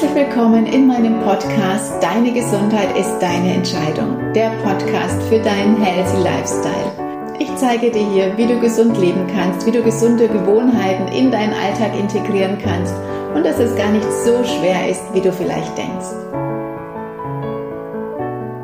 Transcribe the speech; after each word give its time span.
Herzlich 0.00 0.26
willkommen 0.28 0.66
in 0.66 0.86
meinem 0.86 1.18
Podcast 1.24 2.00
Deine 2.00 2.32
Gesundheit 2.32 2.96
ist 2.96 3.18
deine 3.18 3.52
Entscheidung, 3.52 4.32
der 4.32 4.50
Podcast 4.62 5.20
für 5.24 5.40
deinen 5.40 5.76
Healthy 5.82 6.22
Lifestyle. 6.22 7.34
Ich 7.40 7.52
zeige 7.56 7.90
dir 7.90 8.08
hier, 8.12 8.36
wie 8.36 8.46
du 8.46 8.60
gesund 8.60 8.96
leben 8.96 9.26
kannst, 9.34 9.66
wie 9.66 9.72
du 9.72 9.82
gesunde 9.82 10.28
Gewohnheiten 10.28 11.08
in 11.08 11.32
deinen 11.32 11.52
Alltag 11.52 11.98
integrieren 11.98 12.58
kannst 12.62 12.94
und 13.34 13.44
dass 13.44 13.58
es 13.58 13.74
gar 13.74 13.90
nicht 13.90 14.06
so 14.24 14.44
schwer 14.44 14.88
ist, 14.88 15.02
wie 15.14 15.20
du 15.20 15.32
vielleicht 15.32 15.76
denkst. 15.76 16.14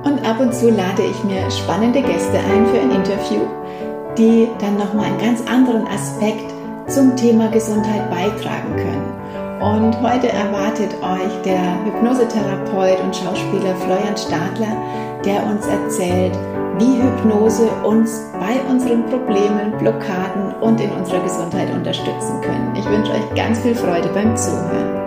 Und 0.04 0.24
ab 0.24 0.38
und 0.38 0.54
zu 0.54 0.70
lade 0.70 1.02
ich 1.02 1.24
mir 1.24 1.50
spannende 1.50 2.00
Gäste 2.00 2.38
ein 2.38 2.64
für 2.66 2.78
ein 2.78 2.92
Interview, 2.92 3.40
die 4.16 4.48
dann 4.60 4.76
nochmal 4.76 5.06
einen 5.06 5.18
ganz 5.18 5.42
anderen 5.50 5.84
Aspekt 5.88 6.54
zum 6.86 7.16
Thema 7.16 7.48
Gesundheit 7.48 8.08
beitragen 8.08 8.76
können. 8.76 9.23
Und 9.60 9.96
heute 10.02 10.28
erwartet 10.28 10.92
euch 11.02 11.42
der 11.44 11.84
Hypnosetherapeut 11.84 13.00
und 13.00 13.14
Schauspieler 13.14 13.74
Florian 13.76 14.16
Stadler, 14.16 14.76
der 15.24 15.46
uns 15.46 15.66
erzählt, 15.66 16.36
wie 16.78 17.00
Hypnose 17.00 17.68
uns 17.84 18.30
bei 18.38 18.60
unseren 18.68 19.06
Problemen, 19.06 19.72
Blockaden 19.78 20.54
und 20.60 20.80
in 20.80 20.90
unserer 20.90 21.22
Gesundheit 21.22 21.72
unterstützen 21.72 22.40
können. 22.42 22.74
Ich 22.76 22.84
wünsche 22.84 23.12
euch 23.12 23.34
ganz 23.34 23.60
viel 23.60 23.74
Freude 23.74 24.08
beim 24.08 24.36
Zuhören. 24.36 25.03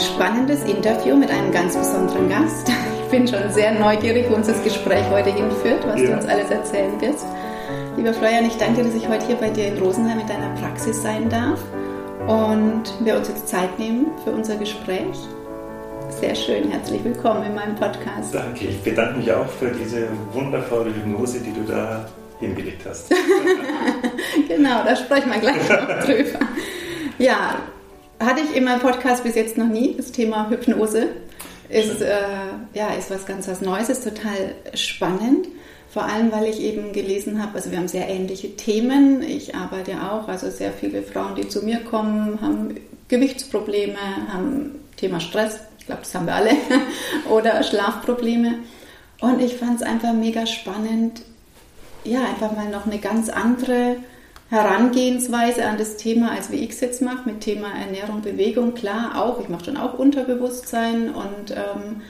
Ein 0.00 0.06
spannendes 0.06 0.64
Interview 0.64 1.14
mit 1.14 1.30
einem 1.30 1.52
ganz 1.52 1.76
besonderen 1.76 2.28
Gast. 2.30 2.70
Ich 3.04 3.10
bin 3.10 3.28
schon 3.28 3.52
sehr 3.52 3.78
neugierig, 3.78 4.30
wo 4.30 4.34
uns 4.34 4.46
das 4.46 4.62
Gespräch 4.64 5.04
heute 5.10 5.30
hinführt, 5.30 5.86
was 5.86 6.00
ja. 6.00 6.06
du 6.06 6.12
uns 6.14 6.26
alles 6.26 6.50
erzählen 6.50 6.98
wirst. 7.02 7.26
Lieber 7.98 8.14
Florian, 8.14 8.46
ich 8.46 8.56
danke 8.56 8.76
dir, 8.76 8.84
dass 8.84 8.94
ich 8.94 9.06
heute 9.06 9.26
hier 9.26 9.36
bei 9.36 9.50
dir 9.50 9.66
in 9.68 9.78
Rosenheim 9.78 10.16
mit 10.16 10.28
deiner 10.30 10.54
Praxis 10.54 11.02
sein 11.02 11.28
darf 11.28 11.60
und 12.26 12.84
wir 13.00 13.16
uns 13.16 13.28
jetzt 13.28 13.48
Zeit 13.48 13.78
nehmen 13.78 14.06
für 14.24 14.30
unser 14.30 14.56
Gespräch. 14.56 15.18
Sehr 16.08 16.34
schön, 16.34 16.70
herzlich 16.70 17.04
willkommen 17.04 17.44
in 17.44 17.54
meinem 17.54 17.74
Podcast. 17.74 18.34
Danke, 18.34 18.68
ich 18.68 18.80
bedanke 18.82 19.18
mich 19.18 19.30
auch 19.30 19.48
für 19.48 19.70
diese 19.70 20.08
wundervolle 20.32 20.94
Hypnose, 20.94 21.40
die 21.40 21.52
du 21.52 21.70
da 21.70 22.06
hingelegt 22.38 22.86
hast. 22.88 23.10
genau, 24.48 24.82
da 24.82 24.96
sprechen 24.96 25.30
wir 25.30 25.40
gleich 25.40 25.68
noch 25.68 26.04
drüber. 26.06 26.38
Ja, 27.18 27.56
hatte 28.20 28.42
ich 28.42 28.54
in 28.54 28.64
meinem 28.64 28.80
Podcast 28.80 29.24
bis 29.24 29.34
jetzt 29.34 29.56
noch 29.56 29.66
nie, 29.66 29.94
das 29.96 30.12
Thema 30.12 30.48
Hypnose. 30.50 31.08
Ist, 31.68 32.02
äh, 32.02 32.18
ja, 32.74 32.90
ist 32.94 33.10
was 33.10 33.26
ganz 33.26 33.48
was 33.48 33.60
Neues, 33.60 33.88
ist 33.88 34.04
total 34.04 34.54
spannend. 34.74 35.46
Vor 35.88 36.04
allem, 36.04 36.30
weil 36.30 36.44
ich 36.44 36.60
eben 36.60 36.92
gelesen 36.92 37.42
habe, 37.42 37.56
also 37.56 37.70
wir 37.70 37.78
haben 37.78 37.88
sehr 37.88 38.08
ähnliche 38.08 38.54
Themen. 38.56 39.22
Ich 39.22 39.54
arbeite 39.54 40.02
auch, 40.02 40.28
also 40.28 40.50
sehr 40.50 40.72
viele 40.72 41.02
Frauen, 41.02 41.34
die 41.34 41.48
zu 41.48 41.64
mir 41.64 41.80
kommen, 41.80 42.40
haben 42.40 42.76
Gewichtsprobleme, 43.08 43.98
haben 44.32 44.80
Thema 44.96 45.18
Stress, 45.18 45.60
ich 45.78 45.86
glaube, 45.86 46.02
das 46.02 46.14
haben 46.14 46.26
wir 46.26 46.34
alle, 46.34 46.52
oder 47.30 47.62
Schlafprobleme. 47.62 48.60
Und 49.20 49.40
ich 49.40 49.56
fand 49.56 49.80
es 49.80 49.82
einfach 49.82 50.12
mega 50.12 50.46
spannend, 50.46 51.22
ja, 52.04 52.20
einfach 52.20 52.54
mal 52.54 52.68
noch 52.68 52.86
eine 52.86 52.98
ganz 52.98 53.28
andere 53.28 53.96
Herangehensweise 54.50 55.64
an 55.64 55.78
das 55.78 55.96
Thema, 55.96 56.32
als 56.32 56.50
wie 56.50 56.56
ich 56.56 56.70
es 56.70 56.80
jetzt 56.80 57.02
mache, 57.02 57.22
mit 57.24 57.40
Thema 57.40 57.68
Ernährung, 57.72 58.20
Bewegung, 58.20 58.74
klar 58.74 59.12
auch, 59.22 59.40
ich 59.40 59.48
mache 59.48 59.66
schon 59.66 59.76
auch 59.76 59.94
Unterbewusstsein 59.96 61.14
und 61.14 61.52
ähm, 61.52 62.02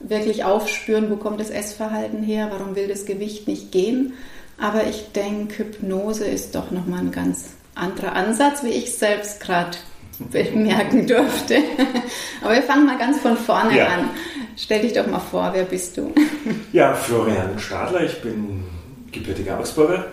wirklich 0.00 0.42
aufspüren, 0.44 1.10
wo 1.10 1.16
kommt 1.16 1.38
das 1.38 1.50
Essverhalten 1.50 2.22
her, 2.22 2.48
warum 2.50 2.76
will 2.76 2.88
das 2.88 3.04
Gewicht 3.04 3.46
nicht 3.46 3.72
gehen. 3.72 4.14
Aber 4.58 4.86
ich 4.86 5.12
denke, 5.12 5.64
Hypnose 5.64 6.24
ist 6.24 6.54
doch 6.54 6.70
nochmal 6.70 7.00
ein 7.00 7.12
ganz 7.12 7.50
anderer 7.74 8.14
Ansatz, 8.14 8.64
wie 8.64 8.70
ich 8.70 8.96
selbst 8.96 9.40
gerade 9.40 9.76
bemerken 10.30 11.06
durfte. 11.06 11.56
Aber 12.42 12.54
wir 12.54 12.62
fangen 12.62 12.86
mal 12.86 12.98
ganz 12.98 13.20
von 13.20 13.36
vorne 13.36 13.76
ja. 13.76 13.88
an. 13.88 14.10
Stell 14.56 14.82
dich 14.82 14.92
doch 14.92 15.06
mal 15.06 15.18
vor, 15.18 15.50
wer 15.52 15.64
bist 15.64 15.96
du? 15.96 16.12
Ja, 16.72 16.94
Florian 16.94 17.58
Stadler, 17.58 18.02
ich 18.02 18.22
bin 18.22 18.64
gebürtiger 19.10 19.58
Augsburger, 19.58 20.06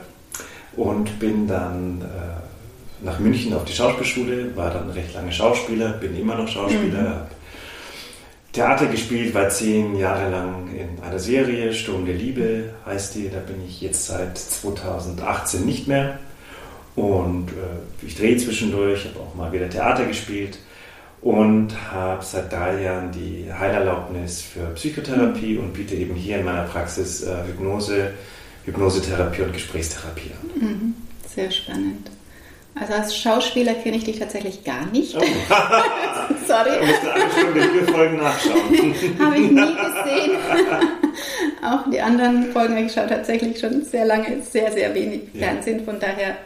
und 0.79 1.19
bin 1.19 1.45
dann 1.45 2.01
äh, 2.01 3.05
nach 3.05 3.19
München 3.19 3.53
auf 3.53 3.65
die 3.65 3.73
Schauspielschule, 3.73 4.55
war 4.55 4.71
dann 4.71 4.89
recht 4.89 5.13
lange 5.13 5.31
Schauspieler, 5.31 5.89
bin 5.89 6.17
immer 6.17 6.35
noch 6.35 6.47
Schauspieler, 6.47 7.01
mhm. 7.01 7.09
habe 7.09 7.27
Theater 8.53 8.85
gespielt, 8.87 9.33
war 9.35 9.49
zehn 9.49 9.97
Jahre 9.97 10.31
lang 10.31 10.69
in 10.73 11.03
einer 11.03 11.19
Serie, 11.19 11.73
Sturm 11.73 12.05
der 12.05 12.15
Liebe 12.15 12.69
heißt 12.85 13.15
die, 13.15 13.29
da 13.29 13.39
bin 13.39 13.57
ich 13.67 13.81
jetzt 13.81 14.07
seit 14.07 14.37
2018 14.37 15.65
nicht 15.65 15.87
mehr. 15.87 16.17
Und 16.95 17.49
äh, 17.49 18.05
ich 18.05 18.15
drehe 18.15 18.37
zwischendurch, 18.37 19.05
habe 19.05 19.19
auch 19.19 19.35
mal 19.35 19.51
wieder 19.51 19.69
Theater 19.69 20.05
gespielt 20.05 20.59
und 21.21 21.73
habe 21.91 22.23
seit 22.23 22.51
drei 22.53 22.81
Jahren 22.83 23.11
die 23.11 23.51
Heilerlaubnis 23.51 24.41
für 24.41 24.67
Psychotherapie 24.75 25.55
mhm. 25.55 25.59
und 25.59 25.73
biete 25.73 25.95
eben 25.95 26.15
hier 26.15 26.39
in 26.39 26.45
meiner 26.45 26.63
Praxis 26.63 27.23
äh, 27.23 27.35
Hypnose, 27.47 28.13
Hypnosetherapie 28.69 29.41
und 29.41 29.53
Gesprächstherapie 29.53 30.31
an. 30.31 30.61
Mhm. 30.61 30.95
Sehr 31.27 31.51
spannend. 31.51 32.09
Also 32.79 32.93
als 32.93 33.17
Schauspieler 33.17 33.73
kenne 33.73 33.97
ich 33.97 34.05
dich 34.05 34.19
tatsächlich 34.19 34.63
gar 34.63 34.85
nicht. 34.85 35.15
Oh. 35.15 35.19
Sorry. 36.47 36.69
Da 36.79 36.85
musst 36.85 37.03
du 37.03 37.11
eine 37.11 37.31
Stunde 37.31 37.61
vier 37.61 37.87
Folgen 37.87 38.17
nachschauen. 38.17 38.95
habe 39.19 39.35
ich 39.35 39.51
nie 39.51 39.75
gesehen. 39.75 40.37
Auch 41.63 41.89
die 41.91 41.99
anderen 41.99 42.51
Folgen 42.53 42.75
habe 42.75 42.85
ich 42.85 42.93
geschaut 42.93 43.09
tatsächlich 43.09 43.59
schon 43.59 43.83
sehr 43.83 44.05
lange, 44.05 44.41
sehr, 44.43 44.71
sehr 44.71 44.93
wenig 44.93 45.21
ja. 45.33 45.47
Fernsehen. 45.47 45.83
Von 45.83 45.99
daher, 45.99 46.37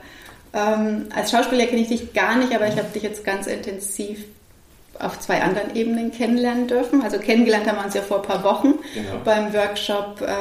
ähm, 0.54 1.08
als 1.14 1.30
Schauspieler 1.30 1.68
kenne 1.68 1.82
ich 1.82 1.90
dich 1.90 2.14
gar 2.14 2.38
nicht, 2.38 2.56
aber 2.56 2.68
ich 2.68 2.78
habe 2.78 2.88
dich 2.94 3.04
jetzt 3.04 3.24
ganz 3.24 3.46
intensiv 3.46 4.26
auf 5.00 5.20
zwei 5.20 5.42
anderen 5.42 5.76
Ebenen 5.76 6.12
kennenlernen 6.12 6.68
dürfen. 6.68 7.02
Also 7.02 7.18
kennengelernt 7.20 7.68
haben 7.68 7.78
wir 7.78 7.86
uns 7.86 7.94
ja 7.94 8.02
vor 8.02 8.18
ein 8.18 8.28
paar 8.28 8.44
Wochen 8.44 8.76
genau. 8.94 9.20
beim 9.24 9.54
Workshop 9.54 10.22
äh, 10.22 10.36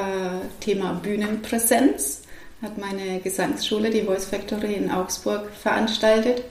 Thema 0.60 0.92
Bühnenpräsenz. 1.02 2.22
Hat 2.60 2.78
meine 2.78 3.20
Gesangsschule, 3.20 3.90
die 3.90 4.02
Voice 4.02 4.26
Factory 4.26 4.74
in 4.74 4.90
Augsburg, 4.90 5.50
veranstaltet. 5.60 6.42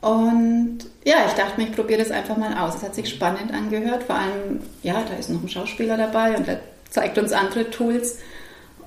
Und 0.00 0.80
ja, 1.04 1.24
ich 1.26 1.32
dachte 1.32 1.58
mir, 1.60 1.68
ich 1.68 1.74
probiere 1.74 2.00
das 2.00 2.10
einfach 2.10 2.36
mal 2.36 2.56
aus. 2.58 2.76
Es 2.76 2.82
hat 2.82 2.94
sich 2.94 3.08
spannend 3.08 3.52
angehört. 3.52 4.04
Vor 4.04 4.16
allem, 4.16 4.60
ja, 4.82 5.02
da 5.08 5.16
ist 5.16 5.30
noch 5.30 5.42
ein 5.42 5.48
Schauspieler 5.48 5.96
dabei 5.96 6.36
und 6.36 6.46
der 6.46 6.60
zeigt 6.90 7.18
uns 7.18 7.32
andere 7.32 7.70
Tools. 7.70 8.18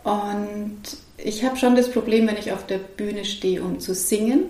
Und 0.04 0.84
ich 1.18 1.44
habe 1.44 1.58
schon 1.58 1.76
das 1.76 1.92
Problem, 1.92 2.28
wenn 2.28 2.38
ich 2.38 2.52
auf 2.52 2.66
der 2.68 2.78
Bühne 2.78 3.26
stehe, 3.26 3.62
um 3.62 3.80
zu 3.80 3.94
singen, 3.94 4.44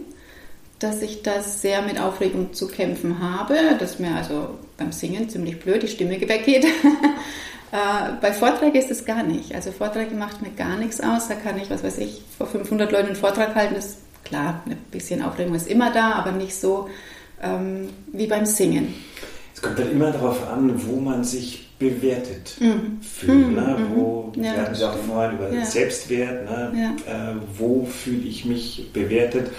dass 0.80 1.02
ich 1.02 1.24
das 1.24 1.62
sehr 1.62 1.82
mit 1.82 2.00
Aufregung 2.00 2.54
zu 2.54 2.68
kämpfen 2.68 3.20
habe, 3.20 3.56
dass 3.80 4.00
mir 4.00 4.16
also 4.16 4.50
beim 4.78 4.92
Singen 4.92 5.30
ziemlich 5.30 5.60
blöd 5.60 5.84
die 5.84 5.88
Stimme 5.88 6.20
weggeht. 6.22 6.66
äh, 7.72 8.14
bei 8.22 8.32
Vorträgen 8.32 8.76
ist 8.76 8.92
es 8.92 9.06
gar 9.06 9.24
nicht. 9.24 9.56
Also 9.56 9.72
Vorträge 9.72 10.16
macht 10.16 10.42
mir 10.42 10.52
gar 10.52 10.78
nichts 10.78 11.02
aus. 11.02 11.28
Da 11.28 11.36
kann 11.36 11.58
ich, 11.58 11.70
was 11.70 11.84
weiß 11.84 11.98
ich, 11.98 12.22
vor 12.38 12.48
500 12.48 12.92
Leuten 12.92 13.08
einen 13.08 13.16
Vortrag 13.16 13.56
halten. 13.56 13.76
Das 13.76 13.86
ist 13.86 13.98
klar, 14.24 14.62
ein 14.66 14.78
bisschen 14.92 15.24
Aufregung 15.24 15.56
ist 15.56 15.68
immer 15.68 15.92
da, 15.92 16.12
aber 16.14 16.32
nicht 16.32 16.56
so 16.56 16.90
ähm, 17.42 17.90
wie 18.12 18.28
beim 18.28 18.46
Singen. 18.46 18.94
Es 19.56 19.62
kommt 19.62 19.80
dann 19.80 19.92
immer 19.92 20.12
darauf 20.12 20.48
an, 20.48 20.74
wo 20.86 21.00
man 21.00 21.24
sich 21.24 21.68
bewertet 21.80 22.58
mhm. 22.60 23.00
fühlt. 23.02 23.48
Mhm. 23.48 23.56
Ne? 23.56 23.78
Mhm. 23.80 23.96
Wo, 23.96 24.32
ja, 24.36 24.44
wir 24.44 24.62
hatten 24.62 24.76
ja 24.76 24.92
auch 24.92 24.98
vorhin 24.98 25.38
über 25.38 25.52
ja. 25.52 25.66
Selbstwert, 25.66 26.46
ne? 26.46 26.96
Ja. 27.08 27.32
Äh, 27.32 27.36
wo 27.58 27.86
fühle 27.86 28.28
ich 28.28 28.46
mich 28.46 28.92
bewertet 28.94 29.52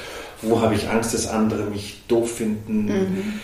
wo 0.43 0.61
habe 0.61 0.75
ich 0.75 0.88
Angst, 0.88 1.14
dass 1.14 1.26
andere 1.26 1.64
mich 1.64 2.02
doof 2.08 2.37
finden. 2.37 2.87
Mhm. 2.87 3.40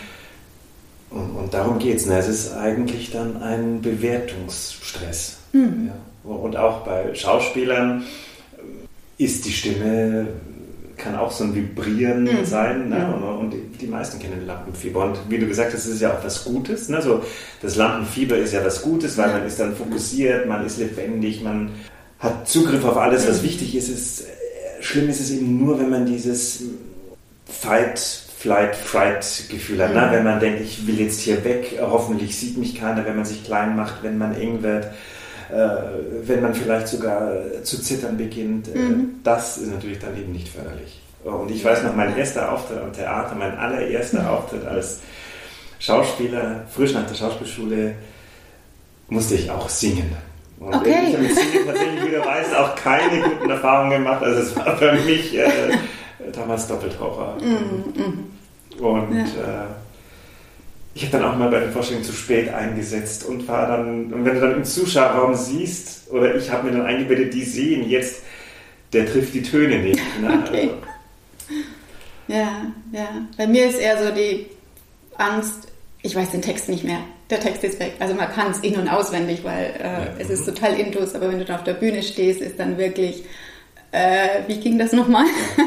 Und, 1.09 1.29
und, 1.31 1.53
darum 1.53 1.79
geht 1.79 1.97
es. 1.97 2.05
Ne? 2.05 2.17
Es 2.17 2.27
ist 2.27 2.53
eigentlich 2.53 3.11
dann 3.11 3.41
ein 3.41 3.81
Bewertungsstress. 3.81 5.37
Mhm. 5.53 5.89
Ja? 5.89 6.29
Und 6.29 6.57
auch 6.57 6.85
bei 6.85 7.13
Schauspielern 7.13 8.03
ist 9.17 9.45
die 9.45 9.51
Stimme, 9.51 10.27
kann 10.97 11.15
auch 11.15 11.31
so 11.31 11.43
ein 11.43 11.53
Vibrieren 11.53 12.23
mhm. 12.23 12.45
sein. 12.45 12.89
Ne? 12.89 13.13
Und, 13.13 13.23
und 13.23 13.51
die, 13.51 13.61
die, 13.79 13.87
meisten 13.87 14.19
kennen 14.19 14.45
Lampenfieber. 14.45 15.03
Und 15.05 15.17
wie 15.29 15.37
du 15.37 15.47
gesagt 15.47 15.73
hast, 15.73 15.85
es 15.85 15.95
ist 15.95 16.01
ja 16.01 16.13
auch 16.13 16.23
was 16.23 16.43
Gutes. 16.43 16.89
Ne? 16.89 17.01
So, 17.01 17.21
das 17.61 17.75
Lampenfieber 17.75 18.37
ist 18.37 18.53
ja 18.53 18.63
was 18.63 18.81
Gutes, 18.81 19.17
weil 19.17 19.31
man 19.31 19.45
ist 19.45 19.59
dann 19.59 19.75
fokussiert, 19.75 20.47
man 20.47 20.65
ist 20.65 20.77
lebendig, 20.77 21.43
man 21.43 21.71
hat 22.19 22.47
Zugriff 22.47 22.83
auf 22.85 22.97
alles, 22.97 23.27
was 23.27 23.41
mhm. 23.41 23.47
wichtig 23.47 23.75
ist. 23.75 23.89
Es 23.89 24.25
schlimm 24.85 25.09
ist 25.09 25.19
es 25.19 25.31
eben 25.31 25.57
nur, 25.57 25.79
wenn 25.79 25.89
man 25.89 26.05
dieses 26.05 26.63
Fight, 27.45 27.99
Flight, 27.99 28.75
Fright 28.75 29.25
Gefühl 29.49 29.83
hat. 29.83 29.93
Ne? 29.93 30.01
Mhm. 30.01 30.05
Ne? 30.07 30.11
Wenn 30.11 30.23
man 30.23 30.39
denkt, 30.39 30.61
ich 30.61 30.85
will 30.87 30.99
jetzt 30.99 31.21
hier 31.21 31.43
weg, 31.43 31.79
hoffentlich 31.81 32.37
sieht 32.37 32.57
mich 32.57 32.75
keiner, 32.75 33.05
wenn 33.05 33.15
man 33.15 33.25
sich 33.25 33.43
klein 33.43 33.75
macht, 33.75 34.03
wenn 34.03 34.17
man 34.17 34.35
eng 34.35 34.61
wird, 34.63 34.85
äh, 35.51 35.67
wenn 36.23 36.41
man 36.41 36.53
vielleicht 36.53 36.87
sogar 36.87 37.31
zu 37.63 37.81
zittern 37.81 38.17
beginnt. 38.17 38.67
Äh, 38.73 38.77
mhm. 38.77 39.19
Das 39.23 39.57
ist 39.57 39.71
natürlich 39.71 39.99
dann 39.99 40.17
eben 40.17 40.31
nicht 40.31 40.49
förderlich. 40.49 41.01
Und 41.23 41.49
ich 41.49 41.63
weiß 41.65 41.83
noch, 41.83 41.95
mein 41.95 42.15
erster 42.15 42.51
Auftritt 42.51 42.79
am 42.79 42.93
Theater, 42.93 43.33
mein 43.35 43.57
allererster 43.57 44.21
mhm. 44.21 44.27
Auftritt 44.27 44.65
als 44.65 44.99
Schauspieler, 45.79 46.65
frisch 46.69 46.93
nach 46.93 47.07
der 47.07 47.15
Schauspielschule, 47.15 47.95
musste 49.09 49.35
ich 49.35 49.49
auch 49.49 49.69
singen. 49.69 50.15
Und 50.59 50.73
okay. 50.73 50.95
ich 51.07 51.13
habe 51.13 51.23
mit 51.23 51.35
Singen 51.35 51.65
tatsächlich, 51.65 52.05
wie 52.05 52.11
du 52.11 52.25
weißt, 52.25 52.55
auch 52.55 52.75
keine 52.75 53.21
guten 53.21 53.49
Erfahrungen 53.49 54.03
gemacht. 54.03 54.23
Also 54.23 54.41
es 54.41 54.55
war 54.55 54.77
für 54.77 54.93
mich 54.93 55.37
äh, 55.37 55.77
damals 56.35 56.67
Doppeltaucher. 56.67 57.37
Mm, 57.41 57.99
mm. 57.99 58.83
Und 58.83 59.17
ja. 59.17 59.23
äh, 59.23 59.67
ich 60.93 61.03
habe 61.03 61.17
dann 61.17 61.25
auch 61.25 61.37
mal 61.37 61.49
bei 61.49 61.59
den 61.59 61.71
Vorstellungen 61.71 62.05
zu 62.05 62.13
spät 62.13 62.53
eingesetzt 62.53 63.25
und 63.25 63.47
war 63.47 63.67
dann, 63.67 64.13
und 64.13 64.25
wenn 64.25 64.35
du 64.35 64.41
dann 64.41 64.55
im 64.55 64.63
Zuschauerraum 64.63 65.35
siehst, 65.35 66.09
oder 66.11 66.35
ich 66.35 66.49
habe 66.49 66.67
mir 66.67 66.77
dann 66.77 66.85
eingebettet, 66.85 67.33
die 67.33 67.43
sehen 67.43 67.89
jetzt, 67.89 68.23
der 68.93 69.05
trifft 69.05 69.33
die 69.33 69.43
Töne 69.43 69.79
nicht. 69.79 69.99
Ne? 70.21 70.43
Okay. 70.45 70.69
Ja, 72.27 72.71
ja. 72.91 73.07
Bei 73.37 73.45
mir 73.45 73.67
ist 73.67 73.79
eher 73.79 74.03
so 74.03 74.11
die 74.15 74.47
Angst, 75.17 75.67
ich 76.01 76.15
weiß 76.15 76.31
den 76.31 76.41
Text 76.41 76.69
nicht 76.69 76.83
mehr. 76.83 76.99
Der 77.29 77.39
Text 77.39 77.63
ist 77.63 77.79
weg. 77.79 77.93
Also 77.99 78.15
man 78.15 78.31
kann 78.31 78.51
es 78.51 78.59
in- 78.59 78.77
und 78.77 78.87
auswendig, 78.87 79.43
weil 79.43 79.73
äh, 79.79 79.83
ja. 79.83 80.07
es 80.19 80.29
ist 80.29 80.45
total 80.45 80.79
intus, 80.79 81.13
aber 81.13 81.29
wenn 81.29 81.39
du 81.39 81.45
dann 81.45 81.57
auf 81.57 81.63
der 81.63 81.73
Bühne 81.73 82.03
stehst, 82.03 82.41
ist 82.41 82.59
dann 82.59 82.77
wirklich, 82.77 83.25
äh, 83.95 84.43
wie 84.47 84.57
ging 84.57 84.77
das 84.77 84.91
nochmal? 84.91 85.25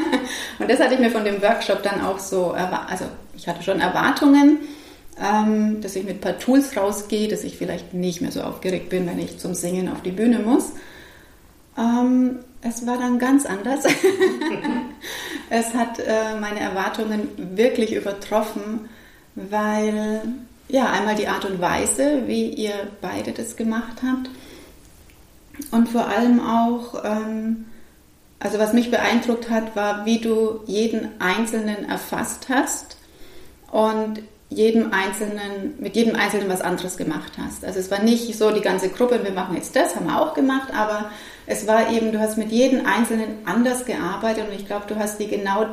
und 0.59 0.69
das 0.69 0.79
hatte 0.79 0.93
ich 0.93 0.99
mir 0.99 1.09
von 1.09 1.25
dem 1.25 1.41
Workshop 1.41 1.81
dann 1.81 2.01
auch 2.01 2.19
so, 2.19 2.51
also 2.51 3.05
ich 3.35 3.47
hatte 3.47 3.63
schon 3.63 3.79
Erwartungen, 3.79 4.59
ähm, 5.19 5.81
dass 5.81 5.95
ich 5.95 6.03
mit 6.03 6.17
ein 6.17 6.21
paar 6.21 6.37
Tools 6.37 6.77
rausgehe, 6.77 7.27
dass 7.27 7.43
ich 7.43 7.57
vielleicht 7.57 7.93
nicht 7.93 8.21
mehr 8.21 8.31
so 8.31 8.41
aufgeregt 8.41 8.89
bin, 8.89 9.07
wenn 9.07 9.17
ich 9.17 9.39
zum 9.39 9.55
Singen 9.55 9.89
auf 9.89 10.03
die 10.03 10.11
Bühne 10.11 10.39
muss. 10.39 10.73
Ähm, 11.75 12.39
es 12.61 12.85
war 12.85 12.99
dann 12.99 13.17
ganz 13.17 13.47
anders. 13.47 13.85
es 15.49 15.73
hat 15.73 15.97
äh, 15.97 16.39
meine 16.39 16.59
Erwartungen 16.59 17.29
wirklich 17.55 17.93
übertroffen, 17.93 18.89
weil 19.33 20.21
ja 20.67 20.91
einmal 20.91 21.15
die 21.15 21.27
Art 21.27 21.45
und 21.45 21.59
Weise, 21.59 22.27
wie 22.27 22.49
ihr 22.49 22.73
beide 23.01 23.31
das 23.31 23.55
gemacht 23.55 24.03
habt 24.05 24.29
und 25.71 25.89
vor 25.89 26.07
allem 26.07 26.39
auch, 26.39 27.03
ähm, 27.03 27.65
also 28.39 28.59
was 28.59 28.73
mich 28.73 28.89
beeindruckt 28.89 29.49
hat, 29.49 29.75
war, 29.75 30.05
wie 30.05 30.19
du 30.19 30.61
jeden 30.65 31.09
Einzelnen 31.19 31.89
erfasst 31.89 32.47
hast 32.49 32.97
und 33.71 34.21
jedem 34.49 34.91
Einzelnen, 34.91 35.75
mit 35.79 35.95
jedem 35.95 36.15
Einzelnen 36.15 36.49
was 36.49 36.61
anderes 36.61 36.97
gemacht 36.97 37.33
hast. 37.37 37.63
Also 37.63 37.79
es 37.79 37.91
war 37.91 37.99
nicht 37.99 38.35
so 38.35 38.51
die 38.51 38.61
ganze 38.61 38.89
Gruppe, 38.89 39.23
wir 39.23 39.31
machen 39.31 39.55
jetzt 39.55 39.75
das, 39.75 39.95
haben 39.95 40.07
wir 40.07 40.19
auch 40.19 40.33
gemacht, 40.33 40.73
aber 40.73 41.11
es 41.45 41.67
war 41.67 41.91
eben, 41.91 42.11
du 42.11 42.19
hast 42.19 42.37
mit 42.37 42.51
jedem 42.51 42.85
Einzelnen 42.85 43.45
anders 43.45 43.85
gearbeitet 43.85 44.47
und 44.47 44.55
ich 44.55 44.65
glaube, 44.65 44.85
du 44.87 44.95
hast 44.95 45.19
die 45.19 45.27
genau 45.27 45.67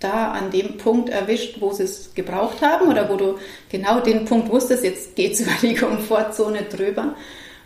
da 0.00 0.32
an 0.32 0.50
dem 0.50 0.76
Punkt 0.76 1.08
erwischt, 1.08 1.60
wo 1.60 1.72
sie 1.72 1.84
es 1.84 2.14
gebraucht 2.14 2.62
haben 2.62 2.88
oder 2.88 3.08
wo 3.08 3.16
du 3.16 3.38
genau 3.70 4.00
den 4.00 4.26
Punkt 4.26 4.50
wusstest, 4.50 4.84
jetzt 4.84 5.16
geht 5.16 5.32
es 5.32 5.40
über 5.40 5.52
die 5.62 5.74
Komfortzone 5.74 6.64
drüber. 6.64 7.14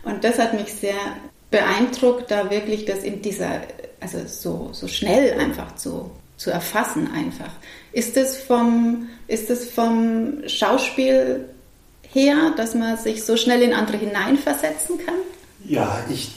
Und 0.03 0.23
das 0.23 0.39
hat 0.39 0.53
mich 0.53 0.73
sehr 0.73 0.95
beeindruckt, 1.51 2.31
da 2.31 2.49
wirklich 2.49 2.85
das 2.85 3.03
in 3.03 3.21
dieser, 3.21 3.61
also 4.03 4.19
so, 4.27 4.69
so 4.73 4.87
schnell 4.87 5.39
einfach 5.39 5.75
zu, 5.75 6.11
zu 6.37 6.51
erfassen 6.51 7.09
einfach. 7.13 7.51
Ist 7.93 8.17
es 8.17 8.37
vom, 8.37 9.07
ist 9.27 9.49
es 9.49 9.69
vom 9.69 10.43
Schauspiel 10.45 11.45
her, 12.11 12.53
dass 12.57 12.75
man 12.75 12.97
sich 12.97 13.23
so 13.23 13.37
schnell 13.37 13.61
in 13.61 13.73
andere 13.73 13.97
hineinversetzen 13.97 14.97
kann? 15.05 15.15
Ja, 15.65 16.03
ich 16.09 16.31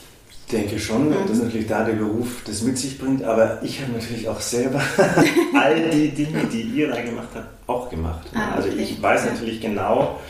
denke 0.51 0.79
schon, 0.79 1.09
mhm. 1.09 1.27
dass 1.27 1.39
natürlich 1.39 1.67
da 1.67 1.85
der 1.85 1.95
Beruf 1.95 2.43
das 2.47 2.63
mit 2.63 2.79
sich 2.79 2.99
bringt, 2.99 3.25
aber 3.25 3.61
ich 3.63 3.83
habe 3.83 3.93
natürlich 3.93 4.29
auch 4.29 4.41
selber 4.41 4.81
all 5.55 5.91
die 5.91 6.11
Dinge, 6.11 6.45
die 6.45 6.63
ihr 6.63 6.89
da 6.89 7.03
gemacht 7.03 7.29
habt, 7.35 7.69
auch 7.69 7.91
gemacht. 7.91 8.29
Ah, 8.33 8.55
also 8.55 8.69
okay. 8.69 8.79
Ich 8.81 9.03
weiß 9.03 9.25
natürlich 9.27 9.61
genau, 9.61 10.21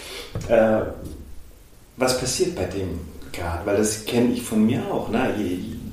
äh, 0.49 0.81
was 1.99 2.19
passiert 2.19 2.56
bei 2.56 2.65
dem 2.65 3.00
gerade, 3.33 3.67
weil 3.67 3.77
das 3.77 4.06
kenne 4.06 4.33
ich 4.33 4.43
von 4.43 4.65
mir 4.65 4.83
auch. 4.91 5.11
Ne? 5.11 5.35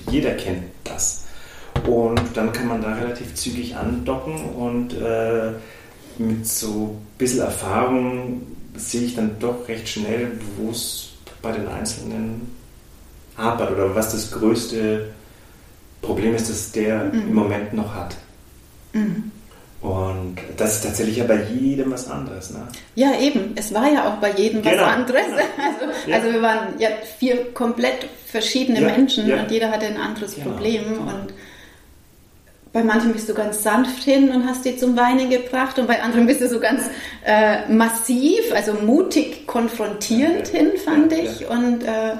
Jeder 0.10 0.32
kennt 0.32 0.64
das. 0.86 1.26
Und 1.88 2.22
dann 2.36 2.52
kann 2.54 2.68
man 2.68 2.82
da 2.82 2.94
relativ 2.94 3.36
zügig 3.36 3.76
andocken 3.76 4.56
und 4.56 4.94
äh, 4.94 5.52
mit 6.18 6.48
so 6.48 6.68
ein 6.68 7.18
bisschen 7.18 7.42
Erfahrung 7.42 8.42
sehe 8.76 9.02
ich 9.02 9.16
dann 9.16 9.38
doch 9.40 9.68
recht 9.68 9.88
schnell, 9.88 10.32
wo 10.58 10.72
es 10.72 11.10
bei 11.42 11.52
den 11.52 11.68
Einzelnen 11.68 12.54
hapert 13.38 13.72
oder 13.72 13.96
was 13.96 14.12
das 14.12 14.32
größte 14.32 15.10
Problem 16.02 16.36
ist, 16.36 16.50
das 16.50 16.72
der 16.72 17.06
mhm. 17.06 17.22
im 17.22 17.34
Moment 17.34 17.74
noch 17.74 17.94
hat. 17.94 18.16
Mhm. 18.94 19.32
Und 19.82 20.38
das 20.56 20.76
ist 20.76 20.86
tatsächlich 20.86 21.18
ja 21.18 21.26
bei 21.26 21.44
jedem 21.44 21.92
was 21.92 22.10
anderes. 22.10 22.52
Ne? 22.52 22.66
Ja, 22.96 23.20
eben. 23.20 23.52
Es 23.56 23.74
war 23.74 23.92
ja 23.92 24.08
auch 24.08 24.16
bei 24.16 24.32
jedem 24.32 24.62
genau, 24.62 24.84
was 24.84 24.94
anderes. 24.94 25.26
Genau. 25.26 25.44
Also, 25.64 26.10
ja. 26.10 26.16
also, 26.18 26.34
wir 26.34 26.42
waren 26.42 26.80
ja 26.80 26.90
vier 27.20 27.54
komplett 27.54 28.08
verschiedene 28.26 28.82
ja, 28.82 28.88
Menschen 28.88 29.28
ja. 29.28 29.42
und 29.42 29.52
jeder 29.52 29.72
hatte 29.72 29.86
ein 29.88 29.98
anderes 29.98 30.36
genau, 30.36 30.52
Problem. 30.52 30.84
Genau. 30.86 31.02
Und 31.02 31.34
bei 32.74 32.84
manchen 32.84 33.14
bist 33.14 33.30
du 33.30 33.36
ganz 33.36 33.62
sanft 33.62 34.04
hin 34.04 34.32
und 34.32 34.48
hast 34.48 34.66
die 34.66 34.76
zum 34.76 34.98
Weinen 34.98 35.30
gebracht 35.30 35.78
und 35.78 35.88
bei 35.88 36.02
anderen 36.02 36.26
bist 36.26 36.42
du 36.42 36.50
so 36.50 36.60
ganz 36.60 36.82
äh, 37.24 37.72
massiv, 37.72 38.42
also 38.54 38.74
mutig 38.74 39.46
konfrontierend 39.46 40.48
hin, 40.48 40.72
fand 40.84 41.14
ich. 41.14 41.48
Und 41.48 41.84
äh, 41.84 42.16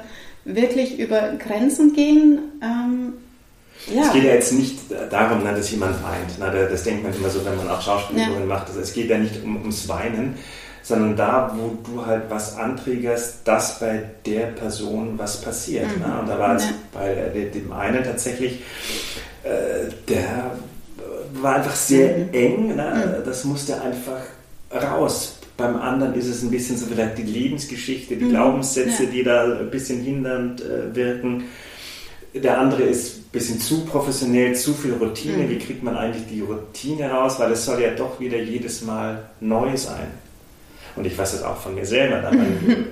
wirklich 0.46 1.00
über 1.00 1.34
Grenzen 1.40 1.94
gehen. 1.94 2.40
Ähm, 2.62 3.14
ja. 3.94 4.04
Es 4.04 4.14
geht 4.14 4.24
ja 4.24 4.34
jetzt 4.34 4.54
nicht 4.54 4.80
darum, 5.10 5.44
dass 5.44 5.72
jemand 5.72 5.96
weint. 6.04 6.40
Das 6.40 6.84
denkt 6.84 7.04
man 7.04 7.14
immer 7.14 7.30
so, 7.30 7.44
wenn 7.44 7.58
man 7.58 7.70
auch 7.70 7.82
Schauspielübungen 7.82 8.42
ja. 8.42 8.56
macht. 8.56 8.68
Also 8.68 8.80
es 8.80 8.94
geht 8.94 9.10
ja 9.10 9.18
nicht 9.18 9.44
um, 9.44 9.58
ums 9.58 9.88
Weinen, 9.90 10.36
sondern 10.84 11.16
da, 11.16 11.58
wo 11.58 11.78
du 11.90 12.06
halt 12.06 12.24
was 12.30 12.56
anträgerst, 12.56 13.40
dass 13.46 13.80
bei 13.80 14.04
der 14.26 14.48
Person 14.48 15.14
was 15.18 15.42
passiert. 15.42 15.88
Mhm. 15.98 16.20
Und 16.20 16.30
da 16.30 16.38
war 16.38 16.56
es 16.56 16.66
ja. 16.66 16.72
bei 16.94 17.50
dem 17.52 17.72
einen 17.72 18.04
tatsächlich 18.04 18.60
äh, 19.44 19.92
der 20.08 20.52
war 21.34 21.56
einfach 21.56 21.76
sehr 21.76 22.18
mhm. 22.18 22.34
eng. 22.34 22.76
Ne? 22.76 23.18
Mhm. 23.20 23.26
Das 23.26 23.44
musste 23.44 23.82
einfach 23.82 24.22
raus. 24.74 25.38
Beim 25.56 25.76
anderen 25.76 26.16
ist 26.16 26.28
es 26.28 26.42
ein 26.42 26.50
bisschen 26.50 26.78
so 26.78 26.88
vielleicht 26.88 27.18
die 27.18 27.24
Lebensgeschichte, 27.24 28.16
die 28.16 28.26
mhm. 28.26 28.30
Glaubenssätze, 28.30 29.04
ja. 29.04 29.10
die 29.10 29.24
da 29.24 29.44
ein 29.60 29.70
bisschen 29.70 30.02
hindernd 30.02 30.62
äh, 30.62 30.96
wirken. 30.96 31.44
Der 32.34 32.60
andere 32.60 32.84
ist 32.84 33.18
ein 33.18 33.32
bisschen 33.32 33.60
zu 33.60 33.86
professionell, 33.86 34.56
zu 34.56 34.74
viel 34.74 34.94
Routine. 34.94 35.38
Mhm. 35.38 35.50
Wie 35.50 35.60
kriegt 35.60 35.84
man 35.84 35.96
eigentlich 35.96 36.26
die 36.28 36.42
Routine 36.42 37.12
raus? 37.12 37.40
Weil 37.40 37.52
es 37.52 37.66
soll 37.66 37.82
ja 37.82 37.92
doch 37.92 38.20
wieder 38.20 38.38
jedes 38.38 38.82
Mal 38.82 39.30
neu 39.40 39.78
sein. 39.78 40.08
Und 40.96 41.06
ich 41.06 41.18
weiß 41.18 41.32
das 41.32 41.44
auch 41.44 41.58
von 41.58 41.76
mir 41.76 41.86
selber. 41.86 42.22
Da 42.22 42.32
man 42.32 42.46
äh, 42.46 42.84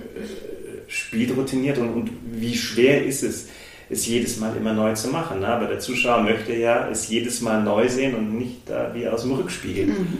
spielt 0.87 1.35
routiniert 1.35 1.77
und, 1.77 1.89
und 1.89 2.09
wie 2.31 2.55
schwer 2.55 3.05
ist 3.05 3.23
es, 3.23 3.47
es 3.89 4.05
jedes 4.05 4.37
Mal 4.37 4.55
immer 4.55 4.73
neu 4.73 4.93
zu 4.93 5.09
machen. 5.09 5.41
Ne? 5.41 5.47
Aber 5.47 5.67
der 5.67 5.79
Zuschauer 5.79 6.23
möchte 6.23 6.53
ja 6.53 6.89
es 6.89 7.09
jedes 7.09 7.41
Mal 7.41 7.61
neu 7.63 7.87
sehen 7.87 8.15
und 8.15 8.37
nicht 8.37 8.61
da 8.69 8.91
wie 8.93 9.07
aus 9.07 9.21
dem 9.21 9.33
Rückspiegel. 9.33 9.87
Mhm. 9.87 10.17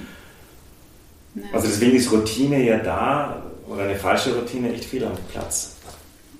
Ja. 1.35 1.43
Also 1.53 1.67
deswegen 1.67 1.95
ist 1.95 2.11
Routine 2.11 2.63
ja 2.63 2.77
da, 2.77 3.43
oder 3.67 3.83
eine 3.83 3.95
falsche 3.95 4.35
Routine 4.35 4.73
echt 4.73 4.85
viel 4.85 5.03
am 5.05 5.13
Platz. 5.31 5.77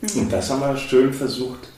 Mhm. 0.02 0.22
Und 0.22 0.34
das 0.34 0.50
haben 0.50 0.60
wir 0.60 0.78
schön 0.78 1.14
versucht 1.14 1.70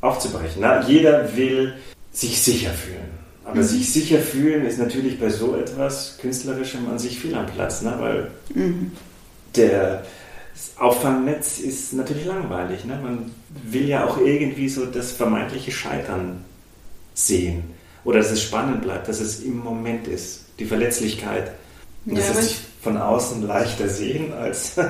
aufzubrechen. 0.00 0.60
Ne? 0.60 0.84
Jeder 0.86 1.36
will 1.36 1.74
sich 2.12 2.40
sicher 2.40 2.70
fühlen. 2.70 3.23
Aber 3.44 3.60
mhm. 3.60 3.64
sich 3.64 3.92
sicher 3.92 4.18
fühlen 4.18 4.64
ist 4.64 4.78
natürlich 4.78 5.20
bei 5.20 5.28
so 5.28 5.56
etwas 5.56 6.18
Künstlerischem 6.20 6.88
an 6.88 6.98
sich 6.98 7.18
viel 7.18 7.34
am 7.34 7.46
Platz, 7.46 7.82
ne? 7.82 7.94
weil 7.98 8.30
mhm. 8.54 8.92
der 9.54 10.04
das 10.54 10.72
Auffangnetz 10.78 11.58
ist 11.58 11.92
natürlich 11.94 12.26
langweilig. 12.26 12.84
Ne? 12.84 12.98
Man 13.02 13.32
will 13.64 13.88
ja 13.88 14.06
auch 14.06 14.18
irgendwie 14.18 14.68
so 14.68 14.86
das 14.86 15.10
vermeintliche 15.10 15.72
Scheitern 15.72 16.44
sehen. 17.12 17.64
Oder 18.04 18.18
dass 18.18 18.30
es 18.30 18.42
spannend 18.42 18.82
bleibt, 18.82 19.08
dass 19.08 19.20
es 19.20 19.40
im 19.40 19.58
Moment 19.58 20.06
ist. 20.06 20.44
Die 20.60 20.64
Verletzlichkeit. 20.64 21.50
Und 22.06 22.16
ja, 22.16 22.22
das 22.28 22.38
ist 22.38 22.56
von 22.82 22.96
außen 22.96 23.46
leichter 23.46 23.88
sehen, 23.88 24.32
als 24.32 24.74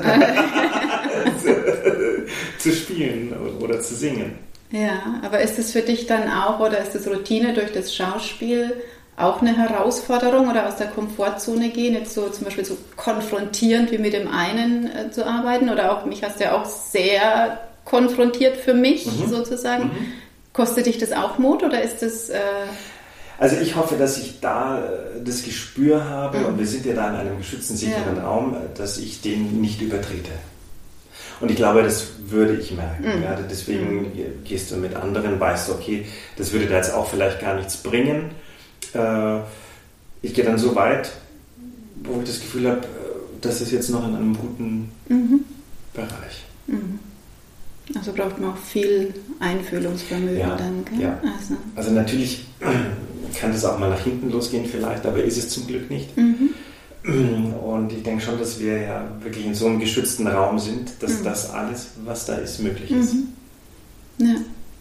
zu 2.59 2.73
spielen 2.73 3.33
oder 3.61 3.81
zu 3.81 3.95
singen. 3.95 4.33
Ja, 4.75 5.21
aber 5.23 5.41
ist 5.41 5.57
es 5.57 5.71
für 5.71 5.83
dich 5.83 6.09
dann 6.09 6.29
auch, 6.29 6.59
oder 6.59 6.79
ist 6.79 6.97
es 6.97 7.07
Routine 7.07 7.55
durch 7.55 7.71
das 7.71 7.95
Schauspiel 7.95 8.73
auch 9.17 9.41
eine 9.41 9.57
Herausforderung 9.57 10.51
oder 10.51 10.67
aus 10.67 10.75
der 10.75 10.89
Komfortzone 10.89 11.69
gehen, 11.69 11.95
jetzt 11.95 12.13
so 12.13 12.29
zum 12.29 12.47
Beispiel 12.47 12.65
so 12.65 12.77
konfrontierend 12.97 13.93
wie 13.93 13.99
mit 13.99 14.15
dem 14.15 14.27
einen 14.27 14.91
äh, 14.91 15.13
zu 15.13 15.25
arbeiten 15.25 15.71
oder 15.71 15.93
auch 15.97 16.05
mich 16.07 16.25
hast 16.25 16.41
du 16.41 16.45
ja 16.45 16.61
auch 16.61 16.65
sehr 16.65 17.61
konfrontiert 17.85 18.57
für 18.57 18.75
mich 18.75 19.07
mhm. 19.07 19.29
sozusagen. 19.29 19.85
Mhm. 19.85 20.13
Kostet 20.53 20.87
dich 20.87 20.99
das 20.99 21.13
auch 21.13 21.39
Mut 21.39 21.63
oder 21.63 21.81
ist 21.81 22.03
das... 22.03 22.31
Äh 22.31 22.41
also 23.39 23.57
ich 23.57 23.77
hoffe, 23.77 23.95
dass 23.95 24.19
ich 24.19 24.41
da 24.41 24.81
äh, 24.81 25.23
das 25.25 25.45
Gespür 25.45 26.05
habe 26.05 26.39
mhm. 26.39 26.47
und 26.47 26.59
wir 26.59 26.67
sind 26.67 26.85
ja 26.85 26.95
da 26.95 27.11
in 27.11 27.15
einem 27.15 27.39
geschützten, 27.39 27.77
sicheren 27.77 28.17
ja. 28.17 28.25
Raum, 28.25 28.57
dass 28.77 28.99
ich 28.99 29.21
den 29.21 29.61
nicht 29.61 29.81
übertrete. 29.81 30.33
Und 31.41 31.51
ich 31.51 31.57
glaube, 31.57 31.83
das 31.83 32.07
würde 32.27 32.57
ich 32.57 32.73
merken. 32.73 33.19
Mhm. 33.19 33.23
Ja, 33.23 33.39
deswegen 33.51 34.03
mhm. 34.03 34.45
gehst 34.45 34.71
du 34.71 34.77
mit 34.77 34.95
anderen, 34.95 35.39
weißt 35.39 35.69
du, 35.69 35.73
okay, 35.73 36.07
das 36.37 36.53
würde 36.53 36.67
da 36.67 36.77
jetzt 36.77 36.95
auch 36.95 37.09
vielleicht 37.09 37.41
gar 37.41 37.57
nichts 37.57 37.77
bringen 37.77 38.31
äh, 38.95 39.39
ich 40.23 40.33
gehe 40.35 40.45
dann 40.45 40.59
so 40.59 40.75
weit, 40.75 41.11
wo 42.03 42.21
ich 42.21 42.27
das 42.27 42.41
Gefühl 42.41 42.71
habe, 42.71 42.81
äh, 42.81 42.85
das 43.41 43.61
ist 43.61 43.73
jetzt 43.73 43.91
noch 43.91 44.07
in 44.07 44.15
einem 44.15 44.37
guten 44.37 44.91
mhm. 45.09 45.45
Bereich. 45.93 46.45
Mhm. 46.67 46.99
Also 47.95 48.13
braucht 48.13 48.41
man 48.41 48.53
auch 48.53 48.57
viel 48.57 49.13
Einfühlungsvermögen 49.41 50.39
ja, 50.39 50.57
dann. 50.57 50.85
Gell? 50.87 51.01
Ja. 51.01 51.21
Also. 51.23 51.55
also. 51.77 51.91
natürlich 51.91 52.47
kann 53.41 53.53
das 53.53 53.65
auch 53.65 53.79
mal 53.79 53.91
nach 53.91 54.01
hinten 54.01 54.31
losgehen 54.31 54.65
vielleicht, 54.65 55.05
aber 55.05 55.23
ist 55.23 55.37
es 55.37 55.51
zum 55.51 55.67
Glück 55.67 55.91
nicht. 55.91 56.17
Mhm. 56.17 56.51
Und 57.07 57.93
ich 57.93 58.03
denke 58.03 58.23
schon, 58.23 58.39
dass 58.39 58.59
wir 58.59 58.81
ja 58.81 59.05
wirklich 59.21 59.45
in 59.45 59.55
so 59.55 59.67
einem 59.67 59.79
geschützten 59.79 60.27
Raum 60.27 60.59
sind, 60.59 61.03
dass 61.03 61.21
mhm. 61.21 61.25
das 61.25 61.51
alles, 61.51 61.89
was 62.05 62.25
da 62.25 62.37
ist, 62.37 62.61
möglich 62.61 62.91
ist. 62.91 63.15
Mhm. 63.15 63.29
Ja, 64.19 64.35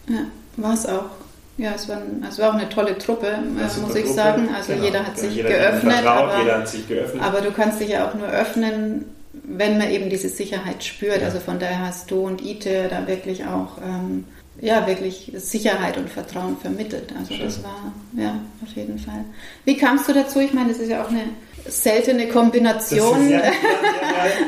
ja. 0.08 0.20
war 0.56 0.74
es 0.74 0.86
auch. 0.86 1.10
Ja, 1.56 1.72
es 1.74 1.88
war, 1.88 2.00
es 2.28 2.38
war 2.38 2.50
auch 2.50 2.54
eine 2.54 2.68
tolle 2.68 2.98
Truppe, 2.98 3.26
äh, 3.28 3.80
muss 3.80 3.94
ich 3.94 4.06
sagen. 4.08 4.48
Also 4.54 4.72
genau. 4.72 4.84
jeder 4.84 5.06
hat 5.06 5.18
sich 5.18 5.34
jeder 5.34 5.50
geöffnet. 5.50 5.92
Vertraut, 5.92 6.30
aber, 6.30 6.38
jeder 6.40 6.58
hat 6.58 6.68
sich 6.68 6.88
geöffnet. 6.88 7.22
Aber 7.22 7.40
du 7.42 7.52
kannst 7.52 7.80
dich 7.80 7.90
ja 7.90 8.08
auch 8.08 8.14
nur 8.14 8.26
öffnen, 8.26 9.04
wenn 9.32 9.78
man 9.78 9.90
eben 9.90 10.08
diese 10.08 10.28
Sicherheit 10.30 10.82
spürt. 10.82 11.20
Ja. 11.20 11.26
Also 11.26 11.40
von 11.40 11.58
daher 11.58 11.80
hast 11.80 12.10
du 12.10 12.20
und 12.20 12.42
Ite 12.42 12.88
da 12.88 13.06
wirklich 13.06 13.44
auch 13.44 13.78
ähm, 13.84 14.24
ja, 14.60 14.86
wirklich 14.86 15.30
Sicherheit 15.36 15.96
und 15.96 16.08
Vertrauen 16.08 16.56
vermittelt. 16.56 17.12
Also 17.18 17.34
Schön. 17.34 17.44
das 17.44 17.62
war, 17.62 17.92
ja, 18.16 18.40
auf 18.62 18.74
jeden 18.74 18.98
Fall. 18.98 19.24
Wie 19.64 19.76
kamst 19.76 20.08
du 20.08 20.12
dazu? 20.12 20.40
Ich 20.40 20.54
meine, 20.54 20.70
das 20.70 20.78
ist 20.78 20.88
ja 20.88 21.04
auch 21.04 21.10
eine 21.10 21.24
seltene 21.66 22.28
Kombination 22.28 23.28
ja, 23.28 23.38
ja, 23.38 23.44
ja, 23.46 23.52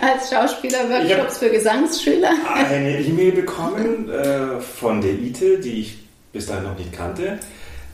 als 0.12 0.30
Schauspieler 0.30 0.88
Workshops 0.90 1.38
für 1.38 1.50
Gesangsschüler. 1.50 2.30
Eine 2.54 3.00
E-Mail 3.00 3.32
bekommen 3.32 4.10
äh, 4.10 4.60
von 4.60 5.00
der 5.00 5.12
ITE, 5.12 5.58
die 5.58 5.80
ich 5.80 5.98
bis 6.32 6.46
dahin 6.46 6.64
noch 6.64 6.78
nicht 6.78 6.92
kannte, 6.92 7.38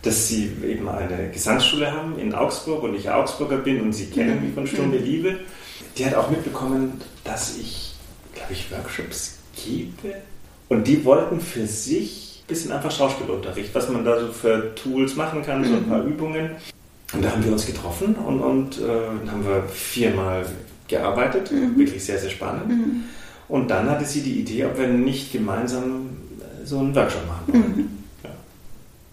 dass 0.03 0.29
sie 0.29 0.51
eben 0.67 0.89
eine 0.89 1.31
Gesangsschule 1.31 1.93
haben 1.93 2.19
in 2.19 2.35
Augsburg 2.35 2.83
und 2.83 2.95
ich 2.95 3.09
Augsburger 3.11 3.59
bin 3.59 3.81
und 3.81 3.93
sie 3.93 4.07
kennen 4.07 4.37
mhm. 4.37 4.47
mich 4.47 4.55
von 4.55 4.67
Stunde 4.67 4.99
mhm. 4.99 5.05
Liebe. 5.05 5.39
Die 5.97 6.05
hat 6.05 6.15
auch 6.15 6.31
mitbekommen, 6.31 7.01
dass 7.25 7.57
ich, 7.57 7.95
glaube 8.35 8.53
ich, 8.53 8.71
Workshops 8.73 9.39
gebe 9.55 10.17
und 10.69 10.89
die 10.89 11.05
wollten 11.05 11.41
für 11.41 11.67
sich 11.67 12.43
ein 12.43 12.47
bisschen 12.49 12.73
einfach 12.73 12.91
Schauspielunterricht, 12.91 13.75
was 13.75 13.89
man 13.89 14.05
da 14.05 14.19
so 14.19 14.33
für 14.33 14.75
Tools 14.75 15.15
machen 15.15 15.45
kann, 15.45 15.65
so 15.65 15.75
ein 15.75 15.89
paar 15.89 16.03
mhm. 16.03 16.13
Übungen. 16.13 16.51
Und 17.13 17.25
da 17.25 17.31
haben 17.31 17.45
wir 17.45 17.53
uns 17.53 17.67
getroffen 17.67 18.15
und, 18.15 18.41
und 18.41 18.79
äh, 18.79 19.31
haben 19.31 19.45
wir 19.47 19.65
viermal 19.69 20.47
gearbeitet, 20.89 21.53
mhm. 21.53 21.79
wirklich 21.79 22.05
sehr, 22.05 22.19
sehr 22.19 22.31
spannend. 22.31 22.69
Mhm. 22.69 23.05
Und 23.49 23.71
dann 23.71 23.91
hatte 23.91 24.05
sie 24.05 24.23
die 24.23 24.41
Idee, 24.41 24.65
ob 24.65 24.79
wir 24.79 24.89
nicht 24.89 25.33
gemeinsam 25.33 26.11
äh, 26.41 26.67
so 26.67 26.79
einen 26.79 26.95
Workshop 26.95 27.27
machen 27.27 27.53
wollen. 27.53 27.77
Mhm. 27.77 27.89
Ja. 28.25 28.31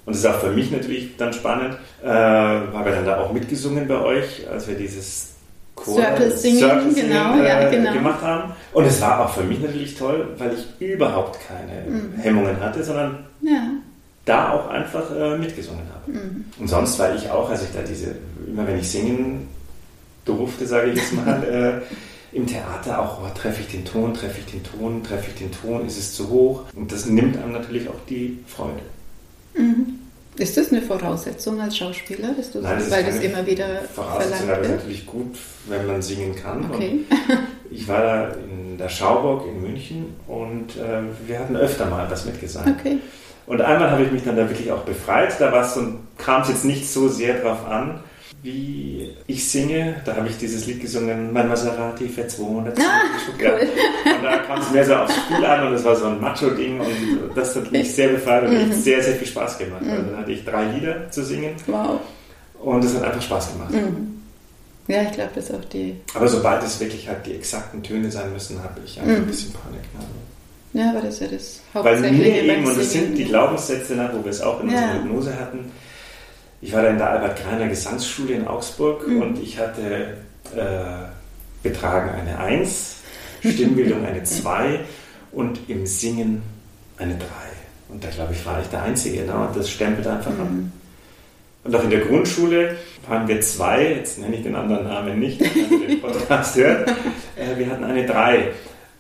Und 0.05 0.15
das 0.15 0.19
ist 0.19 0.25
auch 0.25 0.39
für 0.39 0.51
mich 0.51 0.71
natürlich 0.71 1.17
dann 1.17 1.33
spannend, 1.33 1.77
äh, 2.03 2.07
habe 2.07 2.91
dann 2.91 3.05
da 3.05 3.19
auch 3.19 3.33
mitgesungen 3.33 3.87
bei 3.87 3.99
euch, 3.99 4.47
als 4.49 4.67
wir 4.67 4.75
dieses 4.75 5.33
Chor, 5.75 5.95
Circle 5.95 6.31
Singing, 6.31 6.59
Circle 6.59 6.91
Singing 6.91 7.09
genau, 7.09 7.37
äh, 7.37 7.47
ja, 7.47 7.69
genau. 7.69 7.93
gemacht 7.93 8.21
haben. 8.21 8.53
Und 8.73 8.85
es 8.85 9.01
war 9.01 9.25
auch 9.25 9.33
für 9.33 9.43
mich 9.43 9.59
natürlich 9.59 9.95
toll, 9.95 10.35
weil 10.37 10.53
ich 10.53 10.87
überhaupt 10.87 11.39
keine 11.47 11.89
mhm. 11.89 12.13
Hemmungen 12.17 12.59
hatte, 12.59 12.83
sondern 12.83 13.25
ja. 13.41 13.61
Da 14.29 14.51
auch 14.51 14.67
einfach 14.69 15.09
äh, 15.15 15.37
mitgesungen 15.37 15.83
habe. 15.93 16.11
Mhm. 16.11 16.45
Und 16.59 16.67
sonst 16.67 16.99
war 16.99 17.15
ich 17.15 17.29
auch, 17.29 17.49
als 17.49 17.63
ich 17.63 17.69
da 17.73 17.81
diese, 17.81 18.15
immer 18.47 18.67
wenn 18.67 18.79
ich 18.79 18.89
singen 18.89 19.47
durfte, 20.23 20.67
sage 20.67 20.91
ich 20.91 20.97
jetzt 20.97 21.13
mal, 21.13 21.43
äh, 22.33 22.35
im 22.35 22.45
Theater 22.45 22.99
auch, 23.01 23.23
oh, 23.23 23.27
treffe 23.35 23.61
ich 23.61 23.67
den 23.69 23.83
Ton, 23.83 24.13
treffe 24.13 24.39
ich 24.39 24.45
den 24.45 24.63
Ton, 24.63 25.03
treffe 25.03 25.31
ich 25.31 25.35
den 25.35 25.51
Ton, 25.51 25.87
ist 25.87 25.97
es 25.97 26.13
zu 26.13 26.29
hoch? 26.29 26.65
Und 26.75 26.91
das 26.91 27.07
nimmt 27.07 27.37
einem 27.37 27.53
natürlich 27.53 27.89
auch 27.89 28.05
die 28.07 28.37
Freude. 28.45 28.81
Mhm. 29.57 29.95
Ist 30.37 30.55
das 30.55 30.71
eine 30.71 30.81
Voraussetzung 30.81 31.59
als 31.59 31.75
Schauspieler, 31.75 32.33
dass 32.37 32.51
du 32.51 32.61
Nein, 32.61 32.79
das 32.79 32.91
weil 32.91 33.03
das 33.03 33.19
immer 33.19 33.45
wieder 33.45 33.81
Voraussetzung, 33.93 34.49
aber 34.49 34.61
es 34.61 34.67
ist 34.67 34.75
natürlich 34.75 35.05
gut, 35.05 35.37
wenn 35.67 35.85
man 35.87 36.01
singen 36.01 36.35
kann. 36.35 36.69
Okay. 36.71 36.99
ich 37.71 37.87
war 37.87 38.01
da 38.01 38.27
in 38.29 38.77
der 38.77 38.87
Schauburg 38.87 39.45
in 39.47 39.61
München 39.61 40.13
und 40.27 40.77
äh, 40.77 41.01
wir 41.27 41.39
hatten 41.39 41.57
öfter 41.57 41.87
mal 41.87 42.09
was 42.09 42.25
mitgesagt. 42.25 42.69
Okay. 42.79 42.99
Und 43.49 43.61
einmal 43.61 43.89
habe 43.89 44.03
ich 44.03 44.11
mich 44.11 44.23
dann 44.23 44.35
da 44.37 44.47
wirklich 44.47 44.71
auch 44.71 44.83
befreit. 44.83 45.41
Da 45.41 45.49
kam 46.19 46.43
es 46.43 46.49
jetzt 46.49 46.65
nicht 46.65 46.87
so 46.87 47.09
sehr 47.09 47.41
drauf 47.41 47.65
an, 47.67 47.99
wie 48.43 49.09
ich 49.25 49.49
singe. 49.49 50.03
Da 50.05 50.17
habe 50.17 50.27
ich 50.27 50.37
dieses 50.37 50.67
Lied 50.67 50.79
gesungen, 50.79 51.33
Mein 51.33 51.49
Maserati 51.49 52.07
fährt 52.09 52.29
200 52.29 52.77
ah, 52.77 52.83
cool. 53.39 53.67
Und 54.05 54.23
da 54.23 54.37
kam 54.37 54.61
es 54.61 54.69
mehr 54.69 54.85
so 54.85 54.93
aufs 54.93 55.15
Spiel 55.15 55.43
an 55.43 55.65
und 55.65 55.73
es 55.73 55.83
war 55.83 55.95
so 55.95 56.05
ein 56.05 56.21
Macho-Ding 56.21 56.79
und 56.79 57.31
das 57.33 57.55
hat 57.55 57.71
mich 57.71 57.91
sehr 57.91 58.09
befreit 58.09 58.43
und 58.43 58.67
mhm. 58.67 58.71
sehr, 58.71 59.01
sehr 59.01 59.15
viel 59.15 59.27
Spaß 59.27 59.57
gemacht. 59.57 59.81
Mhm. 59.81 59.89
Also 59.89 60.03
dann 60.03 60.17
hatte 60.19 60.31
ich 60.31 60.45
drei 60.45 60.65
Lieder 60.65 61.09
zu 61.09 61.25
singen. 61.25 61.55
Wow. 61.65 62.01
Und 62.59 62.83
es 62.85 62.93
hat 62.93 63.03
einfach 63.03 63.21
Spaß 63.23 63.53
gemacht. 63.53 63.71
Mhm. 63.71 64.21
Ja, 64.87 65.01
ich 65.01 65.11
glaube, 65.13 65.31
das 65.33 65.45
ist 65.45 65.55
auch 65.55 65.65
die. 65.65 65.95
Aber 66.13 66.27
sobald 66.27 66.61
es 66.61 66.79
wirklich 66.79 67.07
halt 67.07 67.25
die 67.25 67.33
exakten 67.33 67.81
Töne 67.81 68.11
sein 68.11 68.31
müssen, 68.31 68.61
habe 68.61 68.79
ich 68.85 68.99
einfach 68.99 69.15
ein 69.15 69.21
mhm. 69.23 69.25
bisschen 69.25 69.53
Panik. 69.53 69.81
Ja, 70.73 70.91
aber 70.91 71.01
das 71.01 71.15
ist 71.15 71.21
ja 71.21 71.27
das 71.27 71.61
Hauptsächliche. 71.73 72.13
Weil 72.13 72.43
mir 72.43 72.43
eben, 72.43 72.65
und 72.65 72.77
das 72.77 72.91
sind 72.91 73.17
die 73.17 73.25
Glaubenssätze, 73.25 73.95
wo 74.13 74.23
wir 74.23 74.31
es 74.31 74.41
auch 74.41 74.61
in 74.61 74.69
ja. 74.69 74.75
unserer 74.75 74.93
Hypnose 74.93 75.39
hatten, 75.39 75.71
ich 76.61 76.73
war 76.73 76.83
da 76.83 76.89
in 76.89 76.97
der 76.97 77.09
Albert-Greiner 77.09 77.67
Gesangsschule 77.67 78.33
in 78.33 78.47
Augsburg 78.47 79.07
mhm. 79.07 79.21
und 79.21 79.39
ich 79.41 79.57
hatte 79.57 80.17
äh, 80.55 81.07
betragen 81.63 82.09
eine 82.09 82.37
1, 82.37 82.97
Stimmbildung 83.41 84.05
eine 84.05 84.23
2 84.23 84.79
und 85.31 85.59
im 85.69 85.85
Singen 85.85 86.43
eine 86.97 87.15
3. 87.15 87.25
Und 87.89 88.03
da 88.03 88.09
glaube 88.09 88.33
ich, 88.33 88.45
war 88.45 88.61
ich 88.61 88.67
der 88.67 88.83
Einzige. 88.83 89.23
Ne? 89.23 89.33
Und 89.33 89.55
das 89.55 89.69
stempelt 89.69 90.05
einfach 90.05 90.31
mhm. 90.31 90.41
an. 90.41 90.71
Und 91.63 91.75
auch 91.75 91.83
in 91.83 91.89
der 91.89 92.01
Grundschule 92.01 92.77
waren 93.07 93.27
wir 93.27 93.41
zwei, 93.41 93.93
jetzt 93.95 94.19
nenne 94.19 94.35
ich 94.35 94.43
den 94.43 94.55
anderen 94.55 94.85
Namen 94.85 95.19
nicht, 95.19 95.41
wenn 95.41 95.81
ihr 95.81 95.87
den 95.87 96.01
Podcast 96.01 96.55
hört, 96.55 96.89
äh, 97.35 97.57
wir 97.57 97.69
hatten 97.69 97.83
eine 97.83 98.05
3. 98.05 98.51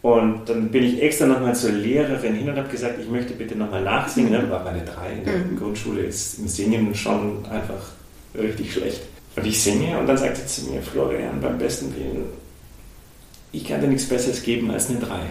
Und 0.01 0.47
dann 0.47 0.69
bin 0.69 0.83
ich 0.83 1.01
extra 1.01 1.25
nochmal 1.25 1.55
zur 1.55 1.71
Lehrerin 1.71 2.33
hin 2.33 2.49
und 2.49 2.57
habe 2.57 2.69
gesagt, 2.69 2.99
ich 3.01 3.09
möchte 3.09 3.33
bitte 3.33 3.55
nochmal 3.55 3.83
nachsingen. 3.83 4.31
Ne? 4.31 4.49
War 4.49 4.63
meine 4.63 4.83
drei 4.83 5.11
in 5.11 5.25
der 5.25 5.37
mhm. 5.37 5.57
Grundschule 5.57 6.03
ist 6.03 6.39
im 6.39 6.47
Singen 6.47 6.95
schon 6.95 7.45
einfach 7.47 7.91
richtig 8.33 8.73
schlecht. 8.73 9.01
Und 9.35 9.45
ich 9.45 9.61
singe 9.61 9.97
und 9.99 10.07
dann 10.07 10.17
sagte 10.17 10.41
sie 10.45 10.63
zu 10.63 10.71
mir, 10.71 10.81
Florian, 10.81 11.41
beim 11.41 11.57
besten 11.57 11.93
Willen, 11.95 12.25
ich 13.51 13.67
kann 13.67 13.81
dir 13.81 13.87
nichts 13.87 14.07
Besseres 14.07 14.41
geben 14.41 14.71
als 14.71 14.89
eine 14.89 14.99
drei. 14.99 15.21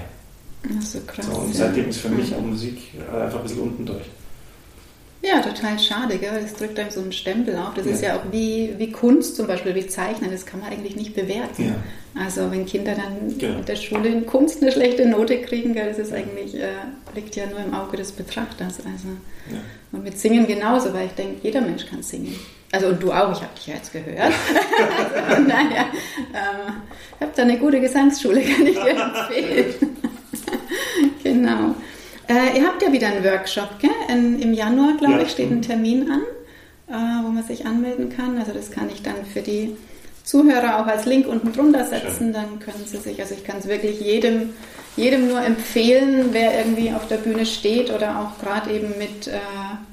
Ach 0.65 0.83
so 0.83 0.99
krass. 1.07 1.27
So, 1.27 1.33
und 1.33 1.55
seitdem 1.55 1.89
ist 1.89 2.01
für 2.01 2.09
mich 2.09 2.35
auch 2.35 2.41
Musik 2.41 2.79
einfach 3.13 3.39
ein 3.39 3.43
bisschen 3.43 3.61
unten 3.61 3.87
durch. 3.87 4.05
Ja, 5.21 5.41
total 5.41 5.79
schade, 5.81 6.17
gell? 6.19 6.41
das 6.41 6.55
drückt 6.55 6.79
einem 6.79 6.91
so 6.91 7.01
einen 7.01 7.13
Stempel 7.13 7.57
auf. 7.57 7.75
Das 7.75 7.87
ja. 7.87 7.93
ist 7.93 8.03
ja 8.03 8.17
auch 8.17 8.23
wie, 8.31 8.75
wie 8.79 8.93
Kunst 8.93 9.35
zum 9.35 9.49
Beispiel, 9.49 9.75
wie 9.75 9.87
Zeichnen, 9.87 10.31
das 10.31 10.47
kann 10.47 10.61
man 10.61 10.71
eigentlich 10.71 10.95
nicht 10.95 11.15
bewerten. 11.15 11.65
Ja. 11.65 12.23
Also 12.23 12.51
wenn 12.53 12.67
Kinder 12.67 12.95
dann 12.95 13.37
genau. 13.37 13.59
in 13.59 13.65
der 13.65 13.77
Schule 13.77 14.09
in 14.09 14.27
Kunst 14.27 14.63
eine 14.63 14.71
schlechte 14.71 15.09
Note 15.09 15.41
kriegen, 15.43 15.75
gell, 15.75 15.89
das 15.89 15.99
ist 15.99 16.13
eigentlich, 16.13 16.55
äh, 16.55 16.69
liegt 17.17 17.35
ja 17.35 17.47
nur 17.47 17.59
im 17.59 17.75
Auge 17.75 17.97
des 17.97 18.13
Betrachters. 18.13 18.79
Also. 18.79 19.09
Ja. 19.51 19.59
Und 19.91 20.05
mit 20.05 20.19
Singen 20.19 20.47
genauso, 20.47 20.93
weil 20.95 21.07
ich 21.07 21.13
denke, 21.13 21.37
jeder 21.43 21.63
Mensch 21.63 21.87
kann 21.87 22.03
singen. 22.03 22.35
Also 22.71 22.89
und 22.89 23.03
du 23.03 23.11
auch, 23.11 23.33
ich 23.33 23.41
habe 23.43 23.55
dich 23.57 23.67
ja 23.67 23.75
jetzt 23.75 23.93
gehört. 23.93 24.19
also, 25.29 25.43
naja, 25.43 25.87
ähm, 26.35 26.83
ich 27.17 27.21
habe 27.23 27.33
da 27.35 27.43
eine 27.43 27.59
gute 27.59 27.81
Gesangsschule, 27.81 28.43
kann 28.43 28.67
ich 28.67 28.79
dir 28.79 28.91
empfehlen. 28.91 29.75
genau. 31.25 31.75
Äh, 32.29 32.59
ihr 32.59 32.67
habt 32.67 32.83
ja 32.83 32.93
wieder 32.93 33.09
einen 33.09 33.25
Workshop, 33.25 33.79
gell? 33.81 33.91
In, 34.09 34.39
Im 34.41 34.53
Januar, 34.53 34.97
glaube 34.99 35.15
ja, 35.15 35.23
ich, 35.23 35.31
steht 35.31 35.51
ein 35.51 35.63
Termin 35.63 36.11
an, 36.11 36.23
äh, 36.89 37.25
wo 37.25 37.31
man 37.31 37.43
sich 37.43 37.65
anmelden 37.65 38.11
kann. 38.11 38.39
Also 38.39 38.53
das 38.53 38.71
kann 38.71 38.91
ich 38.93 39.03
dann 39.03 39.25
für 39.33 39.41
die 39.41 39.75
Zuhörer 40.25 40.81
auch 40.81 40.87
als 40.87 41.07
Link 41.07 41.27
unten 41.27 41.53
drunter 41.55 41.87
setzen. 41.87 42.19
Schön. 42.19 42.33
Dann 42.35 42.59
können 42.61 42.85
sie 42.85 42.99
sich, 42.99 43.19
also 43.21 43.35
ich 43.35 43.45
kann 43.45 43.59
es 43.59 43.67
wirklich 43.67 44.01
jedem, 44.01 44.51
jedem 44.95 45.29
nur 45.29 45.41
empfehlen, 45.41 46.29
wer 46.33 46.59
irgendwie 46.59 46.93
auf 46.93 47.09
der 47.09 47.17
Bühne 47.17 47.47
steht 47.47 47.91
oder 47.91 48.21
auch 48.21 48.45
gerade 48.45 48.73
eben 48.73 48.89
mit, 48.99 49.29
äh, 49.29 49.41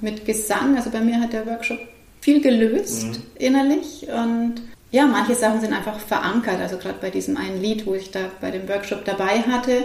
mit 0.01 0.25
Gesang. 0.25 0.75
Also 0.75 0.89
bei 0.89 1.00
mir 1.00 1.22
hat 1.22 1.32
der 1.32 1.46
Workshop 1.46 1.80
viel 2.20 2.42
gelöst 2.42 3.06
mhm. 3.06 3.15
innerlich 3.36 4.08
und 4.10 4.56
ja, 4.92 5.06
manche 5.06 5.36
Sachen 5.36 5.62
sind 5.62 5.74
einfach 5.74 6.00
verankert. 6.00 6.60
Also 6.60 6.77
gerade 6.77 6.98
bei 7.00 7.10
diesem 7.10 7.38
einen 7.38 7.62
Lied, 7.62 7.86
wo 7.86 7.96
ich 7.96 8.12
da 8.12 8.20
bei 8.42 8.51
dem 8.51 8.68
Workshop 8.68 9.06
dabei 9.06 9.42
hatte, 9.42 9.84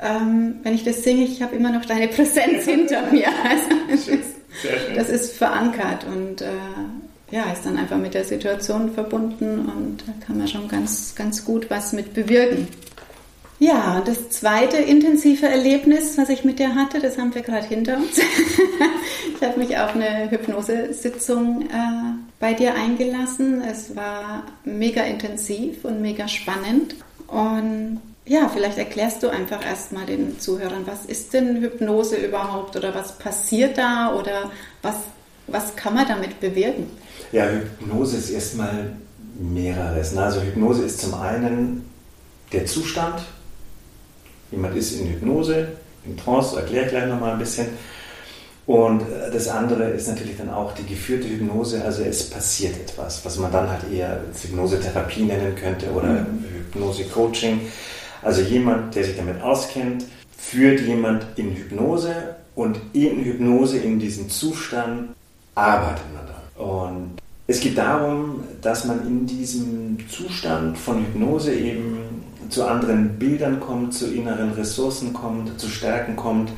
ähm, 0.00 0.56
wenn 0.62 0.74
ich 0.74 0.84
das 0.84 1.02
singe, 1.02 1.24
ich 1.24 1.42
habe 1.42 1.56
immer 1.56 1.70
noch 1.70 1.84
deine 1.84 2.08
Präsenz 2.08 2.64
hinter 2.64 3.02
mir. 3.10 3.28
Also, 3.28 4.16
das, 4.94 5.08
ist 5.08 5.34
verankert 5.34 6.04
und 6.04 6.40
äh, 6.40 6.46
ja, 7.30 7.44
ist 7.52 7.66
dann 7.66 7.76
einfach 7.76 7.98
mit 7.98 8.14
der 8.14 8.24
Situation 8.24 8.92
verbunden 8.92 9.60
und 9.60 10.04
da 10.06 10.26
kann 10.26 10.38
man 10.38 10.48
schon 10.48 10.68
ganz, 10.68 11.14
ganz 11.14 11.44
gut 11.44 11.68
was 11.70 11.92
mit 11.92 12.14
bewirken. 12.14 12.68
Ja, 13.58 13.98
und 13.98 14.08
das 14.08 14.28
zweite 14.30 14.76
intensive 14.76 15.46
Erlebnis, 15.46 16.18
was 16.18 16.28
ich 16.28 16.44
mit 16.44 16.58
dir 16.58 16.74
hatte, 16.74 17.00
das 17.00 17.16
haben 17.16 17.34
wir 17.34 17.40
gerade 17.40 17.66
hinter 17.66 17.96
uns. 17.96 18.18
ich 19.34 19.42
habe 19.42 19.58
mich 19.58 19.78
auf 19.78 19.94
eine 19.94 20.30
Hypnosesitzung 20.30 21.62
äh, 21.62 21.66
bei 22.38 22.52
dir 22.52 22.74
eingelassen. 22.74 23.62
Es 23.62 23.96
war 23.96 24.44
mega 24.64 25.02
intensiv 25.04 25.86
und 25.86 26.02
mega 26.02 26.28
spannend. 26.28 26.96
Und 27.28 28.02
ja, 28.26 28.48
vielleicht 28.52 28.76
erklärst 28.76 29.22
du 29.22 29.28
einfach 29.28 29.64
erstmal 29.64 30.04
den 30.04 30.38
Zuhörern, 30.40 30.84
was 30.84 31.06
ist 31.06 31.32
denn 31.32 31.60
Hypnose 31.60 32.16
überhaupt 32.16 32.76
oder 32.76 32.92
was 32.94 33.16
passiert 33.18 33.78
da 33.78 34.14
oder 34.14 34.50
was, 34.82 34.96
was 35.46 35.76
kann 35.76 35.94
man 35.94 36.08
damit 36.08 36.40
bewirken? 36.40 36.90
Ja, 37.30 37.48
Hypnose 37.48 38.16
ist 38.16 38.30
erstmal 38.30 38.92
mehreres. 39.38 40.16
Also 40.16 40.40
Hypnose 40.40 40.84
ist 40.84 41.00
zum 41.00 41.14
einen 41.14 41.88
der 42.52 42.66
Zustand. 42.66 43.22
Jemand 44.50 44.76
ist 44.76 45.00
in 45.00 45.08
Hypnose, 45.08 45.68
in 46.04 46.16
Trance, 46.16 46.56
erkläre 46.56 46.86
ich 46.86 46.90
gleich 46.90 47.06
nochmal 47.06 47.32
ein 47.32 47.38
bisschen. 47.38 47.66
Und 48.66 49.02
äh, 49.02 49.30
das 49.32 49.46
andere 49.46 49.90
ist 49.90 50.08
natürlich 50.08 50.36
dann 50.36 50.50
auch 50.50 50.72
die 50.72 50.84
geführte 50.84 51.28
Hypnose, 51.28 51.84
also 51.84 52.02
es 52.02 52.28
passiert 52.28 52.76
etwas, 52.76 53.24
was 53.24 53.38
man 53.38 53.52
dann 53.52 53.70
halt 53.70 53.82
eher 53.92 54.20
Hypnosetherapie 54.42 55.22
nennen 55.22 55.54
könnte 55.54 55.90
oder 55.92 56.08
mhm. 56.08 56.44
Hypnose-Coaching. 56.72 57.60
Also 58.26 58.42
jemand, 58.42 58.92
der 58.96 59.04
sich 59.04 59.16
damit 59.16 59.40
auskennt, 59.40 60.04
führt 60.36 60.80
jemand 60.80 61.24
in 61.36 61.54
Hypnose 61.54 62.34
und 62.56 62.76
in 62.92 63.24
Hypnose 63.24 63.78
in 63.78 64.00
diesem 64.00 64.28
Zustand 64.28 65.10
arbeitet 65.54 66.02
man 66.12 66.26
dann. 66.26 66.66
Und 66.66 67.10
es 67.46 67.60
geht 67.60 67.78
darum, 67.78 68.42
dass 68.62 68.84
man 68.84 69.06
in 69.06 69.28
diesem 69.28 69.98
Zustand 70.08 70.76
von 70.76 71.06
Hypnose 71.06 71.54
eben 71.54 71.98
zu 72.48 72.66
anderen 72.66 73.16
Bildern 73.16 73.60
kommt, 73.60 73.94
zu 73.94 74.12
inneren 74.12 74.50
Ressourcen 74.54 75.12
kommt, 75.12 75.60
zu 75.60 75.68
Stärken 75.68 76.16
kommt, 76.16 76.50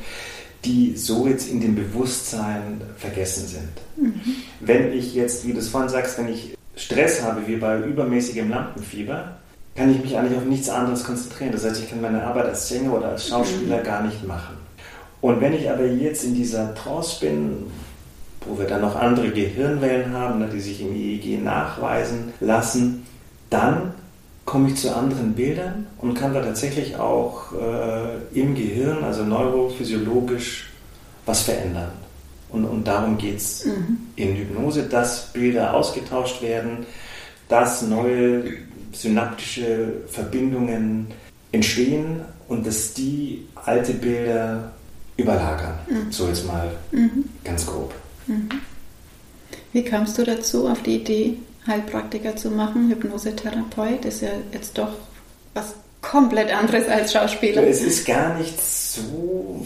die 0.65 0.97
so 0.97 1.27
jetzt 1.27 1.51
in 1.51 1.61
dem 1.61 1.75
Bewusstsein 1.75 2.81
vergessen 2.97 3.45
sind. 3.45 3.69
Mhm. 3.95 4.21
Wenn 4.59 4.91
ich 4.91 5.13
jetzt, 5.13 5.45
wie 5.45 5.53
du 5.53 5.59
es 5.59 5.69
vorhin 5.69 5.89
sagst, 5.91 6.17
wenn 6.17 6.29
ich 6.29 6.57
Stress 6.75 7.21
habe, 7.21 7.45
wie 7.45 7.57
bei 7.57 7.77
übermäßigem 7.79 8.49
Lampenfieber, 8.49 9.38
kann 9.79 9.95
ich 9.95 10.03
mich 10.03 10.17
eigentlich 10.17 10.37
auf 10.37 10.43
nichts 10.43 10.69
anderes 10.69 11.05
konzentrieren. 11.05 11.53
Das 11.53 11.63
heißt, 11.63 11.81
ich 11.81 11.89
kann 11.89 12.01
meine 12.01 12.21
Arbeit 12.21 12.47
als 12.47 12.67
Sänger 12.67 12.97
oder 12.97 13.09
als 13.09 13.29
Schauspieler 13.29 13.79
mhm. 13.79 13.83
gar 13.83 14.03
nicht 14.03 14.27
machen. 14.27 14.57
Und 15.21 15.39
wenn 15.39 15.53
ich 15.53 15.69
aber 15.69 15.85
jetzt 15.85 16.25
in 16.25 16.35
dieser 16.35 16.75
Trance 16.75 17.21
bin, 17.21 17.67
wo 18.45 18.59
wir 18.59 18.67
dann 18.67 18.81
noch 18.81 18.97
andere 18.97 19.29
Gehirnwellen 19.29 20.11
haben, 20.11 20.39
ne, 20.39 20.49
die 20.51 20.59
sich 20.59 20.81
im 20.81 20.93
EEG 20.93 21.41
nachweisen 21.41 22.33
lassen, 22.41 23.05
dann 23.49 23.93
komme 24.43 24.67
ich 24.67 24.75
zu 24.75 24.93
anderen 24.93 25.31
Bildern 25.31 25.87
und 25.99 26.13
kann 26.13 26.33
da 26.33 26.41
tatsächlich 26.41 26.97
auch 26.97 27.53
äh, 27.53 28.37
im 28.37 28.55
Gehirn, 28.55 29.01
also 29.05 29.23
neurophysiologisch, 29.23 30.71
was 31.25 31.43
verändern. 31.43 31.91
Und, 32.49 32.65
und 32.65 32.85
darum 32.85 33.17
geht 33.17 33.37
es 33.37 33.63
mhm. 33.63 33.97
in 34.17 34.35
Hypnose, 34.35 34.83
dass 34.83 35.31
Bilder 35.31 35.73
ausgetauscht 35.73 36.41
werden, 36.41 36.85
dass 37.47 37.81
neue 37.83 38.43
synaptische 38.91 40.01
Verbindungen 40.07 41.07
entstehen 41.51 42.21
und 42.47 42.65
dass 42.65 42.93
die 42.93 43.47
alte 43.55 43.93
Bilder 43.93 44.71
überlagern. 45.17 45.79
Mhm. 45.89 46.11
So 46.11 46.27
jetzt 46.27 46.45
mal 46.47 46.71
mhm. 46.91 47.25
ganz 47.43 47.65
grob. 47.65 47.93
Mhm. 48.27 48.49
Wie 49.73 49.83
kamst 49.83 50.17
du 50.17 50.23
dazu, 50.23 50.67
auf 50.67 50.81
die 50.81 50.95
Idee, 50.95 51.37
Heilpraktiker 51.67 52.35
zu 52.35 52.49
machen, 52.49 52.89
Hypnosetherapeut? 52.89 54.05
Ist 54.05 54.21
ja 54.21 54.29
jetzt 54.51 54.77
doch 54.77 54.93
was 55.53 55.75
komplett 56.01 56.53
anderes 56.53 56.87
als 56.87 57.13
Schauspieler. 57.13 57.67
Es 57.67 57.81
ist 57.81 58.05
gar 58.05 58.37
nicht 58.37 58.59
so 58.59 59.65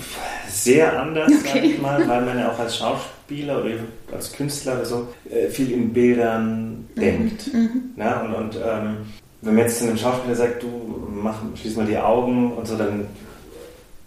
sehr 0.49 0.99
anders, 0.99 1.31
okay. 1.31 1.49
sag 1.53 1.63
ich 1.63 1.81
mal, 1.81 2.07
weil 2.07 2.21
man 2.21 2.39
ja 2.39 2.51
auch 2.51 2.59
als 2.59 2.77
Schauspieler 2.77 3.63
oder 3.63 3.71
als 4.11 4.31
Künstler 4.31 4.73
oder 4.75 4.85
so 4.85 5.07
äh, 5.29 5.49
viel 5.49 5.71
in 5.71 5.93
Bildern 5.93 6.87
mhm. 6.95 6.99
denkt. 6.99 7.53
Mhm. 7.53 7.69
Na, 7.95 8.21
und, 8.21 8.33
und 8.33 8.55
ähm, 8.55 8.97
wenn 9.41 9.55
man 9.55 9.63
jetzt 9.65 9.79
zu 9.79 9.85
einem 9.85 9.97
Schauspieler 9.97 10.35
sagt, 10.35 10.63
du 10.63 10.67
mach, 11.11 11.41
schließ 11.55 11.75
mal 11.75 11.85
die 11.85 11.97
Augen 11.97 12.53
und 12.53 12.67
so, 12.67 12.77
dann 12.77 13.07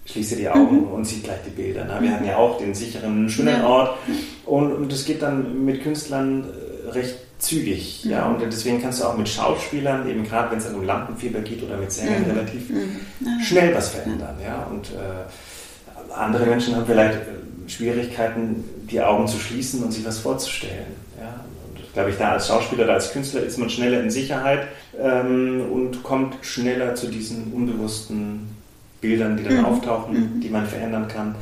schließe 0.07 0.37
die 0.37 0.49
Augen 0.49 0.83
mhm. 0.83 0.93
und 0.93 1.05
sieht 1.05 1.25
gleich 1.25 1.41
die 1.47 1.51
Bilder. 1.51 1.85
Ne? 1.85 1.97
Wir 2.01 2.09
mhm. 2.09 2.15
hatten 2.15 2.27
ja 2.27 2.37
auch 2.37 2.59
den 2.59 2.75
sicheren, 2.75 3.29
schönen 3.29 3.61
ja. 3.61 3.67
Ort 3.67 3.99
und, 4.47 4.73
und 4.73 4.93
das 4.93 5.05
geht 5.05 5.23
dann 5.23 5.65
mit 5.65 5.83
Künstlern 5.83 6.45
äh, 6.45 6.91
recht 6.91 7.17
zügig. 7.39 8.05
Mhm. 8.05 8.11
Ja? 8.11 8.27
Und 8.27 8.41
deswegen 8.41 8.81
kannst 8.81 9.01
du 9.01 9.05
auch 9.05 9.17
mit 9.17 9.29
Schauspielern, 9.29 10.09
eben 10.09 10.25
gerade 10.25 10.51
wenn 10.51 10.59
es 10.59 10.67
um 10.67 10.85
Lampenfieber 10.85 11.41
geht 11.41 11.63
oder 11.63 11.77
mit 11.77 11.93
Sängern, 11.93 12.23
mhm. 12.23 12.31
relativ 12.31 12.71
mhm. 12.71 13.41
schnell 13.43 13.75
was 13.75 13.91
verändern. 13.91 14.37
Ja? 14.43 14.67
Und 14.71 14.91
äh, 14.91 16.13
andere 16.15 16.47
Menschen 16.47 16.77
haben 16.77 16.87
vielleicht 16.87 17.15
äh, 17.15 17.69
Schwierigkeiten, 17.69 18.65
die 18.91 19.01
Augen 19.01 19.27
zu 19.27 19.39
schließen 19.39 19.83
und 19.83 19.93
sich 19.93 20.05
was 20.05 20.19
vorzustellen. 20.19 20.87
Ja? 21.19 21.45
Und 21.69 21.93
glaube 21.93 22.11
ich, 22.11 22.17
da 22.17 22.33
als 22.33 22.49
Schauspieler 22.49 22.85
oder 22.85 22.95
als 22.95 23.13
Künstler 23.13 23.43
ist 23.43 23.59
man 23.59 23.71
schneller 23.71 24.01
in 24.01 24.11
Sicherheit 24.11 24.69
ähm, 24.99 25.67
und 25.73 26.03
kommt 26.03 26.37
schneller 26.43 26.95
zu 26.95 27.09
diesen 27.09 27.53
unbewussten 27.53 28.57
Bildern, 29.01 29.37
die 29.37 29.45
dann 29.45 29.59
mhm. 29.59 29.65
auftauchen, 29.67 30.15
mhm. 30.37 30.41
die 30.41 30.49
man 30.49 30.67
verändern 30.67 31.07
kann, 31.09 31.35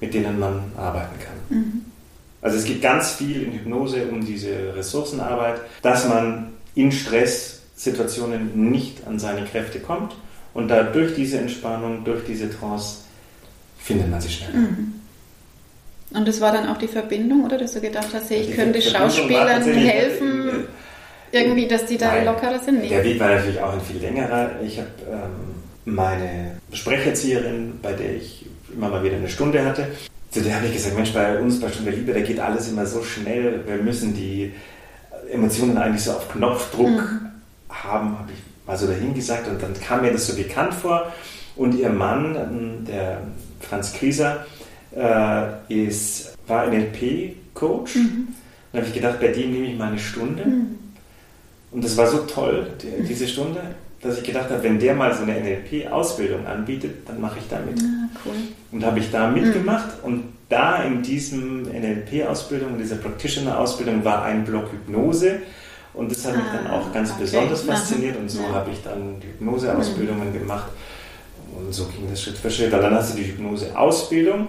mit 0.00 0.14
denen 0.14 0.38
man 0.38 0.62
arbeiten 0.76 1.18
kann. 1.18 1.84
Also 2.42 2.56
es 2.56 2.64
geht 2.64 2.80
ganz 2.80 3.12
viel 3.12 3.42
in 3.42 3.52
Hypnose 3.52 4.06
um 4.10 4.24
diese 4.24 4.74
Ressourcenarbeit, 4.74 5.60
dass 5.82 6.08
man 6.08 6.52
in 6.74 6.90
Stresssituationen 6.90 8.70
nicht 8.70 9.06
an 9.06 9.18
seine 9.18 9.44
Kräfte 9.44 9.80
kommt 9.80 10.14
und 10.54 10.68
da 10.68 10.82
durch 10.82 11.14
diese 11.14 11.38
Entspannung, 11.38 12.04
durch 12.04 12.24
diese 12.24 12.50
Trance 12.50 12.98
findet 13.78 14.10
man 14.10 14.20
sich 14.20 14.36
schneller. 14.36 14.58
Mhm. 14.58 14.94
Und 16.12 16.26
das 16.26 16.40
war 16.40 16.52
dann 16.52 16.68
auch 16.68 16.78
die 16.78 16.88
Verbindung, 16.88 17.44
oder 17.44 17.56
dass 17.56 17.72
du 17.72 17.80
gedacht 17.80 18.08
hast, 18.12 18.30
hey, 18.30 18.40
ich 18.40 18.56
könnte 18.56 18.82
Schauspielern 18.82 19.62
helfen, 19.62 20.64
irgendwie, 21.30 21.68
dass 21.68 21.86
die 21.86 21.96
da 21.96 22.08
Nein, 22.08 22.24
lockerer 22.24 22.58
sind? 22.58 22.80
Nee. 22.80 22.88
Der 22.88 23.04
Weg 23.04 23.20
war 23.20 23.28
natürlich 23.28 23.60
auch 23.60 23.72
ein 23.72 23.80
viel 23.80 24.00
längerer. 24.00 24.50
Ich 24.64 24.78
habe 24.78 24.88
ähm, 25.08 25.94
meine 25.94 26.56
Sprecherzieherin, 26.72 27.78
bei 27.80 27.92
der 27.92 28.16
ich 28.16 28.46
immer 28.74 28.88
mal 28.88 29.04
wieder 29.04 29.16
eine 29.16 29.28
Stunde 29.28 29.64
hatte, 29.64 29.86
zu 30.30 30.40
der 30.40 30.56
habe 30.56 30.66
ich 30.66 30.74
gesagt, 30.74 30.96
Mensch, 30.96 31.12
bei 31.12 31.38
uns 31.38 31.60
bei 31.60 31.68
Stunde 31.68 31.90
Liebe, 31.90 32.12
da 32.12 32.20
geht 32.20 32.38
alles 32.38 32.68
immer 32.68 32.86
so 32.86 33.02
schnell, 33.02 33.64
wir 33.66 33.76
müssen 33.76 34.14
die 34.14 34.52
Emotionen 35.30 35.76
eigentlich 35.76 36.04
so 36.04 36.12
auf 36.12 36.30
Knopfdruck 36.30 36.88
mhm. 36.88 37.30
haben, 37.68 38.18
habe 38.18 38.30
ich 38.32 38.66
mal 38.66 38.76
so 38.76 38.86
dahin 38.86 39.14
gesagt 39.14 39.48
und 39.48 39.60
dann 39.62 39.74
kam 39.74 40.02
mir 40.02 40.12
das 40.12 40.26
so 40.26 40.36
bekannt 40.36 40.74
vor 40.74 41.12
und 41.56 41.74
ihr 41.74 41.90
Mann, 41.90 42.86
der 42.88 43.22
Franz 43.60 43.92
Krieser, 43.92 44.46
äh, 44.96 45.46
ist, 45.68 46.36
war 46.46 46.66
NLP-Coach. 46.66 47.96
Mhm. 47.96 48.28
Dann 48.72 48.80
habe 48.80 48.88
ich 48.88 48.94
gedacht, 48.94 49.20
bei 49.20 49.28
dem 49.28 49.52
nehme 49.52 49.66
ich 49.66 49.78
mal 49.78 49.88
eine 49.88 49.98
Stunde. 49.98 50.44
Mhm. 50.44 50.78
Und 51.72 51.84
das 51.84 51.96
war 51.96 52.06
so 52.06 52.18
toll, 52.18 52.68
die, 52.82 53.06
diese 53.06 53.28
Stunde 53.28 53.60
dass 54.02 54.18
ich 54.18 54.24
gedacht 54.24 54.50
habe, 54.50 54.62
wenn 54.62 54.78
der 54.78 54.94
mal 54.94 55.14
so 55.14 55.22
eine 55.22 55.38
NLP-Ausbildung 55.40 56.46
anbietet, 56.46 57.06
dann 57.06 57.20
mache 57.20 57.38
ich 57.38 57.48
da 57.48 57.58
mit. 57.60 57.78
Ah, 57.80 58.08
cool. 58.24 58.34
Und 58.72 58.84
habe 58.84 59.00
ich 59.00 59.10
da 59.10 59.28
mitgemacht 59.28 59.98
mhm. 59.98 60.04
und 60.04 60.24
da 60.48 60.82
in 60.82 61.02
diesem 61.02 61.62
NLP-Ausbildung, 61.62 62.74
in 62.74 62.78
dieser 62.78 62.96
Practitioner-Ausbildung 62.96 64.04
war 64.04 64.24
ein 64.24 64.44
Block 64.44 64.70
Hypnose 64.72 65.40
und 65.94 66.10
das 66.10 66.24
hat 66.24 66.34
ah, 66.34 66.36
mich 66.36 66.46
dann 66.52 66.66
auch 66.68 66.92
ganz 66.92 67.10
okay. 67.10 67.20
besonders 67.22 67.62
fasziniert 67.62 68.16
und 68.16 68.30
so 68.30 68.48
habe 68.52 68.70
ich 68.70 68.82
dann 68.82 69.20
die 69.20 69.28
Hypnose-Ausbildungen 69.28 70.28
mhm. 70.28 70.38
gemacht 70.38 70.70
und 71.56 71.72
so 71.72 71.86
ging 71.86 72.08
das 72.08 72.22
Schritt 72.22 72.38
für 72.38 72.50
Schritt. 72.50 72.72
Und 72.72 72.80
dann 72.80 72.94
hast 72.94 73.12
du 73.12 73.16
die 73.16 73.26
Hypnose-Ausbildung 73.26 74.48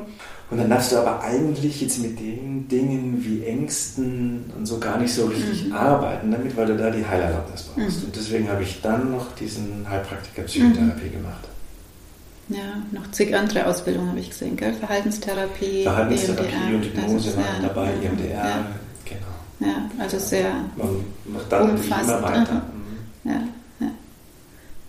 und 0.52 0.58
dann 0.58 0.70
darfst 0.70 0.92
du 0.92 0.98
aber 0.98 1.24
eigentlich 1.24 1.82
jetzt 1.82 2.00
mit 2.00 2.20
den 2.20 2.68
Dingen 2.68 3.24
wie 3.24 3.46
Ängsten 3.46 4.52
und 4.58 4.66
so 4.66 4.80
gar 4.80 4.98
nicht 4.98 5.14
so 5.14 5.28
richtig 5.28 5.68
mhm. 5.68 5.74
arbeiten 5.74 6.30
damit, 6.30 6.56
weil 6.58 6.66
du 6.66 6.78
da 6.78 6.90
die 6.90 7.06
Heilerlaubnis 7.06 7.64
brauchst. 7.64 8.00
Mhm. 8.00 8.06
Und 8.06 8.16
deswegen 8.16 8.50
habe 8.50 8.62
ich 8.64 8.82
dann 8.82 9.12
noch 9.12 9.34
diesen 9.36 9.86
Heilpraktiker 9.90 10.44
Psychotherapie 10.44 11.08
mhm. 11.08 11.12
gemacht. 11.12 11.48
Ja, 12.52 12.82
noch 12.92 13.10
zig 13.12 13.34
andere 13.36 13.66
Ausbildungen 13.66 14.10
habe 14.10 14.20
ich 14.20 14.30
gesehen, 14.30 14.58
gell? 14.58 14.74
Verhaltenstherapie, 14.74 15.84
Verhaltenstherapie 15.84 16.44
EMDR, 16.44 16.76
und 16.76 16.84
Hypnose 16.84 17.38
waren 17.38 17.62
ja, 17.62 17.68
dabei, 17.68 17.90
EMDR, 18.04 18.30
ja. 18.30 18.66
genau. 19.06 19.72
Ja, 19.72 19.90
also 19.98 20.20
sehr 20.20 20.52
umfassend. 21.62 22.10
Immer 22.10 22.24
weiter. 22.24 22.54
Mhm. 22.54 23.32
Ja, 23.32 23.42
ja. 23.80 23.88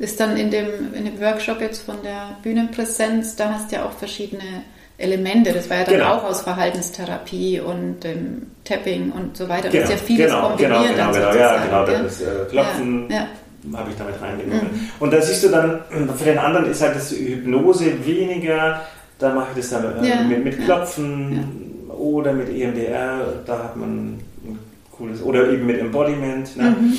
Ist 0.01 0.19
dann 0.19 0.37
in 0.37 0.51
dem, 0.51 0.93
in 0.93 1.05
dem 1.05 1.21
Workshop 1.21 1.61
jetzt 1.61 1.83
von 1.83 2.03
der 2.03 2.37
Bühnenpräsenz, 2.43 3.37
da 3.37 3.53
hast 3.53 3.71
du 3.71 3.77
ja 3.77 3.85
auch 3.85 3.93
verschiedene 3.93 4.65
Elemente. 4.99 5.53
Das 5.53 5.71
war 5.71 5.79
ja 5.79 5.85
dann 5.85 5.95
genau. 5.95 6.15
auch 6.15 6.25
aus 6.25 6.43
Verhaltenstherapie 6.43 7.61
und 7.61 8.05
ähm, 8.05 8.47
Tapping 8.65 9.13
und 9.13 9.37
so 9.37 9.49
weiter. 9.49 9.69
Genau. 9.69 9.83
Das 9.83 9.95
ist 9.95 10.01
ja 10.01 10.07
vieles 10.07 10.27
genau, 10.33 10.49
kombiniert. 10.49 10.97
Genau, 10.97 11.13
genau, 11.13 11.31
genau, 11.31 11.41
ja, 11.41 11.65
genau. 11.65 11.87
Das 11.87 12.21
äh, 12.21 12.25
Klopfen 12.51 13.09
ja, 13.09 13.17
ja. 13.17 13.29
Habe 13.75 13.91
ich 13.91 13.97
damit 13.97 14.21
reingenommen. 14.21 14.73
Mhm. 14.73 14.89
Und 14.99 15.13
da 15.13 15.21
siehst 15.21 15.45
du 15.45 15.49
dann, 15.49 15.81
für 16.17 16.25
den 16.25 16.39
anderen 16.39 16.67
ist 16.67 16.83
halt 16.83 16.97
das 16.97 17.13
Hypnose 17.13 18.05
weniger, 18.05 18.83
da 19.19 19.35
mache 19.35 19.49
ich 19.55 19.59
das 19.59 19.71
dann 19.71 20.05
äh, 20.05 20.09
ja. 20.09 20.23
mit, 20.23 20.45
mit, 20.45 20.65
Klopfen 20.65 21.89
oder 21.89 22.33
mit 22.33 22.49
EMDR, 22.49 23.43
da 23.47 23.59
hat 23.59 23.77
man 23.77 23.89
ein 23.89 24.59
cooles, 24.91 25.23
oder 25.23 25.49
eben 25.51 25.67
mit 25.67 25.79
Embodiment. 25.79 26.57
Ne? 26.57 26.71
Mhm. 26.71 26.95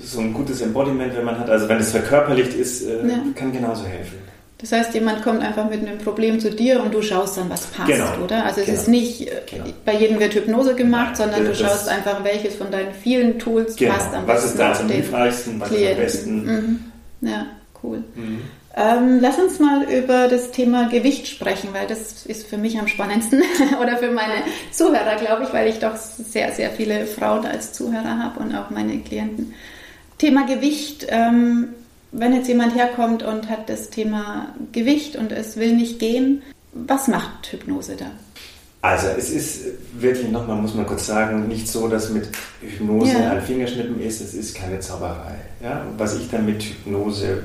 So 0.00 0.20
ein 0.20 0.32
gutes 0.32 0.60
Embodiment, 0.62 1.14
wenn 1.16 1.24
man 1.24 1.38
hat, 1.38 1.50
also 1.50 1.68
wenn 1.68 1.78
es 1.78 1.90
verkörperlicht 1.90 2.54
ist, 2.54 2.82
äh, 2.82 3.00
kann 3.34 3.52
genauso 3.52 3.84
helfen. 3.84 4.18
Das 4.62 4.70
heißt, 4.70 4.94
jemand 4.94 5.22
kommt 5.22 5.42
einfach 5.42 5.68
mit 5.68 5.80
einem 5.80 5.98
Problem 5.98 6.38
zu 6.38 6.48
dir 6.48 6.80
und 6.80 6.94
du 6.94 7.02
schaust 7.02 7.36
dann, 7.36 7.50
was 7.50 7.66
passt, 7.66 7.90
genau. 7.90 8.24
oder? 8.24 8.44
Also 8.44 8.60
es 8.60 8.66
genau. 8.66 8.78
ist 8.78 8.88
nicht, 8.88 9.26
äh, 9.26 9.42
genau. 9.50 9.64
bei 9.84 9.94
jedem 9.96 10.20
wird 10.20 10.34
Hypnose 10.34 10.76
gemacht, 10.76 11.16
sondern 11.16 11.44
das, 11.44 11.58
du 11.58 11.64
schaust 11.64 11.88
einfach, 11.88 12.22
welches 12.22 12.54
von 12.54 12.70
deinen 12.70 12.94
vielen 12.94 13.40
Tools 13.40 13.74
genau. 13.74 13.94
passt 13.94 14.14
am 14.14 14.24
besten. 14.24 14.28
Was 14.28 14.44
ist 14.44 14.58
da 14.58 14.72
am 14.72 14.88
hilfreichsten, 14.88 15.60
was 15.60 15.70
ist 15.72 15.90
am 15.90 15.96
besten? 15.96 16.44
Mhm. 16.44 17.28
Ja, 17.28 17.46
cool. 17.82 18.04
Mhm. 18.14 18.42
Ähm, 18.76 19.18
lass 19.20 19.36
uns 19.38 19.58
mal 19.58 19.82
über 19.92 20.28
das 20.28 20.52
Thema 20.52 20.88
Gewicht 20.88 21.26
sprechen, 21.26 21.70
weil 21.72 21.88
das 21.88 22.24
ist 22.24 22.46
für 22.46 22.56
mich 22.56 22.78
am 22.78 22.86
spannendsten 22.86 23.42
oder 23.82 23.96
für 23.96 24.12
meine 24.12 24.44
Zuhörer, 24.70 25.16
glaube 25.16 25.42
ich, 25.42 25.52
weil 25.52 25.68
ich 25.68 25.80
doch 25.80 25.96
sehr, 25.96 26.52
sehr 26.52 26.70
viele 26.70 27.06
Frauen 27.06 27.44
als 27.44 27.72
Zuhörer 27.72 28.18
habe 28.18 28.38
und 28.38 28.54
auch 28.54 28.70
meine 28.70 28.98
Klienten. 29.00 29.54
Thema 30.18 30.46
Gewicht. 30.46 31.06
Ähm, 31.08 31.74
wenn 32.12 32.34
jetzt 32.34 32.48
jemand 32.48 32.74
herkommt 32.74 33.22
und 33.22 33.48
hat 33.48 33.68
das 33.68 33.90
Thema 33.90 34.54
Gewicht 34.72 35.16
und 35.16 35.32
es 35.32 35.56
will 35.56 35.74
nicht 35.74 35.98
gehen, 35.98 36.42
was 36.72 37.08
macht 37.08 37.52
Hypnose 37.52 37.96
da? 37.96 38.06
Also 38.82 39.06
es 39.16 39.30
ist 39.30 39.64
wirklich 39.98 40.28
nochmal, 40.30 40.56
muss 40.56 40.74
man 40.74 40.86
kurz 40.86 41.06
sagen, 41.06 41.46
nicht 41.46 41.68
so, 41.68 41.88
dass 41.88 42.10
mit 42.10 42.28
Hypnose 42.60 43.12
ja. 43.12 43.30
ein 43.30 43.40
Fingerschnippen 43.40 44.00
ist, 44.00 44.20
es 44.20 44.34
ist 44.34 44.56
keine 44.56 44.80
Zauberei. 44.80 45.36
Ja? 45.62 45.86
Was 45.96 46.18
ich 46.18 46.28
dann 46.28 46.46
mit 46.46 46.62
Hypnose 46.62 47.44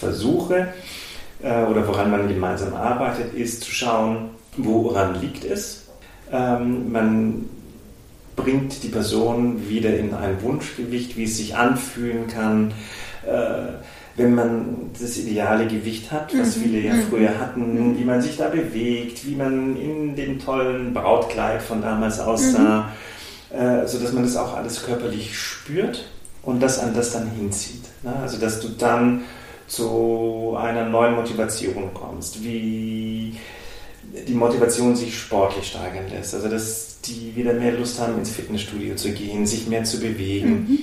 versuche 0.00 0.68
äh, 1.42 1.64
oder 1.64 1.86
woran 1.86 2.10
man 2.10 2.26
gemeinsam 2.26 2.74
arbeitet, 2.74 3.34
ist 3.34 3.64
zu 3.64 3.70
schauen, 3.70 4.30
woran 4.56 5.20
liegt 5.20 5.44
es. 5.44 5.84
Ähm, 6.32 6.90
man 6.90 7.48
bringt 8.34 8.82
die 8.82 8.88
Person 8.88 9.68
wieder 9.68 9.94
in 9.96 10.14
ein 10.14 10.40
Wunschgewicht, 10.42 11.16
wie 11.18 11.24
es 11.24 11.36
sich 11.36 11.54
anfühlen 11.54 12.28
kann. 12.28 12.72
Äh, 13.26 13.74
wenn 14.18 14.34
man 14.34 14.90
das 15.00 15.16
ideale 15.16 15.66
Gewicht 15.66 16.10
hat, 16.10 16.36
was 16.38 16.56
mhm. 16.56 16.62
viele 16.62 16.80
ja 16.80 16.94
mhm. 16.94 17.02
früher 17.08 17.38
hatten, 17.38 17.92
mhm. 17.92 17.98
wie 17.98 18.04
man 18.04 18.20
sich 18.20 18.36
da 18.36 18.48
bewegt, 18.48 19.26
wie 19.26 19.36
man 19.36 19.76
in 19.76 20.16
dem 20.16 20.38
tollen 20.38 20.92
Brautkleid 20.92 21.62
von 21.62 21.80
damals 21.80 22.18
aussah, 22.18 22.90
mhm. 23.50 23.58
äh, 23.58 23.86
sodass 23.86 24.12
man 24.12 24.24
das 24.24 24.36
auch 24.36 24.56
alles 24.56 24.84
körperlich 24.84 25.38
spürt 25.38 26.04
und 26.42 26.60
das 26.60 26.80
an 26.80 26.94
das 26.94 27.12
dann 27.12 27.30
hinzieht. 27.30 27.84
Ne? 28.02 28.14
Also 28.20 28.38
dass 28.38 28.60
du 28.60 28.68
dann 28.68 29.22
zu 29.68 30.56
einer 30.58 30.86
neuen 30.88 31.14
Motivation 31.14 31.94
kommst, 31.94 32.42
wie 32.42 33.36
die 34.26 34.34
Motivation 34.34 34.96
sich 34.96 35.16
sportlich 35.16 35.68
steigern 35.68 36.08
lässt, 36.10 36.34
also 36.34 36.48
dass 36.48 37.00
die 37.02 37.36
wieder 37.36 37.52
mehr 37.52 37.72
Lust 37.72 38.00
haben, 38.00 38.18
ins 38.18 38.30
Fitnessstudio 38.30 38.96
zu 38.96 39.12
gehen, 39.12 39.46
sich 39.46 39.68
mehr 39.68 39.84
zu 39.84 40.00
bewegen. 40.00 40.50
Mhm. 40.50 40.78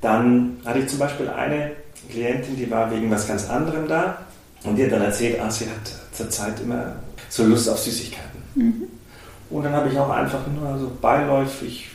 Dann 0.00 0.60
hatte 0.64 0.78
ich 0.80 0.86
zum 0.86 0.98
Beispiel 0.98 1.28
eine 1.28 1.72
Klientin, 2.10 2.56
die 2.56 2.70
war 2.70 2.90
wegen 2.90 3.10
was 3.10 3.26
ganz 3.26 3.48
anderem 3.48 3.86
da 3.88 4.18
und 4.64 4.76
die 4.76 4.84
hat 4.84 4.92
dann 4.92 5.02
erzählt, 5.02 5.40
ah, 5.40 5.50
sie 5.50 5.66
hat 5.66 5.92
zurzeit 6.12 6.60
immer 6.60 6.96
so 7.28 7.44
Lust 7.44 7.68
auf 7.68 7.78
Süßigkeiten. 7.78 8.42
Mhm. 8.54 8.82
Und 9.50 9.64
dann 9.64 9.72
habe 9.72 9.88
ich 9.88 9.98
auch 9.98 10.10
einfach 10.10 10.40
nur 10.46 10.78
so 10.78 10.90
beiläufig 11.00 11.90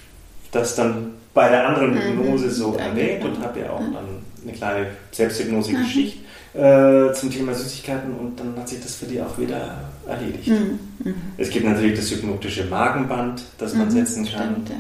das 0.54 0.76
dann 0.76 1.14
bei 1.34 1.50
der 1.50 1.68
anderen 1.68 1.94
mhm. 1.94 2.20
Hypnose 2.20 2.52
so 2.52 2.76
erwähnt 2.76 3.26
und 3.26 3.42
habe 3.42 3.60
ja 3.60 3.72
auch 3.72 3.80
dann 3.80 4.06
eine 4.44 4.52
kleine 4.52 4.88
Selbsthypnose-Geschichte 5.12 6.20
äh, 6.54 7.12
zum 7.14 7.32
Thema 7.32 7.54
Süßigkeiten 7.54 8.14
und 8.14 8.40
dann 8.40 8.56
hat 8.56 8.70
sich 8.70 8.80
das 8.80 8.96
für 8.96 9.06
die 9.06 9.20
auch 9.20 9.38
wieder 9.38 9.76
erledigt. 10.08 10.48
Mhm. 10.48 10.80
mhm. 11.04 11.16
Es 11.38 11.50
gibt 11.50 11.66
natürlich 11.66 12.00
das 12.00 12.12
hypnotische 12.12 12.66
Magenband, 12.66 13.42
das 13.58 13.74
man 13.74 13.88
mhm. 13.88 13.92
setzen 13.92 14.26
kann. 14.26 14.52
Stimmt, 14.52 14.70
ja. 14.70 14.76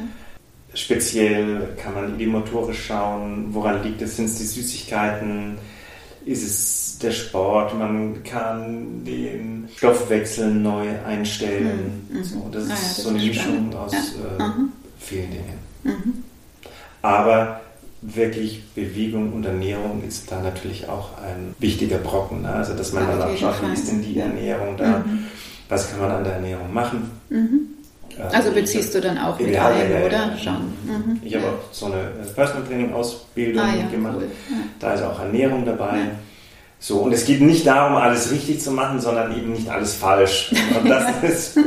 Speziell 0.75 1.69
kann 1.81 1.93
man 1.93 2.15
idiomotorisch 2.15 2.87
schauen, 2.87 3.47
woran 3.51 3.83
liegt 3.83 4.01
es, 4.01 4.15
sind 4.15 4.25
es 4.25 4.37
die 4.39 4.45
Süßigkeiten, 4.45 5.57
ist 6.25 6.43
es 6.43 6.97
der 6.99 7.11
Sport, 7.11 7.77
man 7.77 8.23
kann 8.23 9.03
den 9.03 9.69
Stoffwechsel 9.75 10.51
neu 10.51 10.87
einstellen. 11.05 12.07
Mhm. 12.09 12.23
So, 12.23 12.49
das, 12.51 12.65
ah, 12.65 12.69
ja, 12.69 12.73
ist 12.75 12.97
das 12.97 13.03
so 13.03 13.09
eine 13.09 13.19
Mischung 13.19 13.75
aus 13.75 13.91
ja. 13.91 13.99
äh, 13.99 14.47
mhm. 14.47 14.71
vielen 14.99 15.31
Dingen. 15.31 15.59
Mhm. 15.83 16.23
Aber 17.01 17.61
wirklich 18.01 18.63
Bewegung 18.73 19.33
und 19.33 19.45
Ernährung 19.45 20.03
ist 20.07 20.31
da 20.31 20.41
natürlich 20.41 20.87
auch 20.87 21.17
ein 21.19 21.55
wichtiger 21.59 21.97
Brocken. 21.97 22.41
Ne? 22.41 22.49
Also 22.49 22.73
dass 22.73 22.93
man 22.93 23.07
dann 23.07 23.21
auch 23.21 23.37
schaut, 23.37 23.55
wie 23.61 23.73
ist 23.73 23.89
denn 23.89 24.01
die 24.01 24.17
Ernährung 24.17 24.75
da, 24.77 24.99
mhm. 24.99 25.25
was 25.69 25.89
kann 25.89 25.99
man 25.99 26.11
an 26.11 26.23
der 26.23 26.33
Ernährung 26.33 26.73
machen. 26.73 27.11
Mhm. 28.17 28.23
Also 28.31 28.51
beziehst 28.51 28.93
du 28.95 29.01
dann 29.01 29.17
auch 29.17 29.39
mit 29.39 29.53
ja, 29.53 29.67
ein, 29.67 29.91
ja, 29.91 30.05
oder? 30.05 30.37
Schon. 30.37 30.73
Mhm. 30.85 31.21
Ich 31.23 31.35
habe 31.35 31.45
auch 31.47 31.73
so 31.73 31.87
eine 31.87 32.11
Personal 32.35 32.67
Training 32.67 32.93
Ausbildung 32.93 33.63
ah, 33.63 33.91
gemacht. 33.91 34.15
Cool. 34.17 34.27
Da 34.79 34.93
ist 34.93 35.03
auch 35.03 35.19
Ernährung 35.19 35.65
dabei. 35.65 36.11
So, 36.79 36.97
und 36.99 37.13
es 37.13 37.25
geht 37.25 37.41
nicht 37.41 37.65
darum, 37.65 37.95
alles 37.95 38.29
richtig 38.31 38.59
zu 38.59 38.71
machen, 38.71 38.99
sondern 38.99 39.37
eben 39.37 39.53
nicht 39.53 39.69
alles 39.69 39.93
falsch. 39.93 40.53
Und 40.77 40.89
das 40.89 41.05
ist 41.23 41.57
äh, 41.57 41.61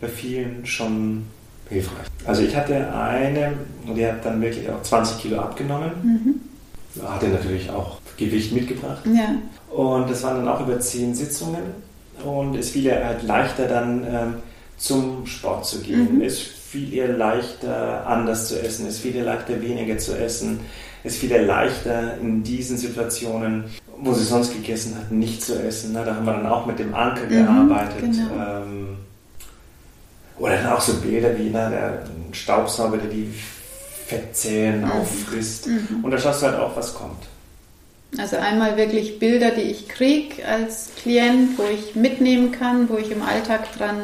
bei 0.00 0.08
vielen 0.08 0.66
schon 0.66 1.24
hilfreich. 1.70 2.06
Also 2.26 2.42
ich 2.42 2.54
hatte 2.54 2.92
eine, 2.92 3.54
die 3.96 4.06
hat 4.06 4.24
dann 4.24 4.40
wirklich 4.42 4.68
auch 4.68 4.82
20 4.82 5.18
Kilo 5.18 5.40
abgenommen. 5.40 5.90
Mhm. 6.02 7.02
Hatte 7.02 7.28
natürlich 7.28 7.70
auch 7.70 7.98
Gewicht 8.18 8.52
mitgebracht. 8.52 9.02
Ja. 9.06 9.34
Und 9.74 10.10
das 10.10 10.22
waren 10.22 10.44
dann 10.44 10.48
auch 10.48 10.60
über 10.60 10.78
10 10.78 11.14
Sitzungen. 11.14 11.62
Und 12.22 12.54
es 12.56 12.70
fiel 12.70 12.84
ihr 12.84 13.04
halt 13.04 13.22
leichter 13.22 13.66
dann 13.66 14.04
ähm, 14.04 14.34
zum 14.82 15.26
Sport 15.26 15.64
zu 15.64 15.80
gehen. 15.80 16.16
Mhm. 16.16 16.22
Es 16.22 16.40
fiel 16.40 16.92
ihr 16.92 17.08
leichter, 17.08 18.04
anders 18.06 18.48
zu 18.48 18.60
essen. 18.60 18.86
Es 18.86 18.98
fiel 18.98 19.14
ihr 19.14 19.24
leichter, 19.24 19.62
weniger 19.62 19.96
zu 19.96 20.18
essen. 20.18 20.60
Es 21.04 21.16
fiel 21.16 21.30
ihr 21.30 21.42
leichter, 21.42 22.18
in 22.18 22.42
diesen 22.42 22.76
Situationen, 22.76 23.64
wo 23.98 24.12
sie 24.12 24.24
sonst 24.24 24.52
gegessen 24.52 24.96
hat, 24.96 25.12
nicht 25.12 25.42
zu 25.42 25.54
essen. 25.62 25.94
Da 25.94 26.04
haben 26.04 26.26
wir 26.26 26.32
dann 26.32 26.46
auch 26.46 26.66
mit 26.66 26.80
dem 26.80 26.94
Anker 26.94 27.26
mhm, 27.26 27.30
gearbeitet. 27.30 28.00
Genau. 28.00 28.62
Ähm, 28.62 28.96
oder 30.38 30.56
dann 30.56 30.72
auch 30.72 30.80
so 30.80 30.94
Bilder 30.94 31.38
wie 31.38 31.50
na, 31.52 31.70
der 31.70 32.02
Staubsauger, 32.32 32.96
der 32.96 33.10
die 33.10 33.32
Fettzellen 34.06 34.84
auffrisst. 34.84 35.68
Mhm. 35.68 36.02
Und 36.02 36.10
da 36.10 36.18
schaust 36.18 36.42
du 36.42 36.46
halt 36.46 36.58
auch, 36.58 36.76
was 36.76 36.92
kommt. 36.92 37.22
Also 38.18 38.36
einmal 38.36 38.76
wirklich 38.76 39.20
Bilder, 39.20 39.52
die 39.52 39.62
ich 39.62 39.88
kriege 39.88 40.44
als 40.44 40.90
Klient, 41.00 41.56
wo 41.56 41.62
ich 41.72 41.94
mitnehmen 41.94 42.50
kann, 42.50 42.88
wo 42.88 42.96
ich 42.96 43.10
im 43.12 43.22
Alltag 43.22 43.72
dran 43.78 43.96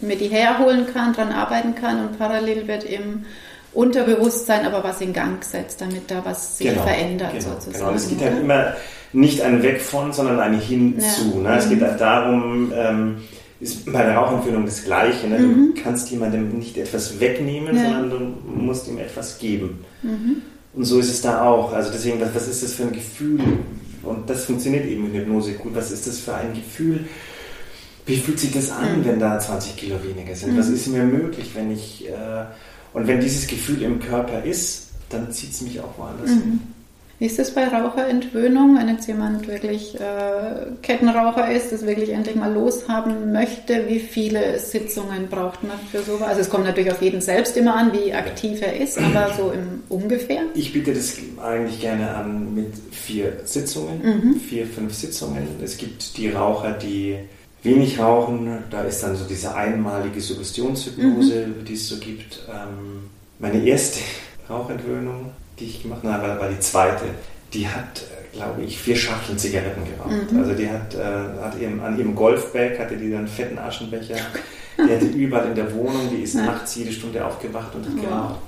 mir 0.00 0.16
die 0.16 0.28
herholen 0.28 0.86
kann, 0.92 1.12
dran 1.12 1.32
arbeiten 1.32 1.74
kann 1.74 2.06
und 2.06 2.18
parallel 2.18 2.68
wird 2.68 2.84
im 2.84 3.24
Unterbewusstsein 3.72 4.66
aber 4.66 4.82
was 4.82 5.00
in 5.00 5.12
Gang 5.12 5.40
gesetzt, 5.40 5.80
damit 5.80 6.10
da 6.10 6.24
was 6.24 6.58
sich 6.58 6.68
genau, 6.68 6.82
verändert 6.82 7.32
genau, 7.32 7.50
sozusagen. 7.50 7.78
Genau, 7.78 7.92
es 7.92 8.08
geht 8.08 8.20
halt 8.20 8.40
immer 8.40 8.74
nicht 9.12 9.42
ein 9.42 9.62
Weg 9.62 9.80
von, 9.80 10.12
sondern 10.12 10.40
ein 10.40 10.60
Hinzu. 10.60 11.34
Ja. 11.36 11.50
Ne? 11.50 11.56
Es 11.56 11.68
geht 11.68 11.80
halt 11.80 12.00
darum, 12.00 12.72
ähm, 12.74 13.16
ist 13.60 13.84
bei 13.92 14.02
der 14.02 14.16
Rauchempfehlung 14.16 14.64
das 14.64 14.84
Gleiche. 14.84 15.28
Ne? 15.28 15.38
Mhm. 15.38 15.74
Du 15.74 15.82
kannst 15.82 16.10
jemandem 16.10 16.48
nicht 16.58 16.76
etwas 16.78 17.20
wegnehmen, 17.20 17.76
ja. 17.76 17.82
sondern 17.84 18.10
du 18.10 18.18
musst 18.60 18.88
ihm 18.88 18.98
etwas 18.98 19.38
geben. 19.38 19.84
Mhm. 20.02 20.42
Und 20.72 20.84
so 20.84 20.98
ist 20.98 21.10
es 21.10 21.20
da 21.20 21.44
auch. 21.44 21.72
Also 21.72 21.90
deswegen, 21.92 22.20
was, 22.20 22.34
was 22.34 22.48
ist 22.48 22.62
das 22.62 22.72
für 22.72 22.84
ein 22.84 22.92
Gefühl? 22.92 23.40
Und 24.02 24.30
das 24.30 24.44
funktioniert 24.44 24.86
eben 24.86 25.06
in 25.06 25.20
Hypnose 25.20 25.52
gut. 25.54 25.74
Was 25.74 25.90
ist 25.90 26.06
das 26.06 26.18
für 26.18 26.34
ein 26.34 26.54
Gefühl? 26.54 27.04
Wie 28.06 28.16
fühlt 28.16 28.38
sich 28.38 28.52
das 28.52 28.70
an, 28.70 29.00
mhm. 29.00 29.04
wenn 29.04 29.20
da 29.20 29.38
20 29.38 29.76
Kilo 29.76 29.96
weniger 30.02 30.34
sind? 30.34 30.56
Was 30.58 30.68
mhm. 30.68 30.74
ist 30.74 30.86
mir 30.88 31.04
möglich, 31.04 31.50
wenn 31.54 31.70
ich... 31.70 32.08
Äh, 32.08 32.44
und 32.92 33.06
wenn 33.06 33.20
dieses 33.20 33.46
Gefühl 33.46 33.82
im 33.82 34.00
Körper 34.00 34.42
ist, 34.42 34.88
dann 35.10 35.30
zieht 35.30 35.52
es 35.52 35.60
mich 35.60 35.80
auch 35.80 35.96
woanders 35.96 36.30
mhm. 36.30 36.42
hin. 36.42 36.60
Wie 37.20 37.26
ist 37.26 37.38
das 37.38 37.52
bei 37.52 37.68
Raucherentwöhnung, 37.68 38.78
wenn 38.78 38.88
jetzt 38.88 39.06
jemand 39.06 39.46
wirklich 39.46 39.94
äh, 40.00 40.70
Kettenraucher 40.80 41.52
ist, 41.52 41.70
das 41.70 41.84
wirklich 41.84 42.08
endlich 42.08 42.34
mal 42.34 42.50
loshaben 42.50 43.30
möchte? 43.30 43.88
Wie 43.88 44.00
viele 44.00 44.58
Sitzungen 44.58 45.28
braucht 45.28 45.62
man 45.62 45.76
für 45.92 46.02
sowas? 46.02 46.28
Also 46.28 46.40
es 46.40 46.48
kommt 46.48 46.64
natürlich 46.64 46.90
auf 46.90 47.02
jeden 47.02 47.20
selbst 47.20 47.58
immer 47.58 47.76
an, 47.76 47.92
wie 47.92 48.14
aktiv 48.14 48.62
er 48.62 48.80
ist, 48.80 48.96
aber 48.96 49.34
so 49.36 49.52
im 49.52 49.82
ungefähr? 49.90 50.44
Ich 50.54 50.72
biete 50.72 50.94
das 50.94 51.18
eigentlich 51.42 51.82
gerne 51.82 52.08
an 52.08 52.54
mit 52.54 52.72
vier 52.90 53.42
Sitzungen, 53.44 54.00
mhm. 54.02 54.40
vier, 54.40 54.66
fünf 54.66 54.94
Sitzungen. 54.94 55.46
Es 55.62 55.76
gibt 55.76 56.16
die 56.16 56.30
Raucher, 56.30 56.72
die 56.72 57.18
wenig 57.62 57.98
rauchen, 57.98 58.64
da 58.70 58.82
ist 58.82 59.02
dann 59.02 59.16
so 59.16 59.24
diese 59.24 59.54
einmalige 59.54 60.20
Suggestionshypnose, 60.20 61.46
mhm. 61.46 61.64
die 61.64 61.74
es 61.74 61.88
so 61.88 61.98
gibt. 61.98 62.40
Ähm, 62.48 63.10
meine 63.38 63.64
erste 63.64 64.00
Rauchentwöhnung 64.48 65.32
die 65.60 65.66
ich 65.66 65.82
gemacht 65.82 66.02
habe, 66.04 66.40
war 66.40 66.48
die 66.48 66.58
zweite. 66.58 67.04
Die 67.52 67.68
hat, 67.68 68.02
glaube 68.32 68.62
ich, 68.62 68.78
vier 68.78 68.96
Schachteln 68.96 69.38
Zigaretten 69.38 69.82
geraucht. 69.84 70.32
Mhm. 70.32 70.38
Also 70.38 70.54
die 70.54 70.68
hat, 70.68 70.94
äh, 70.94 71.42
hat 71.42 71.60
ihrem, 71.60 71.80
an 71.82 71.98
ihrem 71.98 72.14
Golfbag 72.14 72.78
hatte 72.78 72.96
die 72.96 73.10
dann 73.10 73.20
einen 73.20 73.28
fetten 73.28 73.58
Aschenbecher. 73.58 74.16
Die 74.78 74.94
hatte 74.94 75.06
überall 75.06 75.48
in 75.48 75.54
der 75.54 75.72
Wohnung, 75.74 76.08
die 76.10 76.22
ist 76.22 76.34
nachts 76.34 76.74
jede 76.76 76.92
Stunde 76.92 77.24
aufgewacht 77.24 77.74
und 77.74 77.84
hat 77.84 77.96
wow. 77.96 78.02
geraucht. 78.02 78.40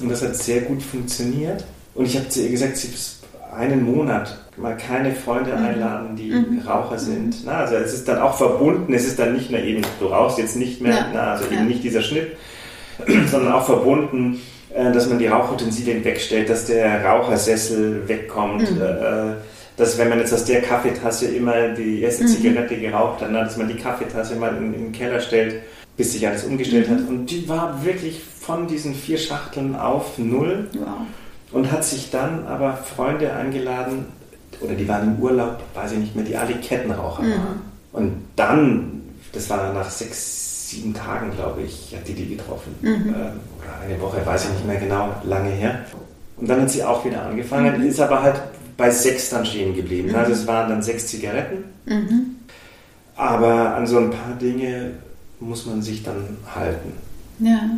Und 0.00 0.08
das 0.10 0.22
hat 0.22 0.36
sehr 0.36 0.62
gut 0.62 0.82
funktioniert. 0.82 1.64
Und 1.94 2.06
ich 2.06 2.16
habe 2.16 2.28
zu 2.28 2.42
ihr 2.42 2.50
gesagt, 2.50 2.76
sie 2.76 2.88
ist 2.88 3.24
einen 3.52 3.82
Monat 3.82 4.38
mal 4.60 4.76
keine 4.76 5.12
Freunde 5.12 5.52
mhm. 5.56 5.64
einladen, 5.64 6.16
die 6.16 6.30
mhm. 6.30 6.62
Raucher 6.66 6.98
sind. 6.98 7.44
Na, 7.44 7.58
also 7.58 7.76
es 7.76 7.94
ist 7.94 8.08
dann 8.08 8.18
auch 8.18 8.36
verbunden, 8.36 8.92
es 8.94 9.06
ist 9.06 9.18
dann 9.18 9.34
nicht 9.34 9.50
mehr 9.50 9.64
eben, 9.64 9.82
du 10.00 10.06
rauchst 10.06 10.38
jetzt 10.38 10.56
nicht 10.56 10.80
mehr, 10.80 10.94
ja. 10.94 11.06
na, 11.12 11.32
also 11.32 11.44
ja. 11.46 11.58
eben 11.58 11.68
nicht 11.68 11.82
dieser 11.82 12.02
Schnitt, 12.02 12.36
sondern 13.30 13.52
auch 13.52 13.66
verbunden, 13.66 14.40
äh, 14.74 14.92
dass 14.92 15.08
man 15.08 15.18
die 15.18 15.26
Rauchutensilien 15.26 16.04
wegstellt, 16.04 16.48
dass 16.50 16.66
der 16.66 17.04
Rauchersessel 17.04 18.06
wegkommt, 18.08 18.70
mhm. 18.70 18.80
Äh, 18.80 19.34
dass 19.76 19.96
wenn 19.96 20.08
man 20.08 20.18
jetzt 20.18 20.34
aus 20.34 20.44
der 20.44 20.60
Kaffeetasse 20.60 21.26
immer 21.26 21.68
die 21.68 22.02
erste 22.02 22.24
mhm. 22.24 22.28
Zigarette 22.28 22.76
geraucht 22.76 23.22
hat, 23.22 23.32
dass 23.32 23.56
man 23.56 23.68
die 23.68 23.76
Kaffeetasse 23.76 24.34
mal 24.34 24.56
in, 24.56 24.74
in 24.74 24.82
den 24.86 24.92
Keller 24.92 25.20
stellt, 25.20 25.62
bis 25.96 26.12
sich 26.12 26.26
alles 26.26 26.44
umgestellt 26.44 26.88
mhm. 26.90 26.94
hat. 26.94 27.08
Und 27.08 27.26
die 27.26 27.48
war 27.48 27.84
wirklich 27.84 28.20
von 28.40 28.66
diesen 28.66 28.94
vier 28.94 29.18
Schachteln 29.18 29.76
auf 29.76 30.18
null 30.18 30.68
wow. 30.72 30.88
und 31.52 31.70
hat 31.70 31.84
sich 31.84 32.10
dann 32.10 32.46
aber 32.46 32.76
Freunde 32.76 33.32
eingeladen, 33.32 34.06
oder 34.60 34.74
die 34.74 34.88
waren 34.88 35.14
im 35.16 35.22
Urlaub, 35.22 35.62
weiß 35.74 35.92
ich 35.92 35.98
nicht 35.98 36.16
mehr, 36.16 36.24
die 36.24 36.36
alle 36.36 36.54
Kettenraucher 36.54 37.22
mhm. 37.22 37.32
waren. 37.32 37.60
Und 37.92 38.12
dann, 38.36 39.02
das 39.32 39.48
war 39.50 39.72
nach 39.72 39.90
sechs, 39.90 40.70
sieben 40.70 40.94
Tagen, 40.94 41.30
glaube 41.34 41.62
ich, 41.62 41.94
hat 41.96 42.06
die 42.06 42.14
die 42.14 42.36
getroffen. 42.36 42.74
Mhm. 42.80 42.88
Ähm, 42.90 43.14
oder 43.14 43.80
eine 43.84 44.00
Woche, 44.00 44.24
weiß 44.24 44.44
ich 44.44 44.50
nicht 44.50 44.66
mehr 44.66 44.76
genau, 44.76 45.14
lange 45.24 45.50
her. 45.50 45.84
Und 46.36 46.48
dann 46.48 46.62
hat 46.62 46.70
sie 46.70 46.84
auch 46.84 47.04
wieder 47.04 47.22
angefangen, 47.22 47.80
mhm. 47.80 47.88
ist 47.88 48.00
aber 48.00 48.22
halt 48.22 48.40
bei 48.76 48.90
sechs 48.90 49.30
dann 49.30 49.44
stehen 49.44 49.74
geblieben. 49.74 50.10
Mhm. 50.10 50.14
Also 50.14 50.32
es 50.32 50.46
waren 50.46 50.68
dann 50.68 50.82
sechs 50.82 51.06
Zigaretten. 51.08 51.64
Mhm. 51.86 52.36
Aber 53.16 53.74
an 53.74 53.86
so 53.86 53.98
ein 53.98 54.10
paar 54.10 54.34
Dinge 54.40 54.92
muss 55.40 55.66
man 55.66 55.82
sich 55.82 56.02
dann 56.02 56.36
halten. 56.54 56.92
Ja. 57.40 57.70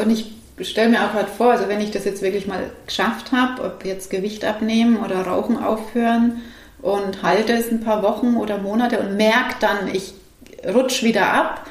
Und 0.00 0.10
ich 0.10 0.34
stelle 0.60 0.90
mir 0.90 1.04
auch 1.04 1.12
gerade 1.12 1.28
vor, 1.28 1.52
also 1.52 1.68
wenn 1.68 1.80
ich 1.80 1.90
das 1.90 2.04
jetzt 2.04 2.22
wirklich 2.22 2.46
mal 2.46 2.70
geschafft 2.86 3.32
habe, 3.32 3.62
ob 3.62 3.84
jetzt 3.84 4.10
Gewicht 4.10 4.44
abnehmen 4.44 4.98
oder 4.98 5.22
Rauchen 5.22 5.58
aufhören 5.58 6.42
und 6.80 7.22
halte 7.22 7.52
es 7.52 7.70
ein 7.70 7.80
paar 7.80 8.02
Wochen 8.02 8.36
oder 8.36 8.58
Monate 8.58 8.98
und 9.00 9.16
merke 9.16 9.56
dann, 9.60 9.88
ich 9.92 10.14
rutsch 10.74 11.02
wieder 11.02 11.32
ab, 11.32 11.66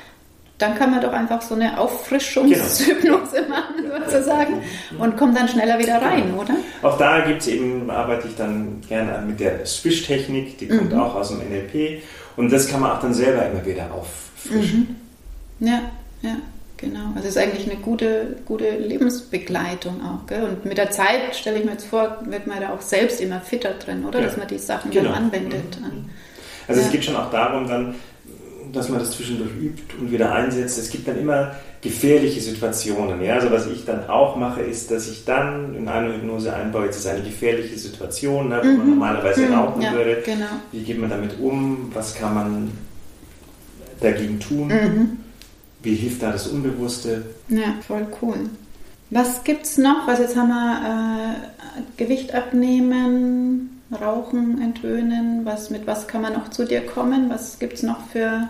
dann 0.62 0.76
kann 0.76 0.91
man 0.91 1.02
doch 1.02 1.13
einfach 1.13 1.41
so 1.41 1.56
eine 1.56 1.80
Auffrischungshypnose 1.80 3.36
genau. 3.41 3.48
machen, 3.48 3.86
sozusagen, 4.06 4.62
und 5.00 5.17
kommt 5.17 5.36
dann 5.36 5.48
schneller 5.48 5.80
wieder 5.80 6.02
rein, 6.02 6.26
genau. 6.26 6.41
oder? 6.41 6.56
Auch 6.84 6.98
da 6.98 7.22
gibt 7.22 7.41
es 7.41 7.48
eben, 7.48 7.89
arbeite 7.89 8.28
ich 8.28 8.36
dann 8.36 8.82
gerne 8.88 9.26
mit 9.26 9.39
der 9.39 9.65
Swish-Technik, 9.65 10.60
die 10.60 10.67
kommt 10.67 10.94
mhm. 10.94 11.00
auch 11.00 11.15
aus 11.15 11.30
dem 11.30 11.39
NLP. 11.39 12.04
Und 12.38 12.52
das 12.52 12.67
kann 12.67 12.82
man 12.82 12.91
auch 12.91 13.02
dann 13.02 13.13
selber 13.13 13.46
immer 13.46 13.65
wieder 13.65 13.89
auffrischen. 13.91 14.98
Mhm. 15.60 15.67
Ja, 15.67 15.82
ja. 16.22 16.38
Genau, 16.82 17.12
also 17.15 17.28
es 17.28 17.36
ist 17.36 17.38
eigentlich 17.38 17.70
eine 17.70 17.80
gute, 17.80 18.38
gute 18.46 18.78
Lebensbegleitung 18.78 20.02
auch. 20.02 20.26
Gell? 20.26 20.44
Und 20.44 20.65
mit 20.65 20.78
der 20.78 20.89
Zeit, 20.89 21.36
stelle 21.36 21.60
ich 21.60 21.65
mir 21.65 21.74
jetzt 21.74 21.86
vor, 21.86 22.17
wird 22.26 22.48
man 22.48 22.60
da 22.60 22.74
auch 22.74 22.82
selbst 22.82 23.22
immer 23.22 23.39
fitter 23.39 23.76
drin, 23.76 24.04
oder? 24.04 24.20
Ja. 24.20 24.26
Dass 24.26 24.38
man 24.38 24.48
die 24.48 24.58
Sachen 24.58 24.89
genau. 24.89 25.12
dann 25.12 25.26
anwendet. 25.26 25.80
Mhm. 25.80 26.10
Also 26.67 26.82
ja. 26.82 26.88
es 26.88 26.91
geht 26.91 27.06
schon 27.06 27.15
auch 27.15 27.30
darum, 27.30 27.67
dann 27.67 27.96
dass 28.74 28.89
man 28.89 29.00
das 29.00 29.12
zwischendurch 29.12 29.52
übt 29.60 29.96
und 30.00 30.12
wieder 30.12 30.34
einsetzt. 30.34 30.78
Es 30.78 30.89
gibt 30.89 31.08
dann 31.08 31.20
immer 31.20 31.56
gefährliche 31.82 32.39
Situationen. 32.39 33.22
Ja? 33.22 33.36
Also 33.36 33.52
was 33.52 33.67
ich 33.67 33.86
dann 33.86 34.08
auch 34.10 34.36
mache, 34.36 34.62
ist, 34.62 34.91
dass 34.91 35.10
ich 35.10 35.26
dann 35.26 35.76
in 35.76 35.88
eine 35.88 36.13
Hypnose 36.13 36.54
einbaue, 36.54 36.86
jetzt 36.86 36.98
ist 36.98 37.08
eine 37.08 37.22
gefährliche 37.22 37.78
Situation, 37.78 38.50
ne, 38.50 38.62
wo 38.63 38.67
mhm. 38.67 38.78
man 38.78 38.89
normalerweise 38.91 39.41
mhm. 39.41 39.54
rauchen 39.54 39.82
ja, 39.82 39.91
würde. 39.94 40.22
Genau. 40.26 40.46
Wie 40.72 40.84
geht 40.84 41.00
man 41.00 41.10
damit 41.10 41.39
um? 41.39 41.91
Was 41.94 42.15
kann 42.15 42.34
man 42.34 42.72
dagegen 44.00 44.39
tun? 44.39 44.67
Mhm. 44.67 45.17
Wie 45.84 45.96
hilft 45.96 46.22
da 46.22 46.32
das 46.32 46.48
Unbewusste? 46.48 47.26
Ja, 47.50 47.76
voll 47.86 48.08
cool. 48.22 48.50
Was 49.10 49.44
gibt 49.44 49.65
es 49.65 49.78
noch? 49.78 50.08
Also 50.08 50.24
jetzt 50.24 50.36
haben 50.36 50.50
wir 50.50 51.38
äh, 51.78 52.02
Gewicht 52.02 52.34
abnehmen, 52.34 53.82
Rauchen, 53.91 54.62
Entwöhnen. 54.62 55.41
Was, 55.44 55.70
mit 55.70 55.86
was 55.86 56.08
kann 56.08 56.22
man 56.22 56.34
noch 56.34 56.50
zu 56.50 56.65
dir 56.65 56.86
kommen? 56.86 57.30
Was 57.30 57.60
gibt 57.60 57.74
es 57.74 57.84
noch 57.84 58.08
für 58.08 58.48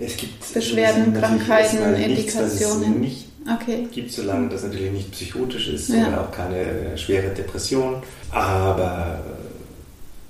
es 0.00 0.16
gibt 0.16 0.54
Beschwerden, 0.54 1.14
Krankheiten, 1.14 1.94
Indikationen. 1.94 3.00
Nichts, 3.00 3.26
es 3.42 3.46
nicht 3.46 3.62
okay. 3.62 3.88
gibt, 3.92 4.10
solange 4.10 4.48
das 4.48 4.64
natürlich 4.64 4.92
nicht 4.92 5.12
psychotisch 5.12 5.68
ist 5.68 5.90
ja. 5.90 6.08
oder 6.08 6.20
auch 6.22 6.32
keine 6.32 6.96
schwere 6.96 7.28
Depression. 7.34 8.02
Aber 8.30 9.20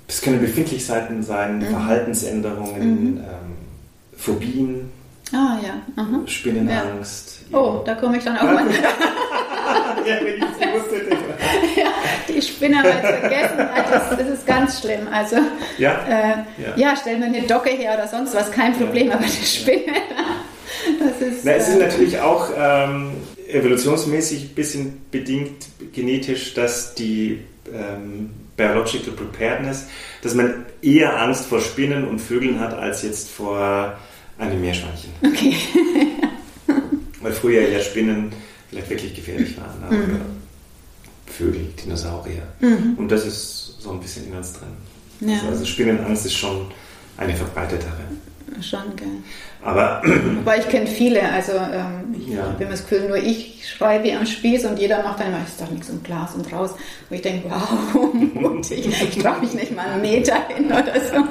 es 0.07 0.21
können 0.21 0.41
Befindlichkeiten 0.41 1.23
sein, 1.23 1.59
mhm. 1.59 1.67
Verhaltensänderungen, 1.67 3.13
mhm. 3.13 3.17
Ähm, 3.17 3.23
Phobien, 4.17 4.89
ah, 5.33 5.57
ja. 5.63 5.81
Aha. 5.95 6.21
Spinnenangst. 6.25 7.41
Ja. 7.51 7.57
Oh, 7.57 7.81
da 7.85 7.95
komme 7.95 8.17
ich 8.17 8.23
dann 8.23 8.37
auch 8.37 8.43
mal. 8.43 8.65
ja, 10.05 10.15
wenn 10.21 10.37
ich 10.37 10.43
wusste. 10.43 11.01
ja, 11.79 11.91
die 12.27 12.41
Spinne 12.41 12.77
habe 12.79 12.89
ich 12.89 12.95
vergessen. 12.95 13.57
Das, 13.57 14.09
das, 14.17 14.27
ist 14.27 14.45
ganz 14.45 14.79
schlimm. 14.81 15.07
Also, 15.11 15.37
ja, 15.77 16.05
äh, 16.07 16.61
ja. 16.61 16.75
ja 16.75 16.95
stellen 16.95 17.21
wir 17.21 17.27
eine 17.27 17.41
Docke 17.43 17.69
her 17.69 17.93
oder 17.95 18.07
sonst 18.07 18.33
was, 18.35 18.51
kein 18.51 18.73
Problem, 18.73 19.07
ja. 19.07 19.15
aber 19.15 19.25
die 19.25 19.45
Spinne, 19.45 19.93
das 20.99 21.27
ist. 21.27 21.45
Na, 21.45 21.51
es 21.53 21.67
ist 21.67 21.75
äh, 21.75 21.85
natürlich 21.85 22.19
auch 22.19 22.49
ähm, 22.57 23.11
evolutionsmäßig 23.47 24.51
ein 24.51 24.55
bisschen 24.55 25.01
bedingt 25.11 25.67
genetisch, 25.93 26.53
dass 26.53 26.95
die 26.95 27.41
ähm, 27.73 28.31
Biological 28.57 29.13
Preparedness, 29.13 29.87
dass 30.21 30.35
man 30.35 30.65
eher 30.81 31.19
Angst 31.19 31.45
vor 31.45 31.59
Spinnen 31.59 32.07
und 32.07 32.19
Vögeln 32.19 32.59
hat, 32.59 32.73
als 32.73 33.03
jetzt 33.03 33.29
vor 33.29 33.97
einem 34.41 34.61
Meerschweinchen. 34.61 35.11
Okay. 35.23 35.55
Weil 37.21 37.31
früher 37.31 37.69
ja 37.69 37.79
Spinnen 37.79 38.31
vielleicht 38.69 38.89
wirklich 38.89 39.15
gefährlich 39.15 39.55
waren. 39.57 39.79
Ne? 39.79 40.07
Mhm. 40.07 40.21
Vögel, 41.27 41.67
Dinosaurier. 41.83 42.43
Mhm. 42.59 42.95
Und 42.97 43.11
das 43.11 43.25
ist 43.25 43.75
so 43.79 43.91
ein 43.91 43.99
bisschen 43.99 44.27
in 44.27 44.35
uns 44.35 44.53
drin. 44.53 44.69
Ja. 45.21 45.35
Also, 45.35 45.47
also 45.47 45.65
Spinnenangst 45.65 46.25
ist 46.25 46.33
schon 46.33 46.67
eine 47.17 47.35
verbreitetere. 47.35 47.91
Schon, 48.59 48.95
gell. 48.95 49.07
Aber. 49.63 50.01
Wobei 50.35 50.59
ich 50.59 50.67
kenne 50.67 50.87
viele, 50.87 51.21
also 51.31 51.53
ähm, 51.53 52.15
ich 52.17 52.27
ja. 52.27 52.55
immer 52.59 52.71
das 52.71 52.81
Gefühl, 52.81 53.07
nur 53.07 53.17
ich 53.17 53.63
schreie 53.69 54.03
wie 54.03 54.13
am 54.13 54.25
Spieß 54.25 54.65
und 54.65 54.79
jeder 54.79 55.03
macht 55.03 55.19
dann 55.19 55.27
immer, 55.27 55.41
ist 55.47 55.61
doch 55.61 55.69
nichts 55.69 55.89
um 55.89 56.01
Glas 56.03 56.35
und 56.35 56.51
raus. 56.51 56.71
Wo 57.07 57.15
ich 57.15 57.21
denke, 57.21 57.49
wow, 57.49 58.13
mutig, 58.33 58.87
ich 58.87 59.23
traue 59.23 59.39
mich 59.39 59.53
nicht 59.53 59.75
mal 59.75 59.85
einen 59.85 60.01
Meter 60.01 60.47
hin 60.47 60.65
oder 60.65 60.99
so. 60.99 61.23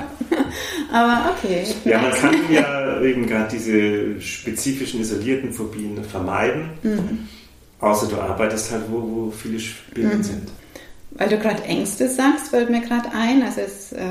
Aber 0.92 1.32
okay. 1.36 1.64
Ja, 1.84 2.00
man 2.00 2.12
kann 2.12 2.34
ja 2.50 3.00
eben 3.00 3.26
gerade 3.26 3.48
diese 3.50 4.20
spezifischen 4.20 5.00
isolierten 5.00 5.52
Phobien 5.52 6.02
vermeiden. 6.04 6.70
Mhm. 6.82 7.28
Außer 7.80 8.08
du 8.08 8.16
arbeitest 8.20 8.72
halt, 8.72 8.84
wo, 8.90 8.98
wo 8.98 9.30
viele 9.30 9.58
Spinnen 9.58 10.18
mhm. 10.18 10.22
sind. 10.22 10.48
Weil 11.12 11.28
du 11.28 11.38
gerade 11.38 11.62
Ängste 11.64 12.08
sagst, 12.08 12.48
fällt 12.48 12.70
mir 12.70 12.80
gerade 12.80 13.10
ein. 13.12 13.42
Also 13.42 13.60
es 13.60 13.92
äh, 13.92 14.06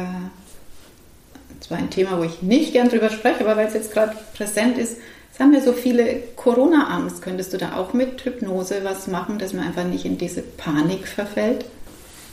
zwar 1.60 1.78
ein 1.78 1.90
Thema, 1.90 2.18
wo 2.18 2.24
ich 2.24 2.42
nicht 2.42 2.74
gern 2.74 2.90
drüber 2.90 3.10
spreche, 3.10 3.42
aber 3.42 3.58
weil 3.58 3.68
es 3.68 3.74
jetzt 3.74 3.94
gerade 3.94 4.16
präsent 4.36 4.78
ist, 4.78 4.98
es 5.32 5.40
haben 5.40 5.52
wir 5.52 5.62
so 5.62 5.74
viele 5.74 6.22
Corona-Angst. 6.36 7.22
Könntest 7.22 7.54
du 7.54 7.58
da 7.58 7.78
auch 7.78 7.94
mit 7.94 8.26
Hypnose 8.26 8.82
was 8.84 9.08
machen, 9.08 9.38
dass 9.38 9.54
man 9.54 9.68
einfach 9.68 9.86
nicht 9.86 10.06
in 10.06 10.18
diese 10.18 10.42
Panik 10.42 11.08
verfällt? 11.08 11.66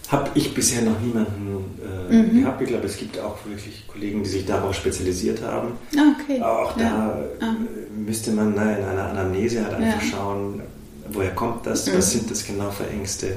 Habe 0.08 0.30
ich 0.34 0.54
bisher 0.54 0.82
noch 0.82 1.00
niemanden 1.00 1.64
äh, 2.10 2.14
mhm. 2.14 2.40
gehabt. 2.40 2.62
Ich 2.62 2.68
glaube, 2.68 2.86
es 2.86 2.96
gibt 2.96 3.18
auch 3.18 3.36
wirklich 3.44 3.86
Kollegen, 3.88 4.22
die 4.22 4.28
sich 4.28 4.46
darauf 4.46 4.74
spezialisiert 4.74 5.42
haben. 5.42 5.72
Ah, 5.96 6.14
okay. 6.20 6.40
Auch 6.42 6.72
da 6.76 6.82
ja. 6.82 7.28
ah. 7.40 7.56
müsste 7.96 8.30
man 8.30 8.54
na, 8.54 8.76
in 8.76 8.84
einer 8.84 9.10
Anamnese 9.10 9.64
halt 9.64 9.74
einfach 9.74 10.02
ja. 10.02 10.08
schauen, 10.08 10.62
woher 11.10 11.30
kommt 11.30 11.66
das, 11.66 11.86
mhm. 11.86 11.98
was 11.98 12.12
sind 12.12 12.30
das 12.30 12.44
genau 12.44 12.70
für 12.70 12.88
Ängste. 12.88 13.36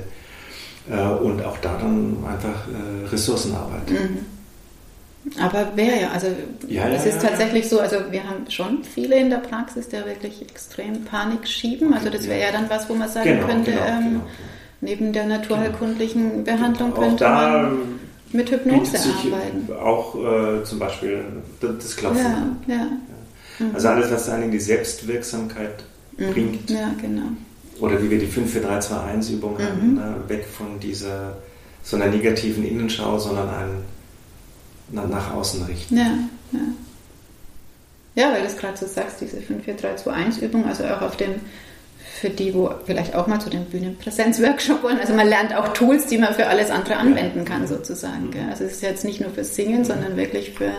Äh, 0.89 1.01
und 1.01 1.43
auch 1.43 1.57
da 1.57 1.77
dann 1.77 2.17
einfach 2.27 2.67
äh, 2.67 3.07
Ressourcenarbeit. 3.07 3.89
Mhm. 3.89 4.19
Aber 5.37 5.75
wäre 5.75 6.01
ja, 6.01 6.11
also 6.11 6.27
ja, 6.67 6.87
es 6.89 7.05
ist 7.05 7.21
tatsächlich 7.21 7.67
so, 7.67 7.79
also 7.79 7.97
wir 8.09 8.23
haben 8.23 8.49
schon 8.49 8.83
viele 8.83 9.17
in 9.17 9.29
der 9.29 9.37
Praxis, 9.37 9.89
die 9.89 9.97
wirklich 9.97 10.41
extrem 10.41 11.03
Panik 11.03 11.47
schieben. 11.47 11.93
Also 11.93 12.09
das 12.09 12.27
wäre 12.27 12.39
ja 12.39 12.51
dann 12.51 12.69
was, 12.69 12.89
wo 12.89 12.95
man 12.95 13.09
sagen 13.09 13.29
genau, 13.29 13.45
könnte, 13.45 13.71
genau, 13.71 13.85
ähm, 13.85 14.03
genau, 14.03 14.21
neben 14.81 15.13
der 15.13 15.25
naturheilkundlichen 15.25 16.43
Behandlung 16.43 16.93
könnte 16.93 17.23
man 17.23 17.77
mit 18.31 18.51
Hypnose 18.51 18.97
arbeiten. 18.97 19.73
Auch 19.73 20.15
äh, 20.15 20.63
zum 20.63 20.79
Beispiel 20.79 21.23
das 21.59 21.95
Klopfen. 21.95 22.57
Ja, 22.67 22.75
ja. 22.75 22.87
Mhm. 23.59 23.71
Also 23.73 23.87
alles, 23.89 24.11
was 24.11 24.25
dann 24.27 24.43
in 24.43 24.51
die 24.51 24.59
Selbstwirksamkeit 24.59 25.83
mhm. 26.17 26.31
bringt. 26.31 26.69
Ja, 26.69 26.91
genau. 27.01 27.29
Oder 27.79 28.01
wie 28.03 28.09
wir 28.09 28.19
die 28.19 28.27
5-4-3-2-1-Übung 28.27 29.53
mhm. 29.53 29.63
haben, 29.63 29.93
ne? 29.95 30.15
weg 30.27 30.45
von 30.45 30.79
dieser 30.79 31.37
so 31.81 31.95
einer 31.95 32.07
negativen 32.07 32.65
Innenschau, 32.65 33.17
sondern 33.17 33.49
ein 33.49 33.69
nach 34.91 35.33
außen 35.33 35.63
richten. 35.63 35.97
Ja, 35.97 36.17
ja. 36.51 36.59
Ja, 38.15 38.31
weil 38.33 38.41
du 38.41 38.47
es 38.47 38.57
gerade 38.57 38.75
so 38.75 38.85
sagst, 38.85 39.21
diese 39.21 39.37
5-4-3-2-1-Übung, 39.37 40.65
also 40.65 40.83
auch 40.85 41.01
auf 41.01 41.15
dem, 41.15 41.35
für 42.19 42.29
die, 42.29 42.53
wo 42.53 42.69
vielleicht 42.85 43.15
auch 43.15 43.27
mal 43.27 43.39
zu 43.39 43.49
dem 43.49 43.65
Bühnenpräsenz-Workshop 43.65 44.83
wollen. 44.83 44.99
Also 44.99 45.13
man 45.13 45.27
lernt 45.27 45.55
auch 45.55 45.69
Tools, 45.69 46.05
die 46.07 46.17
man 46.17 46.33
für 46.33 46.47
alles 46.47 46.69
andere 46.69 46.97
anwenden 46.97 47.45
kann, 47.45 47.65
sozusagen. 47.65 48.31
Mhm. 48.31 48.49
Also 48.49 48.65
es 48.65 48.73
ist 48.73 48.81
jetzt 48.81 49.05
nicht 49.05 49.21
nur 49.21 49.29
für 49.29 49.45
Singen, 49.45 49.79
mhm. 49.79 49.85
sondern 49.85 50.17
wirklich 50.17 50.51
für 50.51 50.71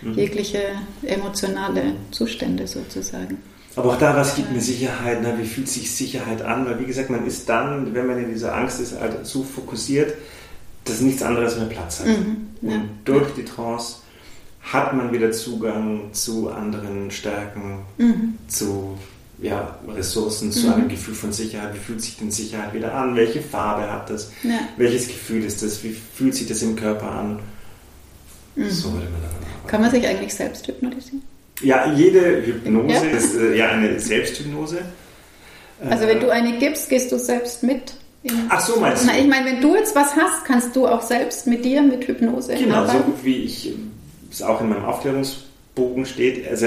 mhm. 0.00 0.14
jegliche 0.14 0.62
emotionale 1.02 1.92
Zustände 2.10 2.66
sozusagen. 2.66 3.38
Aber 3.76 3.90
auch 3.90 3.98
da, 3.98 4.16
was 4.16 4.34
gibt 4.34 4.50
mir 4.50 4.62
Sicherheit? 4.62 5.22
Ne? 5.22 5.34
Wie 5.38 5.44
fühlt 5.44 5.68
sich 5.68 5.94
Sicherheit 5.94 6.42
an? 6.42 6.66
Weil, 6.66 6.80
wie 6.80 6.86
gesagt, 6.86 7.10
man 7.10 7.26
ist 7.26 7.48
dann, 7.48 7.94
wenn 7.94 8.06
man 8.06 8.18
in 8.18 8.30
dieser 8.30 8.54
Angst 8.54 8.80
ist, 8.80 8.98
halt 8.98 9.26
so 9.26 9.44
fokussiert, 9.44 10.14
dass 10.84 11.00
nichts 11.00 11.22
anderes 11.22 11.56
mehr 11.56 11.66
Platz 11.66 12.00
hat. 12.00 12.06
Mhm, 12.06 12.48
ja. 12.62 12.76
Und 12.76 12.88
durch 13.04 13.34
die 13.34 13.44
Trance 13.44 13.96
hat 14.62 14.94
man 14.94 15.12
wieder 15.12 15.32
Zugang 15.32 16.12
zu 16.12 16.50
anderen 16.50 17.10
Stärken, 17.10 17.80
mhm. 17.98 18.38
zu 18.48 18.96
ja, 19.40 19.78
Ressourcen, 19.88 20.50
zu 20.52 20.66
mhm. 20.66 20.72
einem 20.72 20.88
Gefühl 20.88 21.14
von 21.14 21.32
Sicherheit. 21.32 21.74
Wie 21.74 21.78
fühlt 21.78 22.02
sich 22.02 22.16
denn 22.16 22.30
Sicherheit 22.30 22.74
wieder 22.74 22.94
an? 22.94 23.14
Welche 23.16 23.40
Farbe 23.40 23.90
hat 23.90 24.10
das? 24.10 24.32
Ja. 24.42 24.58
Welches 24.76 25.08
Gefühl 25.08 25.44
ist 25.44 25.62
das? 25.62 25.82
Wie 25.84 25.96
fühlt 26.14 26.34
sich 26.34 26.48
das 26.48 26.62
im 26.62 26.74
Körper 26.76 27.10
an? 27.10 27.38
Mhm. 28.56 28.70
So 28.70 28.92
würde 28.92 29.06
man 29.06 29.22
dann 29.22 29.30
arbeiten. 29.30 29.66
Kann 29.68 29.80
man 29.80 29.90
sich 29.90 30.06
eigentlich 30.06 30.34
selbst 30.34 30.66
hypnotisieren? 30.66 31.22
Ja, 31.60 31.92
jede 31.92 32.42
Hypnose 32.44 32.94
ja. 32.94 33.16
ist 33.16 33.36
äh, 33.36 33.56
ja 33.56 33.68
eine 33.70 33.98
Selbsthypnose. 33.98 34.78
Also 35.88 36.06
wenn 36.06 36.18
äh, 36.18 36.20
du 36.20 36.30
eine 36.30 36.58
gibst, 36.58 36.88
gehst 36.88 37.12
du 37.12 37.18
selbst 37.18 37.62
mit? 37.62 37.94
Ach 38.48 38.60
so, 38.60 38.80
meinst 38.80 39.04
du? 39.04 39.06
Na, 39.06 39.18
ich 39.18 39.26
meine, 39.26 39.46
wenn 39.46 39.60
du 39.60 39.74
jetzt 39.76 39.94
was 39.94 40.16
hast, 40.16 40.44
kannst 40.44 40.74
du 40.74 40.86
auch 40.86 41.02
selbst 41.02 41.46
mit 41.46 41.64
dir 41.64 41.82
mit 41.82 42.06
Hypnose 42.06 42.54
Genau, 42.54 42.76
arbeiten? 42.76 43.12
so 43.16 43.24
wie 43.24 43.44
ich 43.44 43.72
es 44.30 44.42
auch 44.42 44.60
in 44.60 44.68
meinem 44.68 44.84
Aufklärungsbogen 44.84 46.04
steht. 46.04 46.46
Also, 46.48 46.66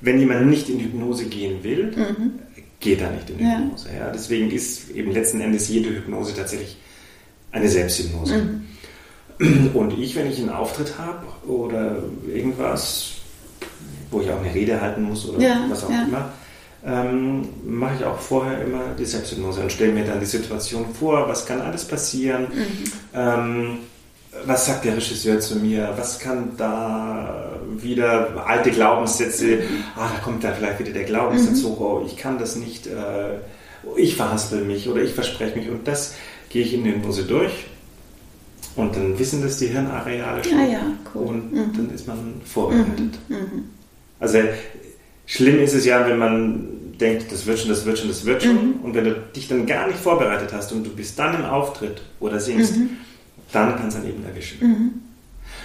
wenn 0.00 0.18
jemand 0.18 0.46
nicht 0.46 0.68
in 0.68 0.80
Hypnose 0.80 1.26
gehen 1.26 1.62
will, 1.62 1.92
mhm. 1.96 2.32
geht 2.80 3.00
er 3.00 3.10
nicht 3.10 3.30
in 3.30 3.38
Hypnose. 3.38 3.88
Ja. 3.88 4.06
ja. 4.06 4.12
Deswegen 4.12 4.50
ist 4.50 4.90
eben 4.90 5.12
letzten 5.12 5.40
Endes 5.40 5.68
jede 5.68 5.90
Hypnose 5.90 6.34
tatsächlich 6.34 6.78
eine 7.52 7.68
Selbsthypnose. 7.68 8.36
Mhm. 9.38 9.70
Und 9.74 9.98
ich, 9.98 10.14
wenn 10.16 10.30
ich 10.30 10.38
einen 10.38 10.50
Auftritt 10.50 10.98
habe 10.98 11.26
oder 11.50 12.02
irgendwas, 12.32 13.12
wo 14.10 14.20
ich 14.20 14.30
auch 14.30 14.40
eine 14.40 14.54
Rede 14.54 14.80
halten 14.80 15.02
muss 15.02 15.28
oder 15.28 15.40
ja, 15.40 15.64
was 15.68 15.84
auch 15.84 15.90
ja. 15.90 16.02
immer, 16.02 16.32
ähm, 16.84 17.48
mache 17.64 17.96
ich 17.98 18.04
auch 18.04 18.18
vorher 18.18 18.62
immer 18.62 18.94
die 18.98 19.04
Selbsthypnose 19.04 19.60
und 19.62 19.72
stelle 19.72 19.92
mir 19.92 20.04
dann 20.04 20.20
die 20.20 20.26
Situation 20.26 20.86
vor, 20.98 21.28
was 21.28 21.46
kann 21.46 21.60
alles 21.60 21.84
passieren, 21.84 22.42
mhm. 22.44 22.92
ähm, 23.14 23.78
was 24.46 24.66
sagt 24.66 24.84
der 24.84 24.96
Regisseur 24.96 25.40
zu 25.40 25.56
mir, 25.56 25.92
was 25.96 26.18
kann 26.18 26.56
da 26.56 27.58
wieder 27.76 28.46
alte 28.46 28.70
Glaubenssätze, 28.70 29.60
ah, 29.96 30.10
da 30.14 30.22
kommt 30.22 30.44
da 30.44 30.52
vielleicht 30.52 30.78
wieder 30.78 30.92
der 30.92 31.04
Glaubenssatz 31.04 31.62
mhm. 31.62 31.66
hoch, 31.66 31.80
oh, 31.80 32.04
ich 32.06 32.16
kann 32.16 32.38
das 32.38 32.56
nicht, 32.56 32.86
äh, 32.86 33.38
ich 33.96 34.16
verhaspel 34.16 34.64
mich 34.64 34.88
oder 34.88 35.02
ich 35.02 35.14
verspreche 35.14 35.58
mich 35.58 35.68
und 35.68 35.86
das 35.86 36.14
gehe 36.48 36.62
ich 36.62 36.74
in 36.74 36.84
die 36.84 36.90
Hypnose 36.90 37.24
durch 37.24 37.52
und 38.76 38.94
dann 38.94 39.18
wissen 39.18 39.42
das 39.42 39.58
die 39.58 39.66
Hirnareale 39.66 40.44
schon 40.44 40.58
ah, 40.58 40.66
ja, 40.66 40.82
cool. 41.14 41.26
und 41.26 41.52
mhm. 41.52 41.72
dann 41.76 41.90
ist 41.94 42.06
man 42.06 42.40
vorbereitet. 42.44 43.18
Mhm. 43.28 43.36
mhm. 43.36 43.64
Also 44.20 44.38
schlimm 45.26 45.60
ist 45.60 45.74
es 45.74 45.86
ja, 45.86 46.06
wenn 46.06 46.18
man 46.18 46.68
denkt, 47.00 47.32
das 47.32 47.46
wird 47.46 47.58
schon, 47.58 47.70
das 47.70 47.86
wird 47.86 47.98
schon, 47.98 48.08
das 48.08 48.26
wird 48.26 48.42
schon 48.42 48.54
mhm. 48.54 48.80
und 48.82 48.94
wenn 48.94 49.04
du 49.04 49.14
dich 49.34 49.48
dann 49.48 49.66
gar 49.66 49.86
nicht 49.86 49.98
vorbereitet 49.98 50.50
hast 50.52 50.72
und 50.72 50.84
du 50.84 50.90
bist 50.90 51.18
dann 51.18 51.34
im 51.34 51.44
Auftritt 51.44 52.02
oder 52.20 52.38
singst, 52.38 52.76
mhm. 52.76 52.90
Dann 53.52 53.76
kann 53.76 53.88
es 53.88 53.94
dann 53.94 54.06
eben 54.06 54.24
erwischen. 54.24 54.58
Mhm. 54.60 54.90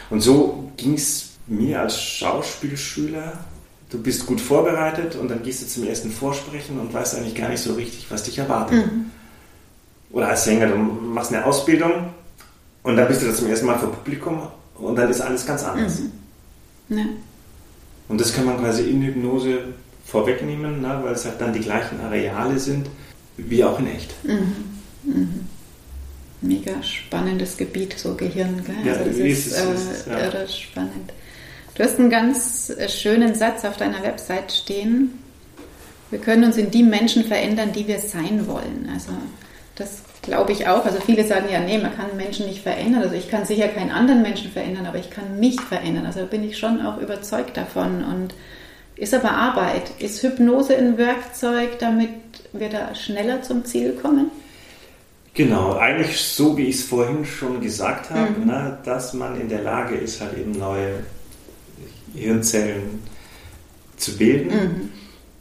Und 0.09 0.21
so 0.21 0.71
ging 0.77 0.93
es 0.93 1.31
mir 1.47 1.81
als 1.81 1.99
Schauspielschüler 1.99 3.33
du 3.89 4.01
bist 4.01 4.25
gut 4.25 4.41
vorbereitet 4.41 5.15
und 5.15 5.29
dann 5.29 5.43
gehst 5.43 5.61
du 5.61 5.67
zum 5.67 5.87
ersten 5.87 6.11
Vorsprechen 6.11 6.79
und 6.79 6.93
weißt 6.93 7.15
eigentlich 7.15 7.35
gar 7.35 7.49
nicht 7.49 7.61
so 7.61 7.73
richtig, 7.73 8.05
was 8.09 8.23
dich 8.23 8.37
erwartet. 8.37 8.85
Mhm. 8.85 9.05
Oder 10.11 10.29
als 10.29 10.45
Sänger, 10.45 10.67
du 10.67 10.75
machst 10.75 11.33
eine 11.33 11.45
Ausbildung 11.45 12.09
und 12.83 12.95
dann 12.95 13.07
bist 13.07 13.21
du 13.21 13.33
zum 13.33 13.47
ersten 13.47 13.65
Mal 13.65 13.77
vor 13.77 13.91
Publikum 13.91 14.47
und 14.75 14.95
dann 14.95 15.09
ist 15.09 15.21
alles 15.21 15.45
ganz 15.45 15.63
anders. 15.63 15.99
Mhm. 15.99 16.97
Ja. 16.97 17.05
Und 18.07 18.21
das 18.21 18.33
kann 18.33 18.45
man 18.45 18.57
quasi 18.57 18.89
in 18.89 19.01
Hypnose 19.01 19.59
vorwegnehmen, 20.05 20.81
ne, 20.81 20.99
weil 21.03 21.13
es 21.13 21.25
halt 21.25 21.41
dann 21.41 21.53
die 21.53 21.61
gleichen 21.61 21.99
Areale 22.01 22.59
sind 22.59 22.87
wie 23.37 23.63
auch 23.63 23.79
in 23.79 23.87
echt. 23.87 24.13
Mhm. 24.23 24.55
Mhm. 25.03 25.44
Mega 26.41 26.81
spannendes 26.83 27.57
Gebiet, 27.57 27.97
so 27.97 28.15
Gehirn. 28.15 28.63
Gell? 28.65 28.75
Ja, 28.83 28.93
also 28.93 29.05
das 29.05 29.17
ist, 29.17 29.47
ist, 29.47 29.57
äh, 29.57 29.73
ist 29.73 30.07
ja. 30.07 30.19
irre 30.19 30.47
spannend. 30.47 31.13
Du 31.75 31.83
hast 31.83 31.99
einen 31.99 32.09
ganz 32.09 32.69
äh, 32.69 32.87
schönen 32.87 33.35
Satz 33.35 33.65
auf 33.65 33.77
deiner 33.77 34.01
Website 34.03 34.51
stehen. 34.51 35.19
Wir 36.09 36.19
können 36.19 36.43
uns 36.43 36.57
in 36.57 36.71
die 36.71 36.83
Menschen 36.83 37.25
verändern, 37.25 37.71
die 37.73 37.87
wir 37.87 37.99
sein 37.99 38.47
wollen. 38.47 38.89
Also 38.93 39.11
das 39.75 40.03
glaube 40.21 40.51
ich 40.51 40.67
auch. 40.67 40.85
Also 40.85 40.99
viele 41.01 41.25
sagen 41.25 41.47
ja, 41.51 41.59
nee, 41.59 41.77
man 41.77 41.95
kann 41.95 42.15
Menschen 42.15 42.47
nicht 42.47 42.61
verändern. 42.61 43.03
Also 43.03 43.15
ich 43.15 43.29
kann 43.29 43.45
sicher 43.45 43.67
keinen 43.67 43.91
anderen 43.91 44.21
Menschen 44.21 44.51
verändern, 44.51 44.85
aber 44.85 44.99
ich 44.99 45.09
kann 45.09 45.39
mich 45.39 45.59
verändern. 45.59 46.05
Also 46.05 46.21
da 46.21 46.25
bin 46.25 46.43
ich 46.43 46.57
schon 46.57 46.85
auch 46.85 46.97
überzeugt 46.99 47.57
davon. 47.57 48.03
Und 48.03 48.33
ist 48.95 49.13
aber 49.13 49.31
Arbeit. 49.31 49.91
Ist 49.99 50.23
Hypnose 50.23 50.77
ein 50.77 50.97
Werkzeug, 50.97 51.79
damit 51.79 52.09
wir 52.53 52.69
da 52.69 52.95
schneller 52.95 53.41
zum 53.41 53.65
Ziel 53.65 53.93
kommen? 54.01 54.31
Genau, 55.35 55.75
eigentlich 55.75 56.17
so, 56.17 56.57
wie 56.57 56.67
ich 56.67 56.77
es 56.77 56.83
vorhin 56.83 57.25
schon 57.25 57.59
gesagt 57.59 58.09
habe, 58.09 58.39
mhm. 58.39 58.47
ne, 58.47 58.77
dass 58.85 59.13
man 59.13 59.39
in 59.39 59.49
der 59.49 59.61
Lage 59.63 59.95
ist, 59.95 60.21
halt 60.21 60.37
eben 60.37 60.53
neue 60.53 61.03
Hirnzellen 62.13 63.01
zu 63.97 64.17
bilden. 64.17 64.49
Mhm. 64.49 64.89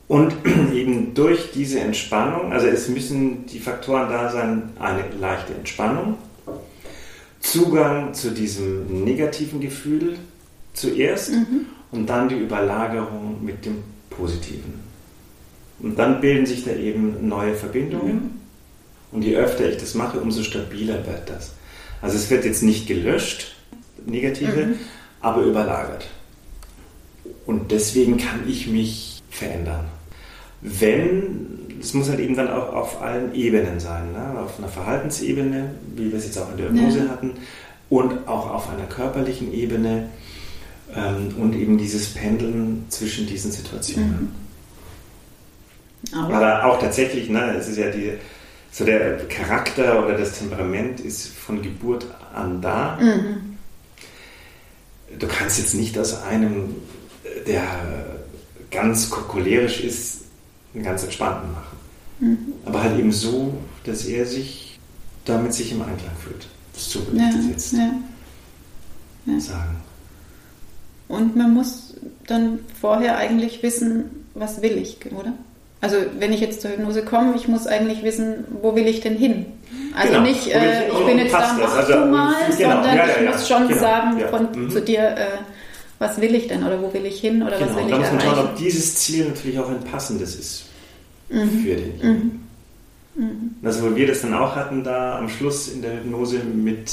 Und 0.08 0.34
eben 0.74 1.14
durch 1.14 1.52
diese 1.52 1.78
Entspannung, 1.78 2.52
also 2.52 2.66
es 2.66 2.88
müssen 2.88 3.46
die 3.46 3.60
Faktoren 3.60 4.08
da 4.08 4.32
sein, 4.32 4.70
eine 4.80 5.04
leichte 5.20 5.54
Entspannung, 5.54 6.18
Zugang 7.38 8.14
zu 8.14 8.32
diesem 8.32 9.04
negativen 9.04 9.60
Gefühl 9.60 10.16
zuerst 10.72 11.30
mhm. 11.30 11.66
und 11.92 12.06
dann 12.06 12.28
die 12.28 12.38
Überlagerung 12.38 13.44
mit 13.44 13.64
dem 13.64 13.76
Positiven. 14.10 14.74
Und 15.78 15.96
dann 15.98 16.20
bilden 16.20 16.46
sich 16.46 16.64
da 16.64 16.72
eben 16.72 17.28
neue 17.28 17.54
Verbindungen. 17.54 18.43
Und 19.14 19.22
je 19.22 19.36
öfter 19.36 19.70
ich 19.70 19.76
das 19.76 19.94
mache, 19.94 20.18
umso 20.18 20.42
stabiler 20.42 21.06
wird 21.06 21.30
das. 21.30 21.52
Also 22.02 22.16
es 22.16 22.28
wird 22.30 22.44
jetzt 22.44 22.64
nicht 22.64 22.88
gelöscht, 22.88 23.54
negative, 24.04 24.66
mhm. 24.66 24.74
aber 25.20 25.42
überlagert. 25.42 26.08
Und 27.46 27.70
deswegen 27.70 28.16
kann 28.16 28.40
ich 28.48 28.66
mich 28.66 29.22
verändern. 29.30 29.84
Wenn, 30.60 31.78
es 31.80 31.94
muss 31.94 32.08
halt 32.08 32.18
eben 32.18 32.34
dann 32.34 32.50
auch 32.50 32.74
auf 32.74 33.02
allen 33.02 33.32
Ebenen 33.34 33.78
sein, 33.78 34.12
ne? 34.12 34.40
auf 34.40 34.58
einer 34.58 34.68
Verhaltensebene, 34.68 35.70
wie 35.94 36.10
wir 36.10 36.18
es 36.18 36.24
jetzt 36.24 36.38
auch 36.38 36.50
in 36.50 36.56
der 36.56 36.66
Hypnose 36.70 36.98
ja. 37.04 37.08
hatten, 37.08 37.34
und 37.90 38.26
auch 38.26 38.50
auf 38.50 38.68
einer 38.70 38.86
körperlichen 38.86 39.54
Ebene 39.54 40.08
ähm, 40.96 41.34
und 41.38 41.54
eben 41.54 41.78
dieses 41.78 42.14
Pendeln 42.14 42.86
zwischen 42.88 43.28
diesen 43.28 43.52
Situationen. 43.52 44.34
Mhm. 46.10 46.18
Aber, 46.18 46.34
Aber, 46.34 46.64
auch 46.64 46.80
tatsächlich, 46.80 47.28
ne, 47.28 47.54
es 47.56 47.68
ist 47.68 47.78
ja 47.78 47.90
die, 47.90 48.14
so 48.74 48.84
der 48.84 49.18
Charakter 49.28 50.04
oder 50.04 50.18
das 50.18 50.36
Temperament 50.36 50.98
ist 50.98 51.28
von 51.28 51.62
Geburt 51.62 52.06
an 52.34 52.60
da. 52.60 52.98
Mhm. 53.00 53.56
Du 55.16 55.28
kannst 55.28 55.58
jetzt 55.58 55.74
nicht 55.74 55.96
aus 55.96 56.20
einem 56.24 56.74
der 57.46 57.62
ganz 58.72 59.10
cholerisch 59.10 59.80
ist, 59.80 60.22
einen 60.74 60.82
ganz 60.82 61.04
entspannten 61.04 61.52
machen. 61.52 61.78
Mhm. 62.18 62.38
Aber 62.64 62.82
halt 62.82 62.98
eben 62.98 63.12
so, 63.12 63.56
dass 63.84 64.06
er 64.06 64.26
sich 64.26 64.80
damit 65.24 65.54
sich 65.54 65.70
im 65.70 65.80
Einklang 65.82 66.16
fühlt. 66.16 66.48
So 66.76 67.06
würde 67.06 67.18
ja, 67.18 67.28
ich 67.28 67.36
das 67.36 67.46
jetzt 67.46 67.72
ja. 67.74 67.92
Ja. 69.26 69.40
sagen. 69.40 69.76
Und 71.06 71.36
man 71.36 71.54
muss 71.54 71.94
dann 72.26 72.58
vorher 72.80 73.18
eigentlich 73.18 73.62
wissen, 73.62 74.26
was 74.34 74.62
will 74.62 74.78
ich, 74.78 74.98
oder? 75.12 75.32
Also 75.84 75.98
wenn 76.18 76.32
ich 76.32 76.40
jetzt 76.40 76.62
zur 76.62 76.70
Hypnose 76.70 77.04
komme, 77.04 77.34
ich 77.36 77.46
muss 77.46 77.66
eigentlich 77.66 78.02
wissen, 78.02 78.46
wo 78.62 78.74
will 78.74 78.86
ich 78.86 79.02
denn 79.02 79.18
hin? 79.18 79.44
Also 79.94 80.14
genau. 80.14 80.24
nicht, 80.24 80.46
äh, 80.46 80.88
ich, 80.88 81.06
bin 81.06 81.18
jetzt 81.18 81.34
da, 81.34 81.58
mach 81.60 81.76
also, 81.76 81.92
du 81.92 82.06
mal, 82.06 82.34
genau. 82.56 82.70
sondern 82.70 82.96
ja, 82.96 83.06
ja, 83.06 83.14
ich 83.20 83.28
muss 83.28 83.46
schon 83.46 83.68
genau. 83.68 83.80
sagen 83.80 84.20
von, 84.30 84.62
mhm. 84.62 84.70
zu 84.70 84.80
dir, 84.80 85.00
äh, 85.00 85.26
was 85.98 86.18
will 86.22 86.34
ich 86.34 86.48
denn 86.48 86.64
oder 86.64 86.80
wo 86.80 86.90
will 86.94 87.04
ich 87.04 87.20
hin 87.20 87.42
oder 87.42 87.58
genau, 87.58 87.68
was 87.68 87.76
will 87.76 87.84
ich 87.84 87.92
erreichen. 87.92 88.06
Da 88.08 88.14
muss 88.14 88.24
man 88.24 88.34
schauen, 88.34 88.46
ob 88.46 88.56
dieses 88.56 88.94
Ziel 88.94 89.26
natürlich 89.26 89.58
auch 89.58 89.68
ein 89.68 89.80
passendes 89.80 90.36
ist 90.36 90.64
mhm. 91.28 91.50
für 91.50 91.76
denjenigen. 91.76 92.40
Mhm. 93.14 93.22
Mhm. 93.22 93.50
Also 93.62 93.90
wo 93.90 93.94
wir 93.94 94.06
das 94.06 94.22
dann 94.22 94.32
auch 94.32 94.56
hatten 94.56 94.84
da 94.84 95.18
am 95.18 95.28
Schluss 95.28 95.68
in 95.68 95.82
der 95.82 95.96
Hypnose 95.98 96.38
mit 96.38 96.92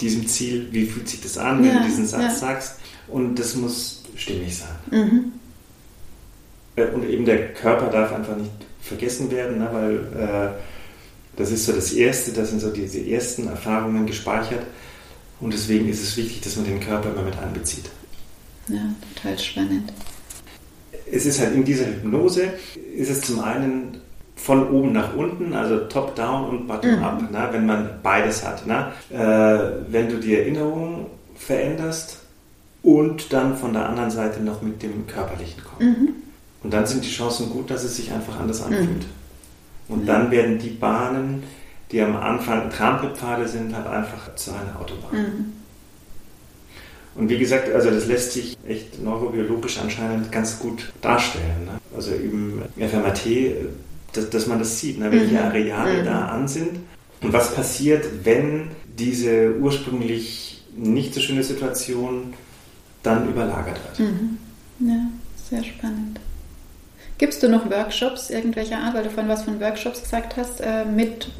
diesem 0.00 0.28
Ziel, 0.28 0.68
wie 0.70 0.86
fühlt 0.86 1.08
sich 1.08 1.20
das 1.20 1.36
an, 1.36 1.64
wenn 1.64 1.78
du 1.78 1.82
diesen 1.82 2.06
Satz 2.06 2.38
sagst 2.38 2.76
und 3.08 3.36
das 3.40 3.56
muss 3.56 4.04
stimmig 4.14 4.56
sein. 4.56 5.32
Äh, 6.76 6.86
und 6.86 7.08
eben 7.08 7.24
der 7.24 7.52
Körper 7.54 7.86
darf 7.90 8.12
einfach 8.12 8.36
nicht 8.36 8.50
vergessen 8.80 9.30
werden, 9.30 9.58
ne, 9.58 9.68
weil 9.72 9.94
äh, 10.22 10.48
das 11.36 11.50
ist 11.50 11.66
so 11.66 11.72
das 11.72 11.92
Erste, 11.92 12.32
das 12.32 12.50
sind 12.50 12.60
so 12.60 12.70
diese 12.70 13.00
ersten 13.00 13.48
Erfahrungen 13.48 14.06
gespeichert 14.06 14.64
und 15.40 15.52
deswegen 15.52 15.88
ist 15.88 16.02
es 16.02 16.16
wichtig, 16.16 16.40
dass 16.42 16.56
man 16.56 16.66
den 16.66 16.80
Körper 16.80 17.10
immer 17.10 17.22
mit 17.22 17.38
einbezieht. 17.38 17.90
Ja, 18.68 18.94
total 19.14 19.38
spannend. 19.38 19.92
Es 21.10 21.26
ist 21.26 21.40
halt 21.40 21.54
in 21.54 21.64
dieser 21.64 21.86
Hypnose, 21.86 22.52
ist 22.96 23.10
es 23.10 23.20
zum 23.22 23.40
einen 23.40 24.00
von 24.36 24.70
oben 24.70 24.92
nach 24.92 25.14
unten, 25.14 25.52
also 25.54 25.80
top-down 25.86 26.48
und 26.48 26.66
bottom-up, 26.66 27.22
mhm. 27.22 27.28
Ne, 27.30 27.48
wenn 27.52 27.66
man 27.66 27.90
beides 28.02 28.44
hat. 28.44 28.66
Ne? 28.66 28.92
Äh, 29.10 29.92
wenn 29.92 30.08
du 30.08 30.18
die 30.18 30.34
Erinnerung 30.34 31.06
veränderst 31.36 32.18
und 32.82 33.32
dann 33.32 33.56
von 33.56 33.72
der 33.72 33.88
anderen 33.88 34.10
Seite 34.10 34.40
noch 34.40 34.62
mit 34.62 34.82
dem 34.82 35.06
Körperlichen 35.06 35.62
kommst. 35.64 35.98
Mhm. 35.98 36.14
Und 36.62 36.72
dann 36.72 36.86
sind 36.86 37.04
die 37.04 37.10
Chancen 37.10 37.50
gut, 37.50 37.70
dass 37.70 37.84
es 37.84 37.96
sich 37.96 38.12
einfach 38.12 38.38
anders 38.38 38.62
anfühlt. 38.62 38.88
Mhm. 38.88 39.94
Und 39.94 40.06
dann 40.06 40.30
werden 40.30 40.58
die 40.58 40.70
Bahnen 40.70 41.42
die 41.92 42.00
am 42.00 42.16
Anfang 42.16 42.70
Trampelpfade 42.70 43.46
sind, 43.46 43.76
halt 43.76 43.86
einfach 43.86 44.34
zu 44.34 44.50
einer 44.50 44.80
Autobahn. 44.80 45.12
Mhm. 45.12 45.52
Und 47.14 47.28
wie 47.28 47.38
gesagt, 47.38 47.70
also 47.70 47.90
das 47.90 48.06
lässt 48.06 48.32
sich 48.32 48.56
echt 48.66 49.02
neurobiologisch 49.02 49.78
anscheinend 49.78 50.32
ganz 50.32 50.58
gut 50.58 50.90
darstellen. 51.02 51.66
Ne? 51.66 51.78
Also 51.94 52.12
im 52.12 52.62
FMAT, 52.78 53.26
dass, 54.14 54.30
dass, 54.30 54.46
man 54.46 54.58
das 54.58 54.80
sieht, 54.80 54.98
ne? 54.98 55.12
welche 55.12 55.34
mhm. 55.34 55.42
Areale 55.42 56.00
mhm. 56.00 56.06
da 56.06 56.28
an 56.28 56.48
sind. 56.48 56.78
Und 57.20 57.32
was 57.34 57.54
passiert, 57.54 58.06
wenn 58.24 58.70
diese 58.98 59.54
ursprünglich 59.60 60.64
nicht 60.74 61.12
so 61.12 61.20
schöne 61.20 61.44
Situation 61.44 62.32
dann 63.02 63.28
überlagert 63.28 63.78
wird. 63.84 64.08
Mhm. 64.08 64.38
Ja, 64.80 65.06
sehr 65.50 65.62
spannend. 65.62 66.18
Gibst 67.22 67.40
du 67.40 67.48
noch 67.48 67.70
Workshops 67.70 68.30
irgendwelcher 68.30 68.78
Art, 68.78 68.94
weil 68.96 69.04
du 69.04 69.08
vorhin 69.08 69.30
was 69.30 69.44
von 69.44 69.60
Workshops 69.60 70.02
gesagt 70.02 70.36
hast, 70.36 70.60
äh, 70.60 70.84
mit 70.84 71.30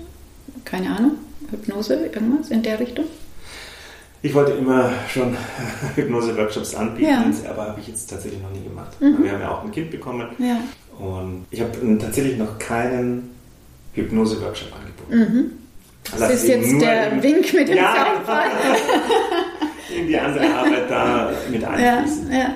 keine 0.65 0.89
Ahnung, 0.91 1.15
Hypnose, 1.51 2.07
irgendwas 2.07 2.53
in 2.53 2.63
der 2.63 2.79
Richtung? 2.79 3.07
Ich 4.23 4.33
wollte 4.33 4.53
immer 4.53 4.93
schon 5.09 5.37
Hypnose-Workshops 5.97 6.77
anbieten, 6.77 7.11
ja. 7.11 7.51
aber 7.51 7.71
habe 7.71 7.81
ich 7.81 7.89
jetzt 7.89 8.09
tatsächlich 8.09 8.41
noch 8.41 8.53
nie 8.53 8.63
gemacht. 8.63 8.93
Mhm. 9.01 9.25
Wir 9.25 9.33
haben 9.33 9.41
ja 9.41 9.51
auch 9.51 9.65
ein 9.65 9.73
Kind 9.73 9.91
bekommen 9.91 10.29
ja. 10.39 10.61
und 11.05 11.47
ich 11.51 11.61
habe 11.61 11.99
tatsächlich 11.99 12.39
noch 12.39 12.61
keinen 12.61 13.35
Hypnose-Workshop 13.95 14.69
angeboten. 14.73 15.33
Mhm. 15.33 15.51
Das 16.17 16.31
ist 16.31 16.47
jetzt 16.47 16.81
der 16.81 17.11
in, 17.11 17.23
Wink 17.25 17.53
mit 17.55 17.67
dem 17.67 17.77
ja, 17.79 17.93
Zaunpfahl. 17.97 18.51
in 19.99 20.07
die 20.07 20.17
andere 20.17 20.47
Arbeit 20.49 20.89
da 20.89 21.33
mit 21.51 21.65
einfließen. 21.65 22.31
Ja. 22.31 22.39
ja. 22.39 22.55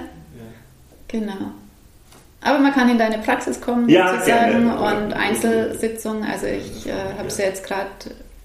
Genau. 1.08 1.50
Aber 2.46 2.60
man 2.60 2.72
kann 2.72 2.88
in 2.88 2.98
deine 2.98 3.18
Praxis 3.18 3.60
kommen 3.60 3.88
ja, 3.88 4.18
sozusagen 4.18 4.66
gerne. 4.66 5.04
und 5.04 5.12
Einzelsitzungen. 5.12 6.24
Also 6.24 6.46
ich 6.46 6.86
äh, 6.86 6.92
habe 7.18 7.26
es 7.26 7.38
ja 7.38 7.46
jetzt 7.46 7.64
gerade 7.64 7.88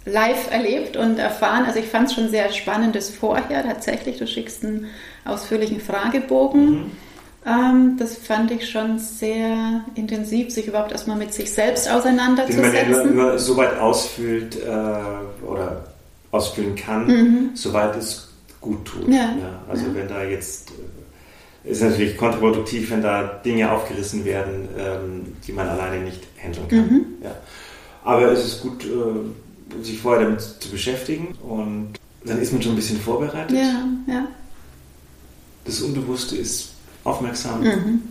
live 0.05 0.51
erlebt 0.51 0.97
und 0.97 1.19
erfahren. 1.19 1.65
Also 1.65 1.79
ich 1.79 1.85
fand 1.85 2.07
es 2.07 2.15
schon 2.15 2.29
sehr 2.29 2.51
spannendes 2.51 3.09
vorher 3.11 3.63
tatsächlich. 3.63 4.17
Du 4.17 4.25
schickst 4.25 4.65
einen 4.65 4.87
ausführlichen 5.23 5.79
Fragebogen. 5.79 6.69
Mhm. 6.69 6.91
Ähm, 7.45 7.97
das 7.99 8.17
fand 8.17 8.51
ich 8.51 8.69
schon 8.69 8.97
sehr 8.97 9.83
intensiv, 9.95 10.51
sich 10.51 10.67
überhaupt 10.67 10.91
erstmal 10.91 11.17
mit 11.17 11.33
sich 11.33 11.51
selbst 11.51 11.89
auseinanderzusetzen. 11.89 12.71
Den 12.71 12.91
man 12.91 13.15
nur, 13.15 13.25
nur 13.29 13.39
so 13.39 13.57
weit 13.57 13.77
ausfüllt 13.77 14.57
äh, 14.57 15.45
oder 15.45 15.85
ausfüllen 16.31 16.75
kann, 16.75 17.07
mhm. 17.07 17.49
soweit 17.53 17.95
es 17.97 18.29
gut 18.59 18.85
tut. 18.85 19.07
Ja. 19.07 19.35
ja 19.39 19.59
also 19.69 19.85
ja. 19.87 19.95
wenn 19.95 20.07
da 20.07 20.23
jetzt 20.23 20.69
äh, 20.69 21.00
ist 21.63 21.81
natürlich 21.81 22.17
kontraproduktiv, 22.17 22.89
wenn 22.91 23.01
da 23.01 23.23
Dinge 23.45 23.71
aufgerissen 23.71 24.25
werden, 24.25 24.67
ähm, 24.77 25.35
die 25.45 25.51
man 25.51 25.67
alleine 25.67 26.03
nicht 26.03 26.21
handeln 26.41 26.67
kann. 26.67 26.79
Mhm. 26.79 27.05
Ja. 27.23 27.35
Aber 28.03 28.31
es 28.31 28.45
ist 28.45 28.61
gut, 28.61 28.83
äh, 28.85 29.83
sich 29.83 29.99
vorher 29.99 30.23
damit 30.23 30.41
zu 30.41 30.69
beschäftigen 30.69 31.35
und 31.43 31.93
dann 32.25 32.41
ist 32.41 32.51
man 32.51 32.61
schon 32.61 32.73
ein 32.73 32.75
bisschen 32.75 32.99
vorbereitet. 32.99 33.55
Ja, 33.55 33.85
ja. 34.07 34.27
Das 35.65 35.81
Unbewusste 35.81 36.35
ist 36.35 36.69
aufmerksam. 37.03 37.61
Mhm. 37.61 38.01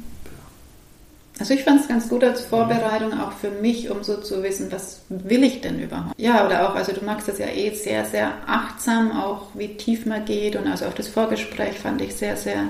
Also 1.40 1.54
ich 1.54 1.64
fand 1.64 1.80
es 1.80 1.88
ganz 1.88 2.08
gut 2.08 2.22
als 2.22 2.42
Vorbereitung 2.42 3.18
auch 3.18 3.32
für 3.32 3.50
mich, 3.50 3.90
um 3.90 4.04
so 4.04 4.18
zu 4.18 4.42
wissen, 4.42 4.70
was 4.70 5.00
will 5.08 5.42
ich 5.42 5.62
denn 5.62 5.80
überhaupt? 5.80 6.14
Ja, 6.18 6.44
oder 6.44 6.68
auch, 6.68 6.74
also 6.74 6.92
du 6.92 7.02
magst 7.02 7.28
das 7.28 7.38
ja 7.38 7.46
eh 7.46 7.74
sehr, 7.74 8.04
sehr 8.04 8.34
achtsam, 8.46 9.10
auch 9.12 9.46
wie 9.54 9.74
tief 9.78 10.04
man 10.04 10.26
geht 10.26 10.54
und 10.54 10.66
also 10.66 10.84
auch 10.84 10.92
das 10.92 11.08
Vorgespräch 11.08 11.78
fand 11.78 12.02
ich 12.02 12.14
sehr, 12.14 12.36
sehr 12.36 12.68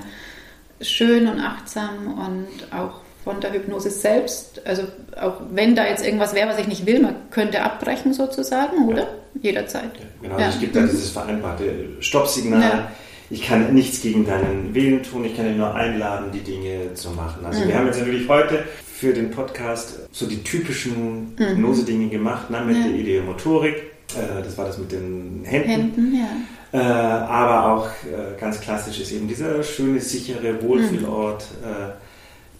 schön 0.81 1.27
und 1.27 1.39
achtsam 1.39 2.13
und 2.13 2.73
auch 2.75 3.01
von 3.23 3.39
der 3.39 3.53
Hypnose 3.53 3.91
selbst, 3.91 4.65
also 4.65 4.83
auch 5.19 5.41
wenn 5.51 5.75
da 5.75 5.85
jetzt 5.85 6.03
irgendwas 6.03 6.33
wäre, 6.33 6.49
was 6.49 6.57
ich 6.57 6.67
nicht 6.67 6.85
will, 6.85 7.01
man 7.01 7.15
könnte 7.29 7.61
abbrechen 7.61 8.13
sozusagen, 8.13 8.87
oder? 8.87 9.01
Ja. 9.01 9.07
Jederzeit. 9.41 9.91
Ja, 9.93 10.05
genau, 10.21 10.39
ja. 10.39 10.45
Also 10.45 10.55
es 10.55 10.61
gibt 10.61 10.75
da 10.75 10.81
dieses 10.81 11.11
vereinbarte 11.11 11.65
Stoppsignal. 11.99 12.61
Ja 12.61 12.91
ich 13.31 13.43
kann 13.43 13.73
nichts 13.73 14.01
gegen 14.01 14.25
deinen 14.25 14.75
Willen 14.75 15.01
tun, 15.03 15.23
ich 15.23 15.35
kann 15.35 15.45
dich 15.47 15.55
nur 15.55 15.73
einladen, 15.73 16.31
die 16.33 16.41
Dinge 16.41 16.93
zu 16.95 17.11
machen. 17.11 17.45
Also 17.45 17.63
mhm. 17.63 17.69
wir 17.69 17.77
haben 17.77 17.85
jetzt 17.87 17.99
natürlich 17.99 18.27
heute 18.27 18.65
für 18.85 19.13
den 19.13 19.31
Podcast 19.31 19.99
so 20.11 20.27
die 20.27 20.43
typischen 20.43 21.33
mhm. 21.35 21.37
Hypnose-Dinge 21.37 22.09
gemacht, 22.09 22.49
ne, 22.49 22.61
mit 22.61 22.77
ja. 22.77 22.83
der 22.83 22.91
Ideomotorik, 22.93 23.75
äh, 23.75 24.43
das 24.43 24.57
war 24.57 24.65
das 24.65 24.77
mit 24.77 24.91
den 24.91 25.43
Händen. 25.45 25.69
Händen 25.69 26.15
ja. 26.15 26.27
Äh, 26.73 26.77
aber 26.77 27.73
auch 27.73 27.87
äh, 28.05 28.39
ganz 28.39 28.61
klassisch 28.61 29.01
ist 29.01 29.11
eben 29.11 29.27
dieser 29.27 29.61
schöne, 29.63 29.99
sichere 29.99 30.61
Wohlfühlort, 30.61 31.45
mhm. 31.61 31.67
Äh, 31.67 31.91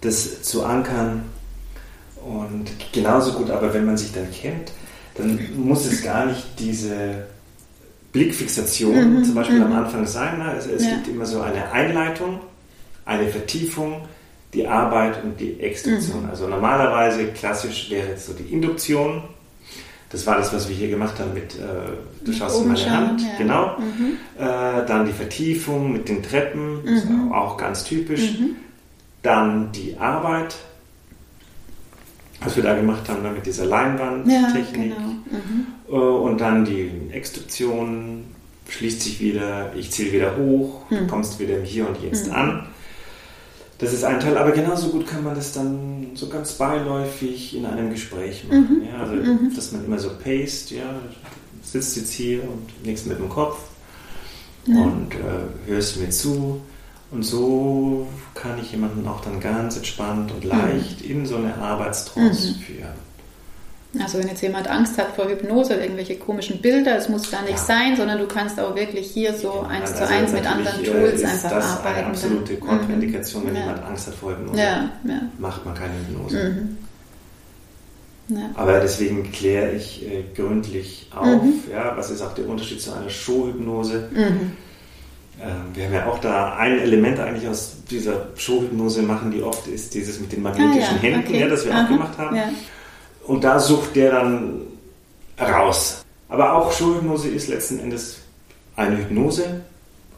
das 0.01 0.43
zu 0.43 0.63
ankern. 0.63 1.23
Und 2.23 2.65
genauso 2.91 3.33
gut, 3.33 3.49
aber 3.49 3.73
wenn 3.73 3.85
man 3.85 3.97
sich 3.97 4.11
dann 4.11 4.29
kennt, 4.31 4.71
dann 5.15 5.39
muss 5.55 5.85
es 5.85 6.03
gar 6.03 6.25
nicht 6.25 6.43
diese 6.59 7.25
Blickfixation 8.11 9.19
mhm, 9.19 9.23
zum 9.23 9.35
Beispiel 9.35 9.59
mhm. 9.59 9.65
am 9.65 9.73
Anfang 9.73 10.05
sein. 10.05 10.41
Also 10.41 10.71
es 10.71 10.83
ja. 10.83 10.95
gibt 10.95 11.07
immer 11.07 11.25
so 11.25 11.41
eine 11.41 11.71
Einleitung, 11.71 12.39
eine 13.05 13.27
Vertiefung, 13.27 14.01
die 14.53 14.67
Arbeit 14.67 15.23
und 15.23 15.39
die 15.39 15.59
Extraktion. 15.61 16.23
Mhm. 16.23 16.29
Also 16.29 16.47
normalerweise 16.47 17.27
klassisch 17.27 17.89
wäre 17.89 18.09
jetzt 18.09 18.27
so 18.27 18.33
die 18.33 18.53
Induktion. 18.53 19.23
Das 20.11 20.27
war 20.27 20.37
das, 20.37 20.53
was 20.53 20.67
wir 20.67 20.75
hier 20.75 20.89
gemacht 20.89 21.19
haben 21.19 21.33
mit, 21.33 21.55
äh, 21.55 22.25
du 22.25 22.33
schaust 22.33 22.61
in 22.61 22.67
meine 22.67 22.89
Hand, 22.89 23.21
ja. 23.21 23.29
genau. 23.37 23.77
Mhm. 23.77 24.17
Äh, 24.37 24.85
dann 24.85 25.05
die 25.05 25.13
Vertiefung 25.13 25.93
mit 25.93 26.09
den 26.09 26.21
Treppen, 26.21 26.79
das 26.85 27.05
mhm. 27.05 27.31
auch 27.31 27.57
ganz 27.57 27.85
typisch. 27.85 28.39
Mhm. 28.39 28.55
Dann 29.23 29.71
die 29.71 29.95
Arbeit, 29.97 30.55
was 32.43 32.55
wir 32.55 32.63
da 32.63 32.75
gemacht 32.75 33.07
haben, 33.07 33.21
ne, 33.21 33.31
mit 33.31 33.45
dieser 33.45 33.65
Leinwandtechnik. 33.65 34.91
Ja, 34.91 34.95
genau. 34.95 34.97
mhm. 34.97 35.67
Äh, 35.87 35.93
und 35.93 36.41
dann 36.41 36.65
die 36.65 36.91
Extraktion 37.11 38.25
schließt 38.67 39.01
sich 39.01 39.19
wieder, 39.21 39.73
ich 39.75 39.91
zähle 39.91 40.11
wieder 40.11 40.37
hoch, 40.37 40.83
du 40.89 41.07
kommst 41.07 41.39
wieder 41.39 41.57
im 41.57 41.63
Hier 41.63 41.87
und 41.87 42.01
Jetzt 42.01 42.27
mhm. 42.27 42.33
an. 42.33 42.67
Das 43.81 43.93
ist 43.93 44.03
ein 44.03 44.19
Teil, 44.19 44.37
aber 44.37 44.51
genauso 44.51 44.89
gut 44.89 45.07
kann 45.07 45.23
man 45.23 45.33
das 45.33 45.53
dann 45.53 46.11
so 46.13 46.29
ganz 46.29 46.53
beiläufig 46.53 47.55
in 47.55 47.65
einem 47.65 47.89
Gespräch 47.89 48.45
machen. 48.47 48.81
Mhm. 48.81 48.87
Ja, 48.87 49.01
also, 49.01 49.13
mhm. 49.15 49.51
dass 49.55 49.71
man 49.71 49.83
immer 49.83 49.97
so 49.97 50.09
paced, 50.23 50.69
ja, 50.69 51.01
sitzt 51.63 51.97
jetzt 51.97 52.13
hier 52.13 52.43
und 52.43 52.85
nichts 52.85 53.05
mit 53.05 53.17
dem 53.17 53.27
Kopf 53.27 53.57
und 54.67 55.15
äh, 55.15 55.69
hörst 55.69 55.97
mir 55.97 56.11
zu 56.11 56.61
und 57.09 57.23
so 57.23 58.07
kann 58.35 58.59
ich 58.61 58.71
jemanden 58.71 59.07
auch 59.07 59.21
dann 59.21 59.39
ganz 59.39 59.75
entspannt 59.75 60.31
und 60.31 60.43
leicht 60.43 61.03
mhm. 61.03 61.11
in 61.11 61.25
so 61.25 61.35
eine 61.35 61.55
Arbeitstrance 61.55 62.49
mhm. 62.49 62.61
führen. 62.61 63.10
Also 63.99 64.19
wenn 64.19 64.27
jetzt 64.29 64.41
jemand 64.41 64.69
Angst 64.69 64.97
hat 64.97 65.15
vor 65.15 65.27
Hypnose 65.27 65.73
oder 65.73 65.83
irgendwelche 65.83 66.15
komischen 66.15 66.61
Bilder, 66.61 66.97
es 66.97 67.09
muss 67.09 67.29
da 67.29 67.41
nicht 67.41 67.51
ja. 67.51 67.57
sein, 67.57 67.97
sondern 67.97 68.19
du 68.19 68.25
kannst 68.25 68.57
auch 68.57 68.73
wirklich 68.73 69.11
hier 69.11 69.33
so 69.33 69.63
ja, 69.63 69.67
eins 69.67 69.91
also 69.91 70.05
zu 70.05 70.09
eins 70.09 70.31
mit 70.31 70.49
anderen 70.49 70.81
äh, 70.81 70.87
Tools 70.87 71.23
einfach 71.23 71.49
das 71.49 71.65
arbeiten. 71.65 71.97
Eine 71.97 72.07
absolute 72.07 72.55
Kontraindikation, 72.55 73.47
wenn 73.47 73.55
ja. 73.55 73.61
jemand 73.61 73.83
Angst 73.83 74.07
hat 74.07 74.15
vor 74.15 74.31
Hypnose, 74.31 74.89
macht 75.39 75.65
man 75.65 75.73
keine 75.75 75.93
Hypnose. 76.07 76.49
Mhm. 76.49 76.77
Aber 78.55 78.79
deswegen 78.79 79.29
kläre 79.29 79.71
ich 79.73 80.07
äh, 80.07 80.23
gründlich 80.33 81.09
auf, 81.13 81.43
mhm. 81.43 81.55
ja, 81.69 81.91
was 81.97 82.11
ist 82.11 82.21
auch 82.21 82.33
der 82.33 82.47
Unterschied 82.47 82.81
zu 82.81 82.93
einer 82.93 83.09
Showhypnose. 83.09 84.07
Mhm 84.13 84.51
ähm, 85.43 85.73
wir 85.73 85.85
haben 85.85 85.93
ja 85.93 86.05
auch 86.05 86.19
da 86.19 86.55
ein 86.57 86.79
Element 86.79 87.19
eigentlich 87.19 87.47
aus 87.47 87.77
dieser 87.89 88.27
Showhypnose 88.35 89.01
machen, 89.01 89.31
die 89.31 89.41
oft 89.41 89.65
ist 89.67 89.93
dieses 89.93 90.19
mit 90.19 90.31
den 90.31 90.43
magnetischen 90.43 90.81
ah, 90.81 90.95
ja. 90.95 91.01
Händen, 91.01 91.27
okay. 91.27 91.39
ja, 91.39 91.47
das 91.47 91.65
wir 91.65 91.73
Aha. 91.73 91.83
auch 91.83 91.87
gemacht 91.87 92.17
haben. 92.17 92.35
Ja. 92.35 92.49
Und 93.25 93.43
da 93.43 93.59
sucht 93.59 93.95
der 93.95 94.11
dann 94.11 94.61
raus. 95.39 96.05
Aber 96.29 96.53
auch 96.53 96.71
Showhypnose 96.71 97.29
ist 97.29 97.49
letzten 97.49 97.79
Endes 97.79 98.19
eine 98.75 98.97
Hypnose, 98.97 99.61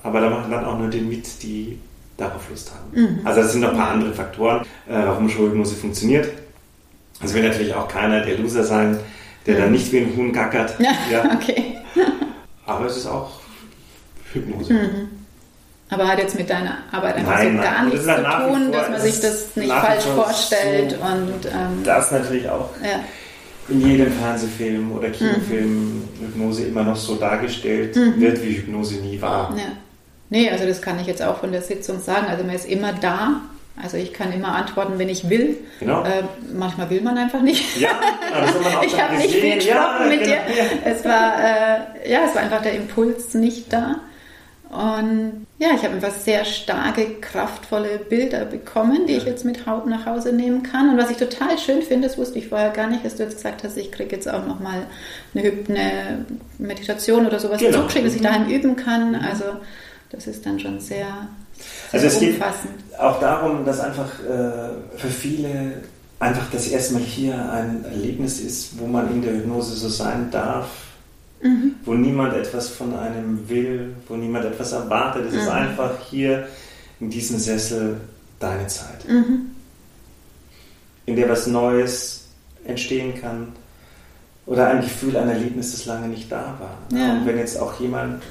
aber 0.04 0.22
da 0.22 0.30
machen 0.30 0.52
dann 0.52 0.66
auch 0.66 0.78
nur 0.78 0.90
die 0.90 1.02
mit, 1.02 1.42
die 1.42 1.80
darauf 2.18 2.50
Lust 2.50 2.72
haben. 2.72 3.02
Mhm. 3.02 3.26
Also 3.26 3.42
das 3.42 3.52
sind 3.52 3.62
noch 3.62 3.72
ein 3.72 3.78
paar 3.78 3.92
andere 3.92 4.14
Faktoren, 4.14 4.62
äh, 4.88 4.94
warum 4.94 5.28
Showhypnose 5.28 5.76
funktioniert. 5.76 6.30
Also 7.20 7.36
will 7.36 7.44
natürlich 7.44 7.74
auch 7.74 7.88
keiner 7.88 8.22
der 8.22 8.38
Loser 8.38 8.64
sein, 8.64 9.00
der 9.46 9.56
mhm. 9.56 9.60
dann 9.60 9.72
nicht 9.72 9.92
wie 9.92 10.00
ein 10.00 10.16
Huhn 10.16 10.32
gackert. 10.32 10.80
Ja, 10.80 10.92
ja. 11.12 11.36
okay. 11.36 11.78
Aber 12.66 12.86
es 12.86 12.98
ist 12.98 13.08
auch 13.08 13.32
Hypnose. 14.34 14.74
Mhm. 14.74 15.23
Aber 15.94 16.08
hat 16.08 16.18
jetzt 16.18 16.36
mit 16.36 16.50
deiner 16.50 16.78
Arbeit 16.92 17.18
einfach 17.18 17.34
nein, 17.34 17.58
so 17.58 17.64
gar 17.64 17.84
nein. 17.84 17.90
nichts 17.90 18.06
zu 18.06 18.14
tun, 18.16 18.72
dass 18.72 18.90
man 18.90 19.02
sich 19.02 19.20
das 19.20 19.56
nicht 19.56 19.72
falsch 19.72 20.06
vorstellt. 20.06 20.92
So, 20.92 21.06
und, 21.06 21.46
ähm, 21.46 21.84
das 21.84 22.12
natürlich 22.12 22.50
auch 22.50 22.70
ja. 22.82 23.00
in 23.70 23.88
jedem 23.88 24.12
Fernsehfilm 24.12 24.92
oder 24.92 25.10
Kinofilm 25.10 25.96
mhm. 25.96 26.10
Hypnose 26.20 26.64
immer 26.64 26.84
noch 26.84 26.96
so 26.96 27.16
dargestellt 27.16 27.96
mhm. 27.96 28.20
wird, 28.20 28.42
wie 28.44 28.58
Hypnose 28.58 28.96
nie 28.96 29.22
war. 29.22 29.54
Ja. 29.56 29.74
Nee, 30.30 30.50
also 30.50 30.66
das 30.66 30.82
kann 30.82 31.00
ich 31.00 31.06
jetzt 31.06 31.22
auch 31.22 31.38
von 31.38 31.52
der 31.52 31.62
Sitzung 31.62 32.02
sagen. 32.02 32.26
Also 32.28 32.44
man 32.44 32.56
ist 32.56 32.68
immer 32.68 32.94
da. 32.94 33.42
Also 33.82 33.98
ich 33.98 34.14
kann 34.14 34.32
immer 34.32 34.50
antworten, 34.50 34.94
wenn 34.98 35.10
ich 35.10 35.30
will. 35.30 35.58
Genau. 35.80 36.04
Äh, 36.04 36.24
manchmal 36.56 36.90
will 36.90 37.02
man 37.02 37.18
einfach 37.18 37.42
nicht. 37.42 37.78
Ja, 37.80 37.90
das 38.32 38.54
man 38.62 38.76
auch 38.78 38.84
ich 38.84 39.00
habe 39.00 39.16
nicht 39.16 39.34
viel 39.34 39.56
gesprochen 39.56 39.76
ja, 40.02 40.08
mit 40.08 40.24
genau. 40.24 40.36
dir. 40.36 40.42
Es 40.86 41.06
war, 41.06 41.38
äh, 41.38 42.12
ja, 42.12 42.22
es 42.28 42.36
war 42.36 42.44
einfach 42.44 42.62
der 42.62 42.74
Impuls 42.74 43.34
nicht 43.36 43.72
da. 43.72 43.98
Und 44.74 45.46
ja, 45.64 45.70
ich 45.76 45.84
habe 45.84 45.96
einfach 45.96 46.12
sehr 46.12 46.44
starke, 46.44 47.22
kraftvolle 47.22 47.98
Bilder 47.98 48.44
bekommen, 48.44 49.08
die 49.08 49.14
ich 49.14 49.24
jetzt 49.24 49.46
mit 49.46 49.66
Haut 49.66 49.88
nach 49.88 50.06
Hause 50.06 50.34
nehmen 50.34 50.62
kann. 50.62 50.90
Und 50.90 50.98
was 50.98 51.10
ich 51.10 51.16
total 51.16 51.58
schön 51.58 51.82
finde, 51.82 52.10
das 52.10 52.18
wusste 52.18 52.38
ich 52.38 52.50
vorher 52.50 52.72
gar 52.72 52.88
nicht, 52.88 53.06
dass 53.06 53.16
du 53.16 53.24
jetzt 53.24 53.38
gesagt 53.38 53.64
hast, 53.64 53.78
ich 53.78 53.90
kriege 53.90 54.14
jetzt 54.14 54.30
auch 54.30 54.46
nochmal 54.46 54.86
eine, 55.34 55.54
eine 55.70 56.26
Meditation 56.58 57.26
oder 57.26 57.40
sowas 57.40 57.62
genau. 57.62 57.80
zugeschickt, 57.80 58.06
dass 58.06 58.16
ich 58.16 58.22
daheim 58.22 58.50
üben 58.50 58.76
kann. 58.76 59.12
Mhm. 59.12 59.26
Also 59.26 59.46
das 60.10 60.28
ist 60.28 60.46
dann 60.46 60.60
schon 60.60 60.82
sehr, 60.82 61.08
sehr 61.92 62.02
also 62.02 62.08
es 62.08 62.18
umfassend. 62.18 62.90
geht 62.90 63.00
auch 63.00 63.22
darum, 63.22 63.64
dass 63.64 63.80
einfach 63.80 64.20
äh, 64.20 64.98
für 64.98 65.08
viele 65.08 65.82
einfach 66.20 66.50
das 66.52 66.68
erstmal 66.68 67.04
hier 67.04 67.36
ein 67.52 67.86
Erlebnis 67.86 68.42
ist, 68.42 68.80
wo 68.80 68.86
man 68.86 69.10
in 69.12 69.22
der 69.22 69.34
Hypnose 69.34 69.76
so 69.76 69.88
sein 69.88 70.30
darf, 70.30 70.68
mhm. 71.44 71.76
wo 71.86 71.94
niemand 71.94 72.34
etwas 72.34 72.70
von 72.70 72.96
einem 72.96 73.48
will, 73.48 73.94
wo 74.08 74.16
niemand 74.16 74.46
etwas 74.46 74.72
erwartet. 74.72 75.26
Es 75.28 75.34
mhm. 75.34 75.40
ist 75.40 75.50
einfach 75.50 75.92
hier 76.10 76.48
in 77.00 77.10
diesem 77.10 77.38
Sessel 77.38 77.98
deine 78.40 78.68
Zeit, 78.68 79.08
mhm. 79.08 79.52
in 81.06 81.16
der 81.16 81.30
was 81.30 81.48
Neues 81.48 82.26
entstehen 82.66 83.20
kann 83.20 83.50
oder 84.46 84.68
ein 84.70 84.82
Gefühl, 84.82 85.16
ein 85.18 85.30
Erlebnis, 85.30 85.72
das 85.72 85.86
lange 85.86 86.08
nicht 86.08 86.32
da 86.32 86.58
war. 86.60 86.78
Ja. 86.98 87.14
Und 87.14 87.26
wenn 87.26 87.38
jetzt 87.38 87.60
auch 87.60 87.80
jemand 87.80 88.24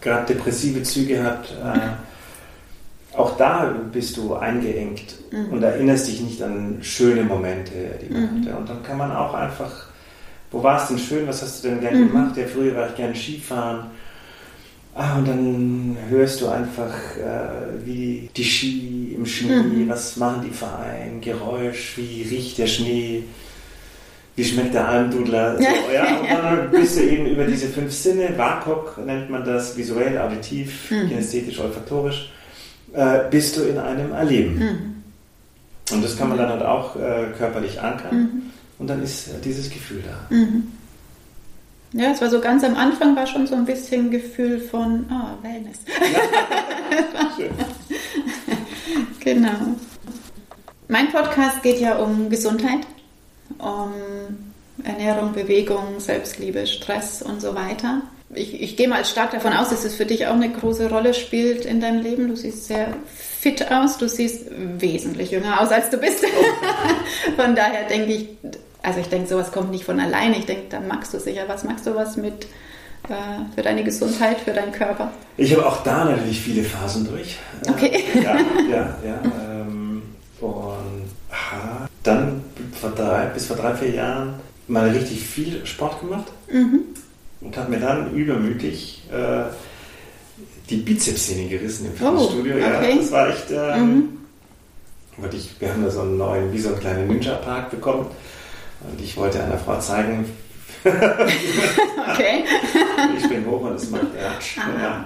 gerade 0.00 0.34
depressive 0.34 0.82
Züge 0.82 1.22
hat, 1.22 1.48
äh, 1.50 3.16
auch 3.16 3.36
da 3.36 3.74
bist 3.92 4.16
du 4.16 4.34
eingeengt 4.34 5.16
mhm. 5.32 5.52
und 5.52 5.62
erinnerst 5.62 6.08
dich 6.08 6.20
nicht 6.20 6.42
an 6.42 6.78
schöne 6.82 7.24
Momente, 7.24 7.72
die 8.02 8.12
man 8.12 8.22
mhm. 8.22 8.46
hatte. 8.46 8.56
Und 8.56 8.68
dann 8.68 8.82
kann 8.82 8.98
man 8.98 9.10
auch 9.10 9.34
einfach 9.34 9.88
wo 10.50 10.62
war 10.62 10.82
es 10.82 10.88
denn 10.88 10.98
schön, 10.98 11.26
was 11.26 11.42
hast 11.42 11.62
du 11.62 11.68
denn 11.68 11.80
gerne 11.80 11.98
mhm. 11.98 12.08
gemacht? 12.08 12.36
Ja, 12.36 12.44
früher 12.46 12.74
war 12.74 12.88
ich 12.88 12.94
gerne 12.94 13.14
Skifahren. 13.14 13.86
Ah, 14.94 15.18
und 15.18 15.28
dann 15.28 15.96
hörst 16.08 16.40
du 16.40 16.48
einfach, 16.48 16.92
äh, 17.16 17.84
wie 17.84 18.28
die 18.34 18.44
Ski 18.44 19.14
im 19.14 19.24
Schnee, 19.26 19.84
mhm. 19.84 19.88
was 19.88 20.16
machen 20.16 20.42
die 20.44 20.52
für 20.52 20.66
ein 20.66 21.20
Geräusch, 21.20 21.96
wie 21.96 22.22
riecht 22.22 22.58
der 22.58 22.66
Schnee, 22.66 23.22
wie 24.34 24.44
schmeckt 24.44 24.74
der 24.74 24.88
Almdudler. 24.88 25.56
So, 25.56 25.62
ja, 25.94 26.18
und 26.18 26.28
dann 26.30 26.70
bist 26.72 26.98
du 26.98 27.02
eben 27.02 27.26
über 27.26 27.44
diese 27.44 27.68
fünf 27.68 27.92
Sinne, 27.92 28.36
WAKOK 28.36 28.98
nennt 29.06 29.30
man 29.30 29.44
das, 29.44 29.76
visuell, 29.76 30.18
auditiv, 30.18 30.90
mhm. 30.90 31.08
kinästhetisch, 31.08 31.60
olfaktorisch, 31.60 32.32
äh, 32.92 33.20
bist 33.30 33.56
du 33.56 33.62
in 33.62 33.78
einem 33.78 34.10
Erleben. 34.10 34.58
Mhm. 34.58 35.94
Und 35.94 36.04
das 36.04 36.18
kann 36.18 36.28
man 36.28 36.38
dann 36.38 36.48
halt 36.48 36.62
auch 36.62 36.96
äh, 36.96 37.26
körperlich 37.36 37.80
ankern 37.80 38.16
mhm. 38.16 38.42
Und 38.78 38.86
dann 38.86 39.02
ist 39.02 39.30
dieses 39.44 39.68
Gefühl 39.70 40.02
da. 40.02 40.34
Mhm. 40.34 40.72
Ja, 41.92 42.10
es 42.10 42.20
war 42.20 42.28
so 42.28 42.40
ganz 42.40 42.62
am 42.64 42.76
Anfang 42.76 43.16
war 43.16 43.26
schon 43.26 43.46
so 43.46 43.54
ein 43.54 43.64
bisschen 43.64 44.10
Gefühl 44.10 44.60
von 44.60 45.06
oh, 45.10 45.42
Wellness. 45.42 45.78
Genau. 49.20 49.76
Mein 50.88 51.12
Podcast 51.12 51.62
geht 51.62 51.80
ja 51.80 51.96
um 51.96 52.30
Gesundheit, 52.30 52.86
um 53.58 53.92
Ernährung, 54.82 55.34
Bewegung, 55.34 56.00
Selbstliebe, 56.00 56.66
Stress 56.66 57.20
und 57.20 57.42
so 57.42 57.54
weiter. 57.54 58.00
Ich, 58.34 58.58
ich 58.58 58.76
gehe 58.78 58.88
mal 58.88 59.04
stark 59.04 59.32
davon 59.32 59.52
aus, 59.52 59.68
dass 59.68 59.84
es 59.84 59.96
für 59.96 60.06
dich 60.06 60.26
auch 60.26 60.34
eine 60.34 60.50
große 60.50 60.88
Rolle 60.88 61.12
spielt 61.12 61.66
in 61.66 61.80
deinem 61.80 62.02
Leben. 62.02 62.28
Du 62.28 62.36
siehst 62.36 62.68
sehr 62.68 62.94
fit 63.06 63.70
aus, 63.70 63.98
du 63.98 64.08
siehst 64.08 64.46
wesentlich 64.78 65.30
jünger 65.30 65.60
aus, 65.60 65.70
als 65.70 65.90
du 65.90 65.98
bist. 65.98 66.24
Oh. 66.24 67.36
Von 67.36 67.54
daher 67.54 67.86
denke 67.86 68.12
ich, 68.12 68.28
also 68.82 69.00
ich 69.00 69.08
denke, 69.08 69.28
sowas 69.28 69.52
kommt 69.52 69.70
nicht 69.70 69.84
von 69.84 70.00
alleine. 70.00 70.38
Ich 70.38 70.46
denke, 70.46 70.64
dann 70.70 70.86
magst 70.86 71.12
du 71.12 71.20
sicher 71.20 71.44
was. 71.46 71.64
Magst 71.64 71.86
du 71.86 71.94
was 71.94 72.16
mit 72.16 72.46
äh, 73.08 73.54
für 73.54 73.62
deine 73.62 73.84
Gesundheit, 73.84 74.40
für 74.40 74.52
deinen 74.52 74.72
Körper? 74.72 75.10
Ich 75.36 75.52
habe 75.52 75.66
auch 75.66 75.82
da 75.82 76.04
natürlich 76.04 76.40
viele 76.40 76.62
Phasen 76.62 77.08
durch. 77.08 77.36
Okay. 77.68 78.04
Äh, 78.14 78.22
ja, 78.22 78.36
ja, 78.70 78.98
ja. 79.04 79.22
Ähm, 79.50 80.02
und 80.40 81.10
aha, 81.30 81.88
dann 82.02 82.42
vor 82.80 82.90
drei, 82.90 83.26
bis 83.26 83.46
vor 83.46 83.56
drei, 83.56 83.74
vier 83.74 83.90
Jahren 83.90 84.34
mal 84.68 84.88
richtig 84.90 85.20
viel 85.20 85.64
Sport 85.66 86.00
gemacht 86.00 86.26
mhm. 86.52 86.80
und 87.40 87.56
habe 87.56 87.70
mir 87.70 87.80
dann 87.80 88.14
übermütig 88.14 89.02
äh, 89.10 89.44
die 90.70 90.76
Bizepssehne 90.76 91.48
gerissen 91.48 91.86
im 91.86 91.94
Fitnessstudio. 91.94 92.54
Oh, 92.54 92.58
okay. 92.58 92.90
Ja, 92.90 92.96
das 92.96 93.12
war 93.12 93.28
echt. 93.30 93.50
Ähm, 93.50 94.18
mhm. 95.16 95.28
ich, 95.32 95.50
wir 95.58 95.72
haben 95.72 95.82
da 95.82 95.90
so 95.90 96.02
einen 96.02 96.18
neuen, 96.18 96.52
wie 96.52 96.58
so 96.58 96.68
einen 96.68 96.80
kleinen 96.80 97.08
Ninja-Park 97.08 97.70
bekommen. 97.70 98.06
Und 98.80 99.00
ich 99.00 99.16
wollte 99.16 99.42
einer 99.42 99.58
Frau 99.58 99.78
zeigen, 99.80 100.24
okay. 100.84 102.44
ich 103.18 103.28
bin 103.28 103.46
hoch 103.46 103.62
und 103.62 103.74
es 103.74 103.90
macht 103.90 104.06
Ratsch. 104.16 104.56
Ja. 104.56 105.04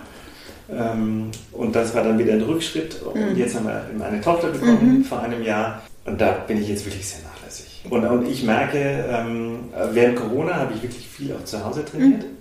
Ähm, 0.70 1.30
und 1.52 1.74
das 1.74 1.94
war 1.94 2.04
dann 2.04 2.18
wieder 2.18 2.34
ein 2.34 2.42
Rückschritt. 2.42 3.00
Und 3.02 3.32
mhm. 3.32 3.36
jetzt 3.36 3.54
haben 3.54 3.66
wir 3.66 4.04
eine 4.04 4.20
Tochter 4.20 4.48
bekommen 4.48 4.98
mhm. 4.98 5.04
vor 5.04 5.20
einem 5.22 5.42
Jahr. 5.42 5.82
Und 6.04 6.20
da 6.20 6.32
bin 6.32 6.60
ich 6.60 6.68
jetzt 6.68 6.84
wirklich 6.84 7.06
sehr 7.06 7.20
nachlässig. 7.22 7.82
Und, 7.88 8.04
und 8.04 8.28
ich 8.28 8.42
merke, 8.42 8.78
ähm, 9.08 9.70
während 9.92 10.16
Corona 10.16 10.54
habe 10.56 10.74
ich 10.74 10.82
wirklich 10.82 11.06
viel 11.06 11.32
auch 11.32 11.44
zu 11.44 11.64
Hause 11.64 11.84
trainiert. 11.84 12.22
Mhm. 12.22 12.32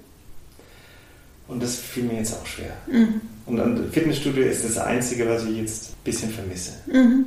Und 1.47 1.61
das 1.61 1.75
fiel 1.75 2.03
mir 2.03 2.17
jetzt 2.17 2.33
auch 2.33 2.45
schwer. 2.45 2.71
Mhm. 2.87 3.21
Und 3.45 3.59
ein 3.59 3.91
Fitnessstudio 3.91 4.43
ist 4.43 4.63
das 4.63 4.77
Einzige, 4.77 5.27
was 5.27 5.43
ich 5.45 5.57
jetzt 5.57 5.91
ein 5.91 6.03
bisschen 6.03 6.31
vermisse. 6.31 6.71
Mhm. 6.87 7.25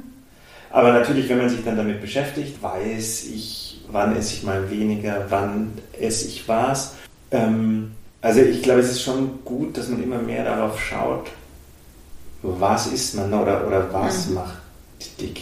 Aber 0.70 0.92
natürlich, 0.92 1.28
wenn 1.28 1.38
man 1.38 1.50
sich 1.50 1.62
dann 1.64 1.76
damit 1.76 2.00
beschäftigt, 2.00 2.60
weiß 2.62 3.26
ich, 3.26 3.73
wann 3.94 4.16
esse 4.16 4.34
ich 4.34 4.42
mal 4.42 4.70
weniger, 4.70 5.24
wann 5.30 5.72
esse 5.98 6.26
ich 6.28 6.46
was. 6.48 6.94
Ähm, 7.30 7.92
also 8.20 8.40
ich 8.40 8.62
glaube, 8.62 8.80
es 8.80 8.90
ist 8.90 9.02
schon 9.02 9.44
gut, 9.44 9.76
dass 9.78 9.88
man 9.88 10.02
immer 10.02 10.18
mehr 10.18 10.44
darauf 10.44 10.80
schaut, 10.80 11.28
was 12.42 12.88
isst 12.88 13.14
man 13.14 13.32
oder, 13.32 13.66
oder 13.66 13.90
was 13.92 14.28
mhm. 14.28 14.34
macht 14.34 14.58
dick. 15.20 15.40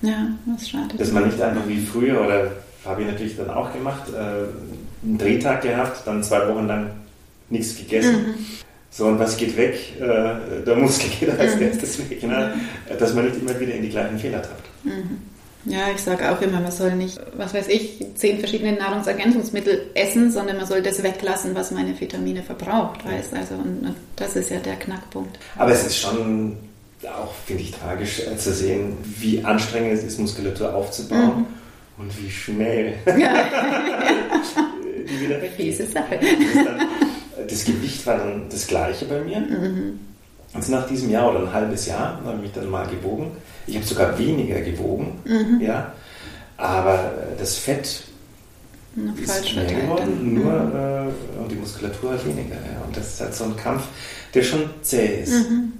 Ja, 0.00 0.28
das 0.46 0.68
schade. 0.68 0.96
Dass 0.96 1.12
man 1.12 1.26
nicht 1.26 1.40
einfach 1.40 1.66
wie 1.66 1.80
früher, 1.80 2.20
oder 2.20 2.52
habe 2.84 3.02
ich 3.02 3.08
natürlich 3.08 3.36
dann 3.36 3.50
auch 3.50 3.72
gemacht, 3.72 4.04
äh, 4.12 5.06
einen 5.06 5.18
Drehtag 5.18 5.62
gehabt, 5.62 6.06
dann 6.06 6.22
zwei 6.22 6.48
Wochen 6.48 6.66
lang 6.66 6.90
nichts 7.50 7.76
gegessen. 7.76 8.28
Mhm. 8.28 8.34
So, 8.90 9.06
und 9.06 9.18
was 9.18 9.36
geht 9.36 9.56
weg? 9.56 10.00
Äh, 10.00 10.64
der 10.64 10.76
Muskel 10.76 11.10
geht 11.10 11.38
als 11.38 11.56
mhm. 11.56 11.62
erstes 11.62 11.98
weg. 11.98 12.22
Ne? 12.22 12.54
Dass 12.98 13.14
man 13.14 13.26
nicht 13.26 13.40
immer 13.40 13.58
wieder 13.58 13.74
in 13.74 13.82
die 13.82 13.90
gleichen 13.90 14.18
Fehler 14.18 14.42
tappt. 14.42 14.84
Mhm. 14.84 15.18
Ja, 15.64 15.90
ich 15.94 16.00
sage 16.00 16.30
auch 16.30 16.40
immer, 16.40 16.60
man 16.60 16.70
soll 16.70 16.94
nicht, 16.94 17.20
was 17.36 17.52
weiß 17.52 17.68
ich, 17.68 18.04
zehn 18.14 18.38
verschiedene 18.38 18.72
Nahrungsergänzungsmittel 18.72 19.90
essen, 19.94 20.30
sondern 20.30 20.56
man 20.56 20.66
soll 20.66 20.82
das 20.82 21.02
weglassen, 21.02 21.54
was 21.54 21.70
meine 21.70 21.98
Vitamine 21.98 22.42
verbraucht, 22.42 23.04
weißt 23.04 23.34
Also, 23.34 23.54
und, 23.54 23.94
das 24.16 24.36
ist 24.36 24.50
ja 24.50 24.58
der 24.58 24.76
Knackpunkt. 24.76 25.38
Aber 25.56 25.72
es 25.72 25.84
ist 25.84 25.98
schon 25.98 26.56
auch, 27.04 27.32
finde 27.46 27.62
ich, 27.62 27.72
tragisch 27.72 28.20
äh, 28.20 28.36
zu 28.36 28.52
sehen, 28.52 28.96
wie 29.04 29.44
anstrengend 29.44 29.98
es 29.98 30.04
ist, 30.04 30.18
Muskulatur 30.18 30.74
aufzubauen 30.74 31.46
mhm. 31.96 32.02
und 32.02 32.22
wie 32.22 32.30
schnell 32.30 32.94
ja. 33.06 33.44
die 35.08 35.20
wieder 35.20 35.40
weggeht. 35.40 35.56
Fiese 35.56 35.86
Sache. 35.86 36.18
Das, 37.48 37.64
Gewicht 37.64 38.06
war 38.06 38.18
dann 38.18 38.48
das 38.50 38.66
gleiche 38.66 39.04
bei 39.04 39.20
mir. 39.20 39.40
Mhm. 39.40 40.00
Und 40.54 40.68
nach 40.70 40.86
diesem 40.88 41.10
Jahr 41.10 41.30
oder 41.30 41.40
ein 41.40 41.52
halbes 41.52 41.86
Jahr 41.86 42.20
habe 42.24 42.36
ich 42.36 42.42
mich 42.42 42.52
dann 42.52 42.70
mal 42.70 42.86
gewogen 42.86 43.32
ich 43.68 43.76
habe 43.76 43.86
sogar 43.86 44.18
weniger 44.18 44.60
gewogen, 44.60 45.20
mhm. 45.24 45.60
ja, 45.60 45.92
aber 46.56 47.12
das 47.38 47.56
Fett 47.56 48.02
Noch 48.94 49.16
ist 49.16 49.54
mehr 49.54 49.64
geworden, 49.64 50.34
nur 50.34 50.52
mhm. 50.52 50.76
äh, 50.76 51.40
und 51.42 51.50
die 51.50 51.56
Muskulatur 51.56 52.10
halt 52.10 52.26
weniger. 52.26 52.56
Ja. 52.56 52.82
Und 52.86 52.96
das 52.96 53.14
ist 53.14 53.20
halt 53.20 53.34
so 53.34 53.44
ein 53.44 53.56
Kampf, 53.56 53.84
der 54.34 54.42
schon 54.42 54.68
zäh 54.82 55.22
ist. 55.22 55.32
Mhm. 55.32 55.72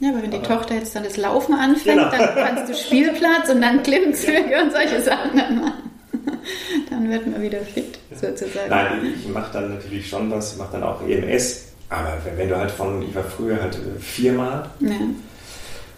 Ja, 0.00 0.10
aber 0.10 0.22
wenn 0.22 0.30
die 0.32 0.38
aber 0.38 0.48
Tochter 0.48 0.74
jetzt 0.74 0.94
dann 0.96 1.04
das 1.04 1.16
Laufen 1.16 1.54
anfängt, 1.54 1.96
genau. 1.96 2.10
dann 2.10 2.34
kannst 2.34 2.72
du 2.72 2.76
Spielplatz 2.76 3.48
und 3.48 3.62
dann 3.62 3.82
Klimmzüge 3.82 4.62
und 4.62 4.72
solche 4.72 5.00
Sachen 5.00 5.36
dann 5.36 5.60
machen. 5.60 5.90
Dann 6.90 7.08
wird 7.08 7.26
man 7.26 7.40
wieder 7.40 7.60
fit, 7.60 7.98
sozusagen. 8.14 8.68
Nein, 8.68 9.14
ich 9.18 9.28
mache 9.32 9.52
dann 9.52 9.74
natürlich 9.74 10.08
schon 10.08 10.30
was, 10.30 10.52
ich 10.52 10.58
mache 10.58 10.72
dann 10.72 10.82
auch 10.82 11.00
EMS. 11.08 11.72
Aber 11.88 12.18
wenn 12.36 12.48
du 12.48 12.56
halt 12.56 12.70
von, 12.70 13.02
ich 13.02 13.14
war 13.14 13.24
früher 13.24 13.60
halt 13.60 13.74
äh, 13.74 13.98
viermal, 13.98 14.70
ja. 14.80 14.90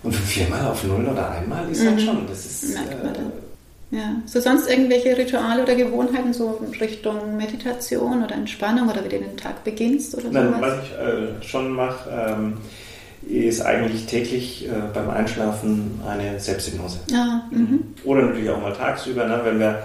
Und 0.04 0.14
von 0.14 0.26
viermal 0.26 0.66
auf 0.66 0.84
null 0.84 1.06
oder 1.06 1.30
einmal 1.30 1.68
ist 1.70 1.82
mhm. 1.82 1.88
halt 1.88 2.00
schon. 2.02 2.26
Das 2.28 2.44
ist, 2.44 2.74
Merkt 2.74 3.02
man 3.04 3.14
dann. 3.14 3.26
Äh, 3.26 3.96
ja. 3.96 4.16
So 4.26 4.40
sonst 4.40 4.68
irgendwelche 4.68 5.16
Rituale 5.16 5.62
oder 5.62 5.74
Gewohnheiten, 5.74 6.32
so 6.32 6.60
Richtung 6.80 7.36
Meditation 7.36 8.22
oder 8.22 8.34
Entspannung 8.34 8.88
oder 8.88 9.04
wie 9.04 9.08
du 9.08 9.18
den 9.18 9.36
Tag 9.36 9.64
beginnst 9.64 10.14
oder 10.16 10.30
Nein, 10.30 10.54
Was 10.60 10.74
ich 10.84 10.92
äh, 10.92 11.42
schon 11.42 11.72
mache, 11.72 12.10
ähm, 12.10 12.56
ist 13.26 13.62
eigentlich 13.62 14.06
täglich 14.06 14.68
äh, 14.68 14.70
beim 14.92 15.08
Einschlafen 15.10 16.00
eine 16.06 16.38
Selbsthypnose. 16.38 16.98
Ah, 17.14 17.42
mhm. 17.50 17.80
Oder 18.04 18.22
natürlich 18.22 18.50
auch 18.50 18.60
mal 18.60 18.74
tagsüber, 18.74 19.26
ne, 19.26 19.40
wenn 19.44 19.58
wir 19.58 19.82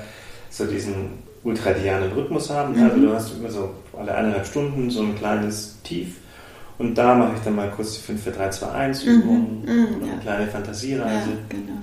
so 0.50 0.66
diesen 0.66 1.12
ultradianen 1.44 2.12
Rhythmus 2.12 2.50
haben. 2.50 2.76
Mhm. 2.76 2.84
Also 2.84 2.98
du 2.98 3.14
hast 3.14 3.34
immer 3.38 3.50
so 3.50 3.70
alle 3.98 4.14
eineinhalb 4.14 4.46
Stunden 4.46 4.90
so 4.90 5.02
ein 5.02 5.16
kleines 5.18 5.78
Tief 5.84 6.16
und 6.80 6.96
da 6.96 7.14
mache 7.14 7.34
ich 7.36 7.42
dann 7.42 7.56
mal 7.56 7.70
kurz 7.70 7.96
die 7.96 8.02
5, 8.02 8.24
4, 8.24 8.32
3, 8.34 8.50
2, 8.50 8.72
1 8.72 9.04
Übung 9.04 9.62
mhm, 9.64 9.98
oder 9.98 10.06
ja. 10.08 10.14
eine 10.14 10.22
kleine 10.22 10.48
Fantasiereise. 10.48 11.30
Ja, 11.30 11.38
genau. 11.50 11.78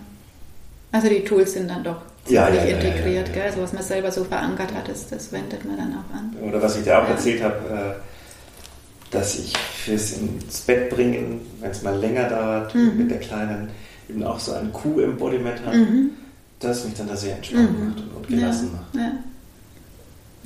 Also 0.90 1.08
die 1.08 1.22
Tools 1.22 1.52
sind 1.52 1.68
dann 1.68 1.84
doch 1.84 2.00
ja, 2.28 2.48
ja, 2.48 2.62
integriert, 2.62 3.32
gell? 3.32 3.52
So 3.54 3.62
was 3.62 3.72
man 3.72 3.82
selber 3.82 4.10
so 4.10 4.24
verankert 4.24 4.74
hat, 4.74 4.88
das, 4.88 5.08
das 5.08 5.30
wendet 5.32 5.64
man 5.64 5.76
dann 5.76 5.92
auch 5.92 6.16
an. 6.16 6.34
Oder 6.48 6.60
was 6.62 6.76
ich 6.78 6.84
dir 6.84 7.00
auch 7.00 7.08
erzählt 7.08 7.42
habe, 7.42 7.56
äh, 7.68 9.14
dass 9.14 9.38
ich 9.38 9.56
fürs 9.56 10.12
ins 10.12 10.62
Bett 10.62 10.90
bringen, 10.90 11.40
wenn 11.60 11.70
es 11.70 11.82
mal 11.82 11.96
länger 11.96 12.28
dauert, 12.28 12.74
mhm. 12.74 12.96
mit 12.96 13.10
der 13.10 13.20
Kleinen 13.20 13.68
eben 14.08 14.22
auch 14.22 14.40
so 14.40 14.52
ein 14.52 14.72
Kuh-Embodiment 14.72 15.64
hat, 15.64 15.74
mhm. 15.74 16.10
das 16.58 16.84
mich 16.84 16.94
dann 16.94 17.08
da 17.08 17.16
sehr 17.16 17.36
entspannt 17.36 17.78
mhm. 17.78 17.88
macht 17.88 17.98
und, 18.16 18.28
gelassen 18.28 18.72
macht. 18.72 19.04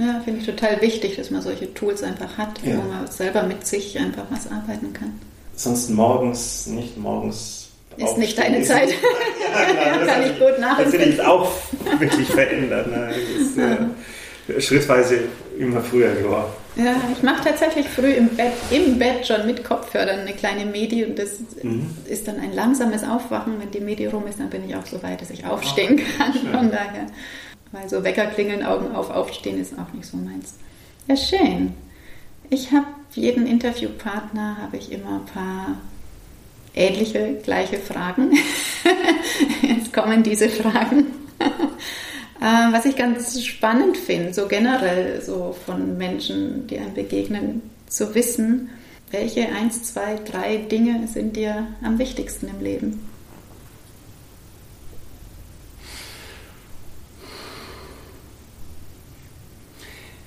Ja, 0.01 0.19
finde 0.25 0.41
ich 0.41 0.47
total 0.47 0.81
wichtig, 0.81 1.17
dass 1.17 1.31
man 1.31 1.43
solche 1.43 1.75
Tools 1.75 2.03
einfach 2.03 2.39
hat, 2.39 2.59
ja. 2.65 2.79
wo 2.79 2.83
man 2.89 3.07
selber 3.07 3.43
mit 3.43 3.67
sich 3.67 3.99
einfach 3.99 4.25
was 4.31 4.51
arbeiten 4.51 4.95
kann. 4.95 5.21
Sonst 5.55 5.91
morgens, 5.91 6.67
nicht 6.67 6.97
morgens. 6.97 7.69
Ist 7.99 8.17
nicht 8.17 8.39
deine 8.39 8.63
Zeit. 8.65 8.89
ja, 8.89 9.99
genau, 9.99 10.07
kann 10.13 10.23
ich 10.23 10.39
gut 10.39 10.59
nachvollziehen. 10.59 11.01
Das 11.01 11.07
will 11.07 11.15
ich 11.15 11.21
auch 11.21 11.53
wirklich 11.99 12.29
verändern. 12.29 12.91
Ne? 12.91 13.15
Ist, 13.39 13.59
äh, 13.59 14.61
schrittweise 14.61 15.25
immer 15.59 15.83
früher 15.83 16.15
geworden. 16.15 16.51
Ja, 16.77 16.95
ich 17.13 17.23
mache 17.23 17.45
tatsächlich 17.45 17.87
früh 17.87 18.13
im 18.13 18.29
Bett, 18.29 18.53
im 18.71 18.99
Bett 18.99 19.27
schon 19.27 19.45
mit 19.45 19.65
Kopfhörern 19.65 20.21
eine 20.21 20.33
kleine 20.33 20.65
Medi 20.65 21.05
und 21.05 21.19
das 21.19 21.41
mhm. 21.63 21.91
ist 22.09 22.27
dann 22.27 22.41
ein 22.41 22.55
langsames 22.55 23.05
Aufwachen. 23.05 23.61
Wenn 23.61 23.71
die 23.71 23.81
Medi 23.81 24.07
rum 24.07 24.27
ist, 24.27 24.41
dann 24.41 24.49
bin 24.49 24.67
ich 24.67 24.75
auch 24.77 24.87
so 24.87 25.03
weit, 25.03 25.21
dass 25.21 25.29
ich 25.29 25.45
aufstehen 25.45 26.01
oh, 26.01 26.23
kann. 26.23 26.33
Von 26.33 26.71
daher 26.71 27.07
weil 27.73 27.89
so 27.89 28.03
Wecker 28.05 28.27
klingeln, 28.27 28.65
Augen 28.65 28.95
auf, 28.95 29.11
aufstehen 29.11 29.61
ist 29.61 29.79
auch 29.79 29.93
nicht 29.93 30.07
so 30.07 30.17
meins. 30.17 30.55
Ja, 31.07 31.17
schön. 31.17 31.75
Ich 32.51 32.73
habe 32.73 32.87
jeden 33.13 33.47
Interviewpartner, 33.47 34.59
habe 34.59 34.77
ich 34.77 34.93
immer 34.93 35.17
ein 35.17 35.27
paar 35.27 35.77
ähnliche, 36.75 37.39
gleiche 37.43 37.79
Fragen. 37.79 38.33
Jetzt 39.63 39.93
kommen 39.93 40.23
diese 40.23 40.49
Fragen. 40.49 41.07
Äh, 42.43 42.73
was 42.73 42.87
ich 42.87 42.97
ganz 42.97 43.45
spannend 43.45 43.99
finde, 43.99 44.33
so 44.33 44.49
generell 44.49 45.21
so 45.21 45.55
von 45.67 45.99
Menschen, 45.99 46.67
die 46.69 46.79
einem 46.79 46.95
begegnen, 46.95 47.61
zu 47.87 48.15
wissen, 48.15 48.71
welche 49.11 49.47
eins, 49.51 49.83
zwei, 49.83 50.19
drei 50.25 50.57
Dinge 50.57 51.07
sind 51.07 51.37
dir 51.37 51.67
am 51.83 51.99
wichtigsten 51.99 52.49
im 52.49 52.65
Leben? 52.65 53.10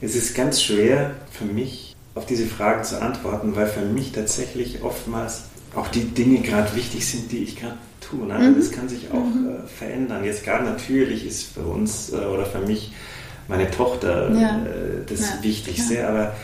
Es 0.03 0.15
ist 0.15 0.35
ganz 0.35 0.61
schwer 0.61 1.11
für 1.31 1.45
mich, 1.45 1.95
auf 2.13 2.25
diese 2.25 2.45
Frage 2.45 2.81
zu 2.81 3.01
antworten, 3.01 3.55
weil 3.55 3.67
für 3.67 3.85
mich 3.85 4.11
tatsächlich 4.11 4.83
oftmals 4.83 5.43
auch 5.75 5.87
die 5.87 6.03
Dinge 6.03 6.41
gerade 6.41 6.75
wichtig 6.75 7.07
sind, 7.07 7.31
die 7.31 7.37
ich 7.37 7.55
gerade 7.55 7.77
tue. 8.01 8.27
Ne? 8.27 8.37
Mhm. 8.37 8.57
Das 8.57 8.71
kann 8.71 8.89
sich 8.89 9.09
auch 9.11 9.23
mhm. 9.23 9.63
äh, 9.63 9.67
verändern. 9.67 10.25
Jetzt 10.25 10.43
gerade 10.43 10.65
natürlich 10.65 11.25
ist 11.25 11.43
für 11.53 11.61
uns 11.61 12.11
äh, 12.11 12.17
oder 12.17 12.45
für 12.45 12.59
mich 12.59 12.91
meine 13.47 13.71
Tochter 13.71 14.29
ja. 14.33 14.57
äh, 14.65 15.05
das 15.07 15.21
ja. 15.21 15.41
Wichtigste, 15.41 15.95
ja. 15.95 16.09
aber 16.09 16.35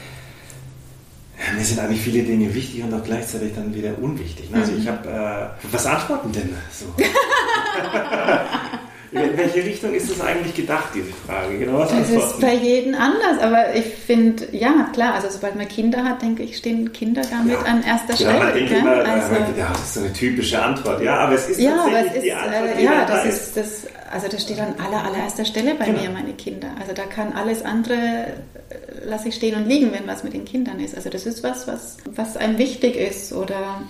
mir 1.57 1.65
sind 1.65 1.79
eigentlich 1.79 2.01
viele 2.01 2.23
Dinge 2.23 2.55
wichtig 2.55 2.81
und 2.81 2.93
auch 2.93 3.03
gleichzeitig 3.03 3.53
dann 3.55 3.75
wieder 3.75 3.91
unwichtig. 4.01 4.49
Ne? 4.51 4.61
Also 4.61 4.71
mhm. 4.71 4.79
ich 4.79 4.87
habe, 4.87 5.09
äh, 5.09 5.47
was 5.69 5.85
antworten 5.85 6.31
denn 6.31 6.49
so? 6.71 6.85
In 9.11 9.37
welche 9.37 9.65
Richtung 9.65 9.93
ist 9.93 10.11
das 10.11 10.21
eigentlich 10.21 10.53
gedacht, 10.53 10.89
diese 10.93 11.11
Frage? 11.25 11.57
Genau, 11.57 11.79
was 11.79 11.89
das 11.89 12.09
ist 12.09 12.39
bei 12.39 12.53
jedem 12.53 12.93
anders, 12.93 13.39
aber 13.41 13.73
ich 13.73 13.85
finde, 13.85 14.47
ja, 14.51 14.87
klar, 14.93 15.15
also 15.15 15.29
sobald 15.31 15.55
man 15.55 15.67
Kinder 15.67 16.03
hat, 16.03 16.21
denke 16.21 16.43
ich, 16.43 16.57
stehen 16.57 16.93
Kinder 16.93 17.23
damit 17.29 17.53
ja. 17.53 17.61
an 17.61 17.83
erster 17.83 18.15
Stelle. 18.15 18.37
Ja, 18.37 18.43
man 18.43 18.53
denkt 18.53 18.71
immer, 18.71 18.91
also, 18.91 19.35
ja, 19.57 19.69
das 19.69 19.81
ist 19.81 19.93
so 19.95 19.99
eine 20.01 20.13
typische 20.13 20.61
Antwort, 20.61 21.01
ja, 21.01 21.17
aber 21.17 21.33
es 21.33 21.49
ist 21.49 21.59
ja, 21.59 21.75
tatsächlich 21.75 22.13
ist, 22.13 22.23
die 22.23 22.33
Antwort, 22.33 22.77
äh, 22.77 22.83
Ja, 22.83 23.05
das 23.05 23.25
ist, 23.25 23.57
das, 23.57 23.87
also 24.11 24.27
das 24.27 24.43
steht 24.43 24.59
an 24.59 24.75
aller, 24.77 25.03
allererster 25.03 25.45
Stelle 25.45 25.73
bei 25.73 25.85
genau. 25.85 26.01
mir, 26.01 26.09
meine 26.11 26.33
Kinder. 26.33 26.69
Also 26.79 26.93
da 26.93 27.05
kann 27.05 27.33
alles 27.33 27.65
andere, 27.65 27.93
äh, 27.95 29.07
lasse 29.07 29.29
ich 29.29 29.35
stehen 29.35 29.55
und 29.55 29.67
liegen, 29.67 29.91
wenn 29.91 30.05
was 30.05 30.23
mit 30.23 30.33
den 30.33 30.45
Kindern 30.45 30.79
ist. 30.79 30.95
Also 30.95 31.09
das 31.09 31.25
ist 31.25 31.41
was, 31.43 31.67
was, 31.67 31.97
was 32.05 32.37
einem 32.37 32.59
wichtig 32.59 32.95
ist 32.95 33.33
oder 33.33 33.81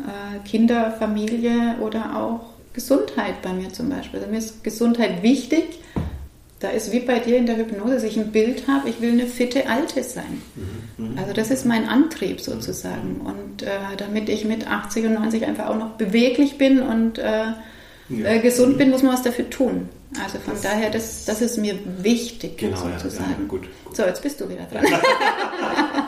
äh, 0.00 0.48
Kinder, 0.48 0.94
Familie 0.98 1.76
oder 1.80 2.16
auch 2.16 2.57
Gesundheit 2.78 3.42
bei 3.42 3.52
mir 3.52 3.72
zum 3.72 3.88
Beispiel. 3.88 4.20
Also 4.20 4.30
mir 4.30 4.38
ist 4.38 4.62
Gesundheit 4.62 5.24
wichtig. 5.24 5.80
Da 6.60 6.68
ist 6.70 6.92
wie 6.92 7.00
bei 7.00 7.18
dir 7.18 7.36
in 7.36 7.46
der 7.46 7.56
Hypnose, 7.56 7.94
dass 7.94 8.04
ich 8.04 8.16
ein 8.16 8.30
Bild 8.30 8.68
habe, 8.68 8.88
ich 8.88 9.00
will 9.00 9.10
eine 9.10 9.26
fitte 9.26 9.68
Alte 9.68 10.04
sein. 10.04 10.42
Mhm. 10.54 11.04
mhm. 11.04 11.18
Also 11.18 11.32
das 11.32 11.50
ist 11.50 11.66
mein 11.66 11.88
Antrieb 11.88 12.40
sozusagen. 12.40 13.20
Und 13.20 13.64
äh, 13.64 13.96
damit 13.96 14.28
ich 14.28 14.44
mit 14.44 14.68
80 14.68 15.06
und 15.06 15.14
90 15.14 15.44
einfach 15.44 15.66
auch 15.66 15.76
noch 15.76 15.90
beweglich 15.90 16.56
bin 16.56 16.80
und 16.80 17.18
äh, 17.18 17.46
ja. 18.10 18.26
äh, 18.26 18.38
gesund 18.38 18.78
bin, 18.78 18.90
muss 18.90 19.02
man 19.02 19.12
was 19.12 19.22
dafür 19.22 19.50
tun. 19.50 19.88
Also 20.22 20.38
von 20.38 20.54
das, 20.54 20.62
daher, 20.62 20.90
das, 20.90 21.24
das 21.24 21.42
ist 21.42 21.58
mir 21.58 21.76
wichtig 22.00 22.58
genau, 22.58 22.76
sozusagen. 22.76 23.30
Ja, 23.30 23.38
ja, 23.40 23.46
gut. 23.48 23.68
So, 23.92 24.04
jetzt 24.04 24.22
bist 24.22 24.40
du 24.40 24.48
wieder 24.48 24.66
dran. 24.70 24.84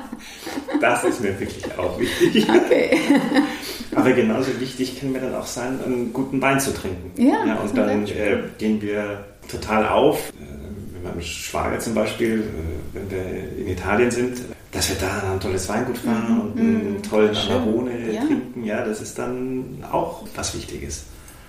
das 0.80 1.04
ist 1.04 1.20
mir 1.20 1.38
wirklich 1.38 1.64
auch 1.78 1.98
wichtig. 1.98 2.48
Okay. 2.48 2.98
Aber 3.94 4.12
genauso 4.12 4.58
wichtig 4.60 4.98
kann 5.00 5.12
mir 5.12 5.20
dann 5.20 5.34
auch 5.34 5.46
sein, 5.46 5.78
einen 5.84 6.12
guten 6.12 6.40
Wein 6.40 6.60
zu 6.60 6.72
trinken. 6.72 7.10
Ja, 7.20 7.44
ja 7.44 7.54
und 7.56 7.76
dann 7.76 8.06
äh, 8.06 8.38
gehen 8.58 8.80
wir 8.80 9.24
total 9.48 9.88
auf. 9.88 10.30
Äh, 10.30 10.60
mit 10.94 11.04
meinem 11.04 11.22
Schwager 11.22 11.78
zum 11.78 11.94
Beispiel, 11.94 12.40
äh, 12.40 12.94
wenn 12.94 13.10
wir 13.10 13.58
in 13.58 13.68
Italien 13.68 14.10
sind, 14.10 14.42
dass 14.72 14.88
wir 14.88 14.96
da 14.96 15.32
ein 15.32 15.40
tolles 15.40 15.68
Weingut 15.68 15.98
fahren 15.98 16.34
mhm. 16.34 16.40
und 16.40 16.58
einen 16.58 16.92
mhm. 16.94 17.02
tollen 17.02 17.36
Amarone 17.36 18.12
ja. 18.12 18.24
trinken, 18.24 18.64
ja, 18.64 18.84
das 18.84 19.00
ist 19.00 19.18
dann 19.18 19.84
auch 19.90 20.24
was 20.34 20.54
Wichtiges. 20.54 21.04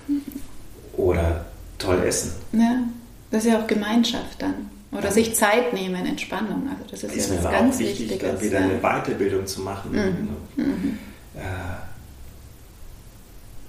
Mhm. 0.08 0.22
Oder 0.98 1.46
toll 1.78 2.02
essen. 2.06 2.32
Ja, 2.54 2.84
das 3.30 3.46
ist 3.46 3.52
ja 3.52 3.60
auch 3.60 3.68
Gemeinschaft 3.68 4.42
dann. 4.42 4.70
Oder 4.92 5.06
ja. 5.06 5.12
sich 5.12 5.36
Zeit 5.36 5.74
nehmen, 5.74 6.06
Entspannung. 6.06 6.68
Also 6.70 6.84
das 6.92 7.04
ist, 7.04 7.16
ist 7.16 7.30
ja 7.30 7.44
was 7.44 7.52
ganz 7.52 7.80
wichtig, 7.80 8.10
Wichtiges. 8.10 8.34
Dann 8.34 8.42
wieder 8.42 8.60
eine 8.60 8.80
Weiterbildung 8.80 9.48
zu 9.48 9.62
machen. 9.62 9.92
Mhm. 9.92 10.64
Mhm. 10.64 10.98
Äh, 11.36 11.42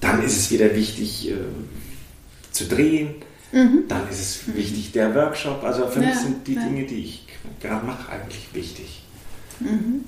dann 0.00 0.22
ist 0.24 0.36
es 0.36 0.50
wieder 0.50 0.74
wichtig 0.74 1.30
äh, 1.30 1.34
zu 2.50 2.64
drehen. 2.66 3.14
Mhm. 3.52 3.84
Dann 3.86 4.08
ist 4.08 4.20
es 4.20 4.56
wichtig 4.56 4.92
der 4.92 5.14
Workshop. 5.14 5.62
Also 5.62 5.86
für 5.86 6.00
ja, 6.00 6.08
mich 6.08 6.16
sind 6.16 6.46
die 6.46 6.54
ja. 6.54 6.64
Dinge, 6.64 6.84
die 6.86 7.04
ich 7.04 7.26
gerade 7.60 7.86
mache, 7.86 8.10
eigentlich 8.10 8.48
wichtig. 8.52 9.02
Mhm. 9.60 10.04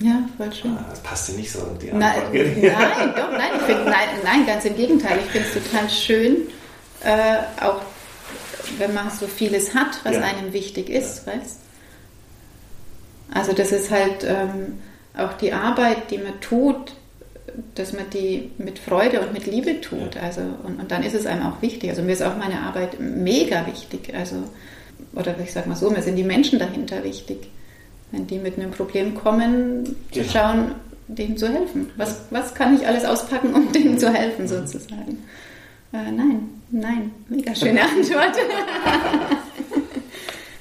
Ja, 0.00 0.28
voll 0.36 0.52
schön. 0.52 0.72
Ah, 0.72 0.86
das 0.90 1.00
passt 1.00 1.28
dir 1.28 1.34
nicht 1.34 1.52
so, 1.52 1.60
die 1.80 1.90
Antwort. 1.90 2.34
Nein, 2.34 2.54
nein 2.60 3.14
doch, 3.16 3.30
nein, 3.30 3.50
ich 3.56 3.62
find, 3.62 3.84
nein, 3.84 4.08
nein, 4.24 4.46
ganz 4.46 4.64
im 4.64 4.76
Gegenteil. 4.76 5.20
Ich 5.24 5.30
finde 5.30 5.48
es 5.48 5.64
total 5.64 5.88
schön, 5.88 6.36
äh, 7.02 7.38
auch 7.64 7.80
wenn 8.78 8.94
man 8.94 9.10
so 9.10 9.26
vieles 9.26 9.74
hat, 9.74 10.00
was 10.04 10.14
ja. 10.14 10.22
einem 10.22 10.52
wichtig 10.52 10.88
ist, 10.88 11.26
ja. 11.26 11.32
weißt 11.34 11.58
Also 13.32 13.52
das 13.52 13.72
ist 13.72 13.90
halt 13.90 14.24
ähm, 14.24 14.78
auch 15.16 15.34
die 15.34 15.52
Arbeit, 15.52 16.10
die 16.10 16.18
man 16.18 16.40
tut, 16.40 16.94
dass 17.74 17.92
man 17.92 18.10
die 18.10 18.50
mit 18.58 18.78
Freude 18.78 19.20
und 19.20 19.32
mit 19.32 19.46
Liebe 19.46 19.80
tut. 19.80 20.16
Also, 20.16 20.40
und, 20.40 20.80
und 20.80 20.90
dann 20.90 21.02
ist 21.02 21.14
es 21.14 21.26
einem 21.26 21.46
auch 21.46 21.62
wichtig. 21.62 21.90
Also 21.90 22.02
mir 22.02 22.12
ist 22.12 22.22
auch 22.22 22.36
meine 22.36 22.60
Arbeit 22.60 22.98
mega 23.00 23.66
wichtig. 23.66 24.12
Also, 24.14 24.36
oder 25.14 25.34
ich 25.42 25.52
sage 25.52 25.68
mal 25.68 25.76
so, 25.76 25.90
mir 25.90 26.02
sind 26.02 26.16
die 26.16 26.24
Menschen 26.24 26.58
dahinter 26.58 27.04
wichtig. 27.04 27.48
Wenn 28.10 28.26
die 28.26 28.38
mit 28.38 28.58
einem 28.58 28.70
Problem 28.70 29.14
kommen, 29.14 29.96
zu 30.10 30.20
ja. 30.20 30.28
schauen, 30.28 30.74
denen 31.08 31.36
zu 31.36 31.48
helfen. 31.48 31.90
Was, 31.96 32.22
was 32.30 32.54
kann 32.54 32.74
ich 32.76 32.86
alles 32.86 33.04
auspacken, 33.04 33.54
um 33.54 33.72
denen 33.72 33.98
zu 33.98 34.12
helfen, 34.12 34.48
sozusagen? 34.48 35.24
Äh, 35.92 36.10
nein, 36.10 36.53
nein, 36.70 37.12
mega 37.28 37.54
schöne 37.54 37.82
Antwort. 37.82 38.36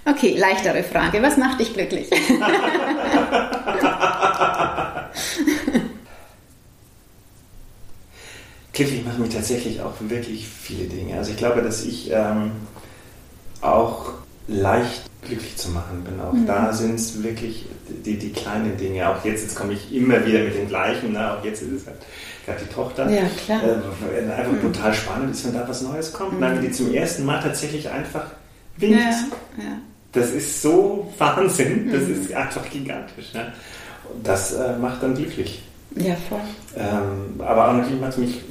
okay, 0.05 0.35
leichtere 0.37 0.83
Frage. 0.83 1.21
Was 1.21 1.37
macht 1.37 1.59
dich 1.59 1.73
glücklich? 1.73 2.09
glücklich 8.73 9.05
machen 9.05 9.21
mich 9.21 9.29
tatsächlich 9.29 9.81
auch 9.81 9.93
wirklich 9.99 10.47
viele 10.47 10.85
Dinge. 10.85 11.17
Also 11.17 11.31
ich 11.31 11.37
glaube, 11.37 11.61
dass 11.61 11.85
ich 11.85 12.11
ähm, 12.11 12.51
auch 13.61 14.13
leicht 14.47 15.03
glücklich 15.25 15.55
zu 15.55 15.69
machen 15.69 16.03
bin. 16.03 16.19
Auch 16.19 16.33
mhm. 16.33 16.45
da 16.45 16.73
sind 16.73 16.95
es 16.95 17.21
wirklich 17.23 17.65
die, 18.05 18.17
die 18.17 18.31
kleinen 18.31 18.77
Dinge. 18.77 19.09
Auch 19.09 19.23
jetzt, 19.25 19.43
jetzt 19.43 19.55
komme 19.55 19.73
ich 19.73 19.93
immer 19.93 20.25
wieder 20.25 20.39
mit 20.39 20.55
den 20.55 20.67
gleichen. 20.67 21.13
Ne? 21.13 21.33
Auch 21.33 21.43
jetzt 21.43 21.61
ist 21.61 21.71
es 21.71 21.85
halt 21.87 21.97
gerade 22.45 22.59
die 22.63 22.73
Tochter. 22.73 23.09
Ja, 23.09 23.23
klar. 23.45 23.61
Äh, 23.63 24.31
einfach 24.31 24.51
mhm. 24.51 24.61
brutal 24.61 24.93
spannend 24.93 25.31
ist, 25.31 25.45
wenn 25.45 25.53
da 25.53 25.67
was 25.67 25.81
Neues 25.81 26.13
kommt. 26.13 26.33
Mhm. 26.33 26.41
Dann 26.41 26.61
die 26.61 26.71
zum 26.71 26.93
ersten 26.93 27.25
Mal 27.25 27.41
tatsächlich 27.41 27.89
einfach 27.89 28.25
winkt. 28.77 28.99
Ja, 28.99 29.63
ja. 29.63 29.77
Das 30.11 30.31
ist 30.31 30.61
so 30.61 31.11
Wahnsinn. 31.17 31.91
Das 31.91 32.03
mhm. 32.03 32.21
ist 32.21 32.33
einfach 32.33 32.69
gigantisch. 32.69 33.33
Ne? 33.33 33.51
Das 34.23 34.53
äh, 34.53 34.77
macht 34.77 35.01
dann 35.01 35.15
glücklich. 35.15 35.63
Ja, 35.95 36.15
voll. 36.29 36.39
Ähm, 36.75 37.39
aber 37.39 37.69
auch 37.69 37.73
natürlich 37.73 38.01
macht 38.01 38.13
es 38.13 38.17
mich 38.17 38.41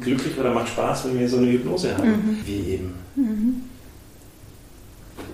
glücklich 0.00 0.38
oder 0.38 0.52
macht 0.52 0.68
Spaß, 0.68 1.06
wenn 1.06 1.18
wir 1.18 1.28
so 1.28 1.36
eine 1.38 1.50
Hypnose 1.52 1.96
haben, 1.96 2.08
mhm. 2.08 2.38
wie 2.44 2.72
eben. 2.72 2.94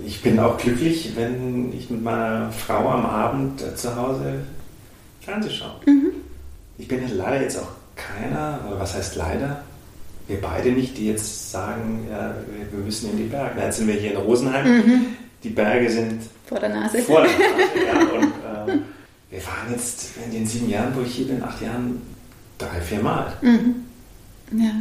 Ich 0.09 0.23
bin 0.23 0.41
auch 0.41 0.57
glücklich, 0.57 1.13
wenn 1.17 1.71
ich 1.77 1.91
mit 1.91 2.03
meiner 2.03 2.51
Frau 2.51 2.89
am 2.89 3.05
Abend 3.05 3.63
zu 3.77 3.95
Hause 3.95 4.41
Fernsehen 5.21 5.53
schaue. 5.53 5.81
Mhm. 5.85 6.13
Ich 6.79 6.89
bin 6.89 7.03
ja 7.03 7.15
leider 7.15 7.43
jetzt 7.43 7.59
auch 7.59 7.69
keiner, 7.95 8.59
oder 8.67 8.81
was 8.81 8.95
heißt 8.95 9.17
leider? 9.17 9.63
Wir 10.27 10.41
beide 10.41 10.73
nicht, 10.73 10.97
die 10.97 11.09
jetzt 11.09 11.51
sagen, 11.51 12.09
ja, 12.11 12.35
wir 12.73 12.81
müssen 12.83 13.11
in 13.11 13.19
die 13.19 13.25
Berge. 13.25 13.61
Jetzt 13.61 13.77
sind 13.77 13.89
wir 13.89 13.97
hier 13.97 14.13
in 14.13 14.17
Rosenheim. 14.17 14.79
Mhm. 14.79 15.07
Die 15.45 15.51
Berge 15.51 15.91
sind 15.91 16.23
vor 16.47 16.59
der 16.59 16.71
Nase. 16.71 17.03
Vor 17.03 17.21
der 17.21 17.31
Nase 17.39 17.87
ja. 17.87 18.01
Und 18.17 18.73
äh, 18.73 18.79
wir 19.29 19.47
waren 19.47 19.73
jetzt 19.73 20.09
in 20.25 20.33
den 20.33 20.47
sieben 20.47 20.71
Jahren, 20.71 20.97
wo 20.97 21.03
ich 21.03 21.17
hier 21.17 21.27
bin, 21.27 21.43
acht 21.43 21.61
Jahren, 21.61 22.01
drei, 22.57 22.81
vier 22.81 23.01
Mal. 23.01 23.31
Mhm. 23.43 23.75
Ja. 24.53 24.65
ja. 24.65 24.73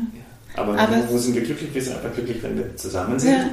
Aber, 0.56 0.80
Aber 0.80 1.10
wo 1.10 1.18
sind 1.18 1.36
wir 1.36 1.42
glücklich? 1.42 1.74
Wir 1.74 1.82
sind 1.82 1.98
einfach 1.98 2.14
glücklich, 2.14 2.42
wenn 2.42 2.58
wir 2.58 2.78
zusammen 2.78 3.20
sind. 3.20 3.34
Ja. 3.34 3.50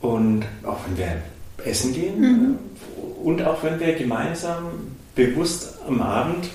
Und 0.00 0.44
auch 0.64 0.78
wenn 0.86 0.98
wir 0.98 1.22
essen 1.64 1.92
gehen 1.94 2.20
mhm. 2.20 2.58
Äh, 2.96 3.26
und 3.26 3.42
auch 3.42 3.62
wenn 3.62 3.80
wir 3.80 3.94
gemeinsam 3.94 4.70
bewusst 5.14 5.74
am 5.86 6.00
Abend 6.00 6.48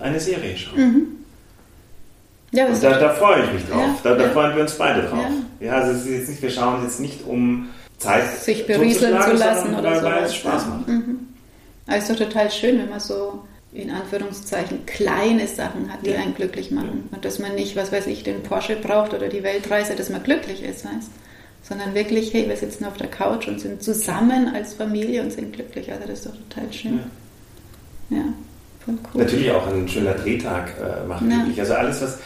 eine 0.00 0.18
Serie 0.18 0.56
schauen. 0.56 0.78
Mhm. 0.78 1.06
Ja, 2.52 2.66
und 2.66 2.82
da, 2.82 2.98
da, 2.98 3.10
freue 3.10 3.44
ich 3.44 3.52
mich 3.52 3.66
drauf. 3.66 3.80
Ja, 3.80 3.96
da, 4.02 4.14
da 4.14 4.24
ja. 4.24 4.30
freuen 4.30 4.54
wir 4.54 4.62
uns 4.62 4.74
beide 4.74 5.02
drauf. 5.02 5.26
Ja, 5.60 5.72
also 5.72 5.92
es 5.92 6.06
ist 6.06 6.10
jetzt 6.10 6.28
nicht, 6.28 6.42
wir 6.42 6.50
schauen 6.50 6.82
jetzt 6.84 7.00
nicht 7.00 7.26
um 7.26 7.68
Zeit 7.98 8.28
sich 8.38 8.66
berieseln 8.66 9.20
zu 9.20 9.32
lassen 9.32 9.74
oder 9.74 10.00
so. 10.00 10.06
Weil 10.06 10.24
es 10.24 10.34
Spaß 10.34 10.66
macht. 10.66 10.88
Mhm. 10.88 11.18
Also 11.86 12.14
total 12.14 12.50
schön, 12.50 12.78
wenn 12.78 12.88
man 12.88 13.00
so 13.00 13.42
in 13.72 13.90
Anführungszeichen 13.90 14.86
kleine 14.86 15.46
Sachen 15.46 15.92
hat, 15.92 16.04
die 16.04 16.14
einen 16.14 16.34
glücklich 16.34 16.70
machen. 16.70 17.08
Und 17.10 17.24
dass 17.24 17.38
man 17.38 17.54
nicht, 17.54 17.76
was 17.76 17.92
weiß 17.92 18.06
ich, 18.06 18.22
den 18.22 18.42
Porsche 18.42 18.76
braucht 18.76 19.12
oder 19.12 19.28
die 19.28 19.42
Weltreise, 19.42 19.94
dass 19.94 20.08
man 20.08 20.22
glücklich 20.22 20.62
ist, 20.62 20.84
weißt 20.84 21.10
Sondern 21.68 21.94
wirklich, 21.94 22.32
hey, 22.32 22.48
wir 22.48 22.56
sitzen 22.56 22.84
auf 22.84 22.96
der 22.96 23.08
Couch 23.08 23.48
und 23.48 23.60
sind 23.60 23.82
zusammen 23.82 24.54
als 24.54 24.74
Familie 24.74 25.22
und 25.22 25.32
sind 25.32 25.52
glücklich. 25.52 25.92
Also 25.92 26.06
das 26.06 26.20
ist 26.20 26.26
doch 26.26 26.36
total 26.48 26.72
schön. 26.72 27.00
Ja, 28.10 28.18
ja 28.18 28.24
voll 28.84 28.94
cool. 29.12 29.22
Natürlich 29.22 29.50
auch 29.50 29.66
ein 29.66 29.88
schöner 29.88 30.14
Drehtag 30.14 30.74
äh, 30.78 31.06
macht 31.06 31.22
ja. 31.22 31.28
glücklich. 31.28 31.60
Also 31.60 31.74
alles, 31.74 32.02
was 32.02 32.18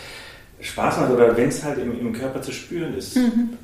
Spaß 0.61 0.99
macht 0.99 1.11
oder 1.11 1.36
wenn 1.36 1.49
es 1.49 1.64
halt 1.64 1.78
im, 1.78 1.99
im, 1.99 2.12
Körper 2.12 2.43
zu 2.43 2.53
spüren 2.53 2.97
ist. 2.97 3.16
Mhm. 3.16 3.57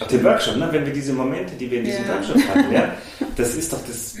Auch 0.00 0.06
den 0.06 0.24
Workshop, 0.24 0.56
ne? 0.56 0.68
wenn 0.70 0.84
wir 0.84 0.92
diese 0.92 1.12
Momente, 1.12 1.54
die 1.54 1.70
wir 1.70 1.78
in 1.78 1.84
diesem 1.84 2.04
ja. 2.04 2.14
Workshop 2.14 2.48
hatten, 2.48 2.72
ja, 2.72 2.92
das 3.36 3.54
ist 3.54 3.72
doch, 3.72 3.78
das 3.86 4.16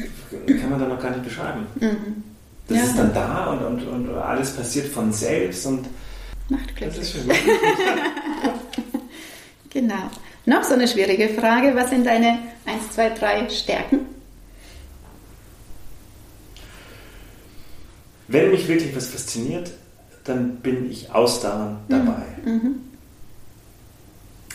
kann 0.46 0.70
man 0.70 0.80
dann 0.80 0.88
noch 0.88 1.00
gar 1.00 1.10
nicht 1.10 1.24
beschreiben. 1.24 1.66
Mhm. 1.78 2.22
Das 2.68 2.78
ja. 2.78 2.84
ist 2.84 2.98
dann 2.98 3.12
da 3.12 3.50
und, 3.50 3.64
und, 3.64 3.88
und 3.88 4.14
alles 4.16 4.52
passiert 4.52 4.86
von 4.86 5.12
selbst 5.12 5.66
und 5.66 5.86
macht 6.48 6.74
glücklich. 6.76 6.96
Das 6.96 6.98
ist 6.98 7.12
schön. 7.12 7.28
genau. 9.70 10.10
Noch 10.46 10.64
so 10.64 10.74
eine 10.74 10.88
schwierige 10.88 11.28
Frage. 11.28 11.74
Was 11.74 11.90
sind 11.90 12.06
deine 12.06 12.38
1, 12.66 12.92
2, 12.92 13.10
3 13.10 13.48
Stärken? 13.50 14.06
Wenn 18.28 18.50
mich 18.50 18.68
wirklich 18.68 18.94
was 18.94 19.08
fasziniert, 19.08 19.72
dann 20.24 20.56
bin 20.56 20.90
ich 20.90 21.12
ausdauernd 21.12 21.80
dabei. 21.88 22.24
Mhm. 22.44 22.52
mhm. 22.52 22.74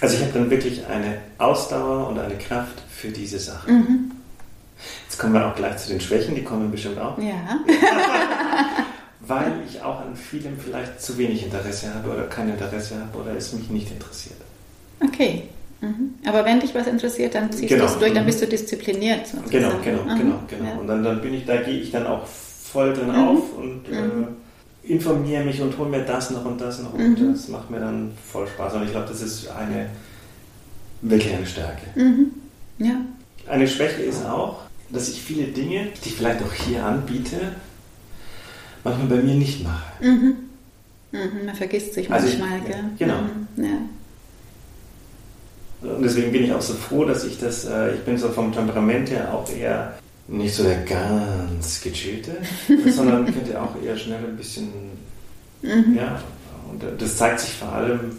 Also 0.02 0.18
ich 0.18 0.24
habe 0.24 0.34
dann 0.34 0.50
wirklich 0.50 0.86
eine 0.88 1.20
Ausdauer 1.38 2.10
und 2.10 2.20
eine 2.20 2.36
Kraft 2.36 2.82
für 2.90 3.08
diese 3.08 3.40
Sache. 3.40 3.72
Mhm. 3.72 4.12
Jetzt 5.06 5.18
kommen 5.18 5.34
wir 5.34 5.48
auch 5.48 5.56
gleich 5.56 5.78
zu 5.78 5.90
den 5.90 6.02
Schwächen, 6.02 6.36
die 6.36 6.44
kommen 6.44 6.70
bestimmt 6.70 7.00
auch. 7.00 7.18
Ja. 7.18 7.60
Weil 9.22 9.54
ich 9.68 9.82
auch 9.82 10.02
an 10.02 10.16
vielem 10.16 10.60
vielleicht 10.60 11.02
zu 11.02 11.18
wenig 11.18 11.44
Interesse 11.44 11.94
habe 11.94 12.10
oder 12.10 12.24
kein 12.24 12.50
Interesse 12.50 13.00
habe 13.00 13.18
oder 13.18 13.36
es 13.36 13.54
mich 13.54 13.70
nicht 13.70 13.90
interessiert. 13.90 14.38
Okay. 15.02 15.48
Mhm. 15.86 16.16
Aber 16.26 16.46
wenn 16.46 16.60
dich 16.60 16.74
was 16.74 16.88
interessiert, 16.88 17.36
dann 17.36 17.52
ziehst 17.52 17.70
genau. 17.70 17.86
du 17.86 17.92
es 17.92 18.00
durch, 18.00 18.14
dann 18.14 18.26
bist 18.26 18.42
du 18.42 18.48
diszipliniert. 18.48 19.28
Sozusagen. 19.28 19.52
Genau, 19.52 19.72
genau, 19.84 20.04
mhm. 20.04 20.18
genau, 20.20 20.40
genau. 20.48 20.66
Ja. 20.66 20.76
Und 20.78 20.88
dann, 20.88 21.04
dann 21.04 21.22
bin 21.22 21.34
ich, 21.34 21.46
da 21.46 21.58
gehe 21.58 21.80
ich 21.80 21.92
dann 21.92 22.08
auch 22.08 22.26
voll 22.26 22.94
drin 22.94 23.10
mhm. 23.10 23.16
auf 23.16 23.58
und 23.58 23.88
äh, 23.90 24.02
mhm. 24.02 24.28
informiere 24.84 25.44
mich 25.44 25.62
und 25.62 25.78
hole 25.78 25.90
mir 25.90 26.04
das 26.04 26.32
noch 26.32 26.46
und 26.46 26.60
das 26.60 26.82
noch 26.82 26.94
und 26.94 27.20
mhm. 27.20 27.34
das 27.34 27.48
macht 27.50 27.70
mir 27.70 27.80
dann 27.80 28.12
voll 28.32 28.48
Spaß. 28.48 28.74
Und 28.76 28.86
ich 28.86 28.92
glaube, 28.92 29.08
das 29.08 29.22
ist 29.22 29.48
eine 29.50 29.90
wirklich 31.02 31.34
eine 31.34 31.46
Stärke. 31.46 31.88
Mhm. 31.96 32.32
Ja. 32.80 32.96
Eine 33.48 33.68
Schwäche 33.68 34.02
ist 34.02 34.26
auch, 34.26 34.62
dass 34.90 35.10
ich 35.10 35.22
viele 35.22 35.46
Dinge, 35.46 35.88
die 36.04 36.10
ich 36.10 36.16
vielleicht 36.16 36.42
auch 36.44 36.52
hier 36.52 36.84
anbiete, 36.84 37.54
manchmal 38.84 39.08
bei 39.08 39.24
mir 39.24 39.36
nicht 39.36 39.64
mache. 39.64 40.04
Mhm. 40.04 40.36
Mhm, 41.12 41.46
man 41.46 41.56
vergisst 41.56 41.94
sich 41.94 42.12
also 42.12 42.28
manchmal, 42.28 42.60
ich, 42.60 42.66
gell? 42.66 42.84
Genau. 43.00 43.20
Ja. 43.58 43.78
Und 45.82 46.04
deswegen 46.04 46.32
bin 46.32 46.46
ich 46.46 46.54
auch 46.54 46.62
so 46.62 46.74
froh, 46.74 47.06
dass 47.06 47.26
ich 47.26 47.40
das, 47.40 47.66
äh, 47.66 47.96
ich 47.96 48.02
bin 48.02 48.18
so 48.18 48.30
vom 48.30 48.52
Temperament 48.52 49.10
her 49.10 49.34
auch 49.34 49.50
eher 49.50 49.94
nicht 50.28 50.56
so 50.56 50.64
der 50.64 50.78
ganz 50.78 51.82
gechillte, 51.82 52.32
sondern 52.90 53.26
könnte 53.26 53.62
auch 53.62 53.76
eher 53.84 53.96
schnell 53.96 54.20
ein 54.24 54.36
bisschen, 54.36 54.70
mhm. 55.62 55.96
ja, 55.96 56.20
und 56.72 56.84
das 57.00 57.18
zeigt 57.18 57.40
sich 57.40 57.54
vor 57.54 57.72
allem, 57.72 58.18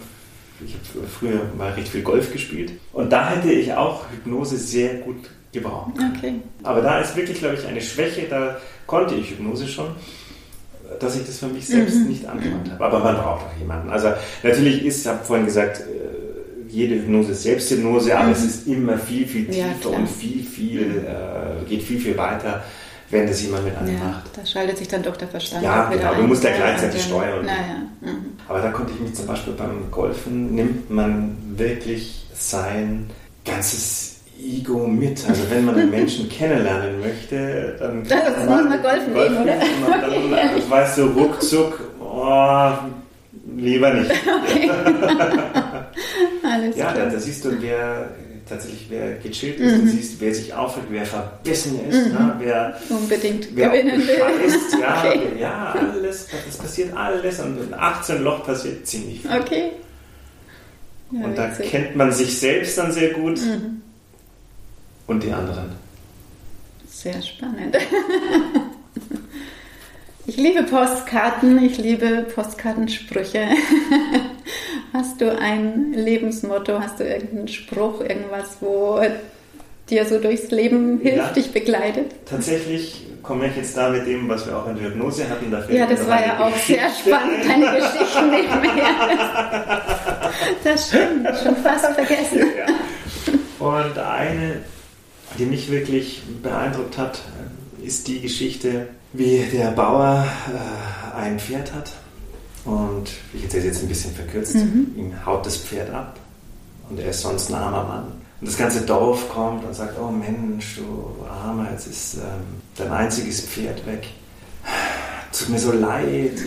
ich 0.65 0.75
habe 0.75 1.07
früher 1.07 1.41
mal 1.59 1.73
recht 1.73 1.89
viel 1.89 2.03
Golf 2.03 2.33
gespielt 2.33 2.73
und 2.93 3.11
da 3.11 3.31
hätte 3.31 3.53
ich 3.53 3.75
auch 3.75 4.05
Hypnose 4.11 4.57
sehr 4.57 4.95
gut 4.95 5.29
gebraucht. 5.53 5.93
Okay. 6.17 6.35
Aber 6.63 6.81
da 6.81 7.01
ist 7.01 7.17
wirklich, 7.17 7.39
glaube 7.39 7.57
ich, 7.57 7.67
eine 7.67 7.81
Schwäche, 7.81 8.27
da 8.29 8.57
konnte 8.87 9.15
ich 9.17 9.31
Hypnose 9.31 9.67
schon, 9.67 9.89
dass 11.01 11.17
ich 11.17 11.27
das 11.27 11.39
für 11.39 11.49
mich 11.49 11.67
selbst 11.67 11.97
mhm. 11.97 12.09
nicht 12.09 12.27
angewandt 12.27 12.71
habe. 12.71 12.85
Aber 12.85 13.01
man 13.01 13.17
braucht 13.17 13.45
auch 13.45 13.59
jemanden. 13.59 13.91
Also 13.91 14.13
natürlich 14.43 14.85
ist, 14.85 15.01
ich 15.01 15.07
habe 15.07 15.25
vorhin 15.25 15.47
gesagt, 15.47 15.81
äh, 15.81 16.16
jede 16.77 16.97
Hypnose 16.97 17.33
ist 17.33 17.43
Selbsthypnose, 17.43 18.17
aber 18.17 18.27
mhm. 18.27 18.33
es 18.33 18.45
ist 18.45 18.67
immer 18.67 18.99
viel, 18.99 19.27
viel 19.27 19.47
tiefer 19.47 19.91
ja, 19.91 19.97
und 19.97 20.09
viel, 20.09 20.45
viel, 20.45 21.07
äh, 21.07 21.65
geht 21.69 21.83
viel, 21.83 21.99
viel 21.99 22.17
weiter, 22.19 22.63
wenn 23.09 23.27
das 23.27 23.43
jemand 23.43 23.65
mit 23.65 23.77
einem 23.77 23.97
ja, 23.97 24.05
macht. 24.05 24.37
Da 24.37 24.45
schaltet 24.45 24.77
sich 24.77 24.87
dann 24.87 25.03
doch 25.03 25.17
der 25.17 25.29
Verstand 25.29 25.63
Ja, 25.63 25.89
genau, 25.89 26.15
du 26.15 26.23
musst 26.25 26.45
ja 26.45 26.51
gleichzeitig 26.55 27.03
steuern. 27.03 27.47
Ja. 27.47 28.09
Mhm. 28.09 28.27
Aber 28.47 28.61
da 28.61 28.71
konnte 28.71 28.93
ich 28.93 29.01
mich 29.01 29.15
zum 29.15 29.27
Beispiel 29.27 29.55
beim 29.55 29.91
Golfen, 29.91 30.55
nimmt 30.55 30.91
man 30.91 31.37
wirklich 31.57 32.27
sein 32.35 33.09
ganzes 33.47 34.17
Ego 34.39 34.87
mit. 34.87 35.27
Also 35.27 35.45
wenn 35.49 35.65
man 35.65 35.77
einen 35.77 35.91
Menschen 35.99 36.29
kennenlernen 36.29 37.01
möchte, 37.01 37.77
dann 37.79 38.05
das 38.05 38.19
ist 38.19 38.39
nicht 38.39 38.49
mal 38.49 38.79
Golfen, 38.81 39.15
Golfen 39.15 39.45
gehen, 39.45 39.85
oder? 39.87 40.01
Dann 40.01 40.71
weißt 40.71 40.99
du 40.99 41.05
ruckzuck, 41.05 41.81
oh, 42.01 42.71
lieber 43.57 43.95
nicht. 43.95 44.11
Okay. 44.47 44.71
Ja. 46.75 46.93
Da, 46.93 47.07
da, 47.07 47.19
siehst 47.19 47.45
du, 47.45 47.61
wer 47.61 48.11
tatsächlich 48.49 48.87
wer 48.89 49.17
gechillt 49.17 49.59
ist, 49.59 49.77
mhm. 49.77 49.87
du 49.87 49.89
siehst, 49.91 50.21
wer 50.21 50.35
sich 50.35 50.55
aufregt, 50.55 50.87
wer 50.91 51.05
verbissen 51.05 51.81
ist, 51.89 52.07
mhm. 52.07 52.13
ne? 52.13 52.35
wer 52.39 52.81
unbedingt 52.89 53.49
wer 53.55 53.71
gewinnen 53.71 54.07
will. 54.07 54.47
Ist, 54.47 54.73
ja, 54.81 55.05
okay. 55.05 55.21
ja, 55.41 55.73
alles, 55.73 56.29
das 56.47 56.57
passiert 56.57 56.97
alles 56.97 57.41
und 57.41 57.61
in 57.61 57.75
18 57.75 58.23
Loch 58.23 58.45
passiert 58.45 58.87
ziemlich 58.87 59.21
viel. 59.23 59.31
Okay. 59.31 59.73
Ja, 61.11 61.25
und 61.25 61.37
da 61.37 61.49
kennt 61.49 61.97
man 61.97 62.13
sich 62.13 62.39
selbst 62.39 62.79
dann 62.79 62.93
sehr 62.93 63.11
gut 63.11 63.41
mhm. 63.41 63.83
und 65.07 65.23
die 65.23 65.33
anderen. 65.33 65.71
Sehr 66.89 67.21
spannend. 67.21 67.77
Ich 70.29 70.37
liebe 70.37 70.65
Postkarten, 70.65 71.63
ich 71.63 71.79
liebe 71.79 72.27
Postkartensprüche. 72.35 73.47
Hast 74.97 75.21
du 75.21 75.31
ein 75.39 75.93
Lebensmotto, 75.93 76.81
hast 76.81 77.01
du 77.01 77.05
irgendeinen 77.05 77.49
Spruch, 77.49 78.01
irgendwas, 78.01 78.57
wo 78.61 78.99
dir 79.91 80.07
so 80.07 80.19
durchs 80.19 80.51
Leben 80.51 81.01
hilft, 81.01 81.19
ja, 81.19 81.33
dich 81.33 81.53
begleitet? 81.53 82.13
Tatsächlich 82.25 83.05
komme 83.23 83.49
ich 83.49 83.57
jetzt 83.57 83.77
da 83.77 83.91
mit 83.91 84.07
dem, 84.07 84.27
was 84.27 84.47
wir 84.47 84.57
auch 84.57 84.67
in 84.69 84.77
der 84.77 84.87
Hypnose 84.87 85.29
hatten. 85.29 85.51
Da 85.51 85.63
ja, 85.69 85.85
das 85.85 86.09
war 86.09 86.25
ja 86.25 86.41
auch 86.41 86.51
Geschichte. 86.51 86.81
sehr 86.81 87.15
spannend, 87.15 87.45
keine 87.45 87.67
Geschichten 87.77 88.31
nicht 88.31 88.63
mehr. 88.63 89.83
Das 90.65 90.89
stimmt, 90.89 91.29
schon 91.43 91.57
fast 91.57 91.87
vergessen. 91.87 92.47
Ja. 92.57 93.67
Und 93.67 93.99
eine, 93.99 94.63
die 95.39 95.45
mich 95.45 95.71
wirklich 95.71 96.23
beeindruckt 96.43 96.97
hat, 96.97 97.21
ist 97.85 98.09
die 98.09 98.21
Geschichte, 98.21 98.89
wie 99.13 99.45
der 99.53 99.73
Bauer 99.73 100.27
äh, 100.49 101.19
ein 101.19 101.39
Pferd 101.39 101.75
hat 101.75 101.93
und 102.67 103.11
ich 103.33 103.45
erzähle 103.45 103.63
es 103.63 103.77
jetzt 103.77 103.83
ein 103.83 103.89
bisschen 103.89 104.15
verkürzt, 104.15 104.57
mhm. 104.57 104.93
ihm 104.97 105.27
haut 105.27 105.47
das 105.47 105.57
Pferd 105.57 105.91
ab 105.93 106.19
und 106.91 106.99
er 106.99 107.11
ist 107.11 107.21
sonst 107.21 107.49
ein 107.51 107.55
armer 107.55 107.85
Mann. 107.85 108.05
Und 108.41 108.49
das 108.49 108.59
ganze 108.59 108.83
Dorf 108.83 109.29
kommt 109.31 109.65
und 109.65 109.75
sagt, 109.75 109.99
oh 109.99 110.11
Mensch, 110.11 110.77
du 110.77 111.25
Armer, 111.27 111.71
jetzt 111.71 111.87
ist 111.87 112.15
ähm, 112.17 112.61
dein 112.77 112.91
einziges 112.91 113.41
Pferd 113.41 113.87
weg. 113.87 114.09
Tut 115.33 115.49
mir 115.49 115.59
so 115.59 115.73
leid, 115.73 116.39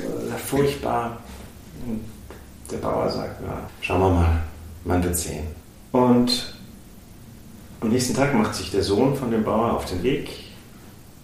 furchtbar. 0.46 1.18
Und 1.88 2.02
der 2.72 2.78
Bauer 2.78 3.10
sagt, 3.10 3.42
ja, 3.42 3.68
schauen 3.82 4.02
wir 4.02 4.10
mal, 4.10 4.42
man 4.86 5.04
wird 5.04 5.16
sehen. 5.16 5.48
Und 5.92 6.54
am 7.82 7.90
nächsten 7.90 8.14
Tag 8.14 8.36
macht 8.36 8.54
sich 8.54 8.70
der 8.70 8.84
Sohn 8.84 9.16
von 9.16 9.32
dem 9.32 9.44
Bauer 9.44 9.74
auf 9.74 9.86
den 9.86 10.04
Weg, 10.04 10.30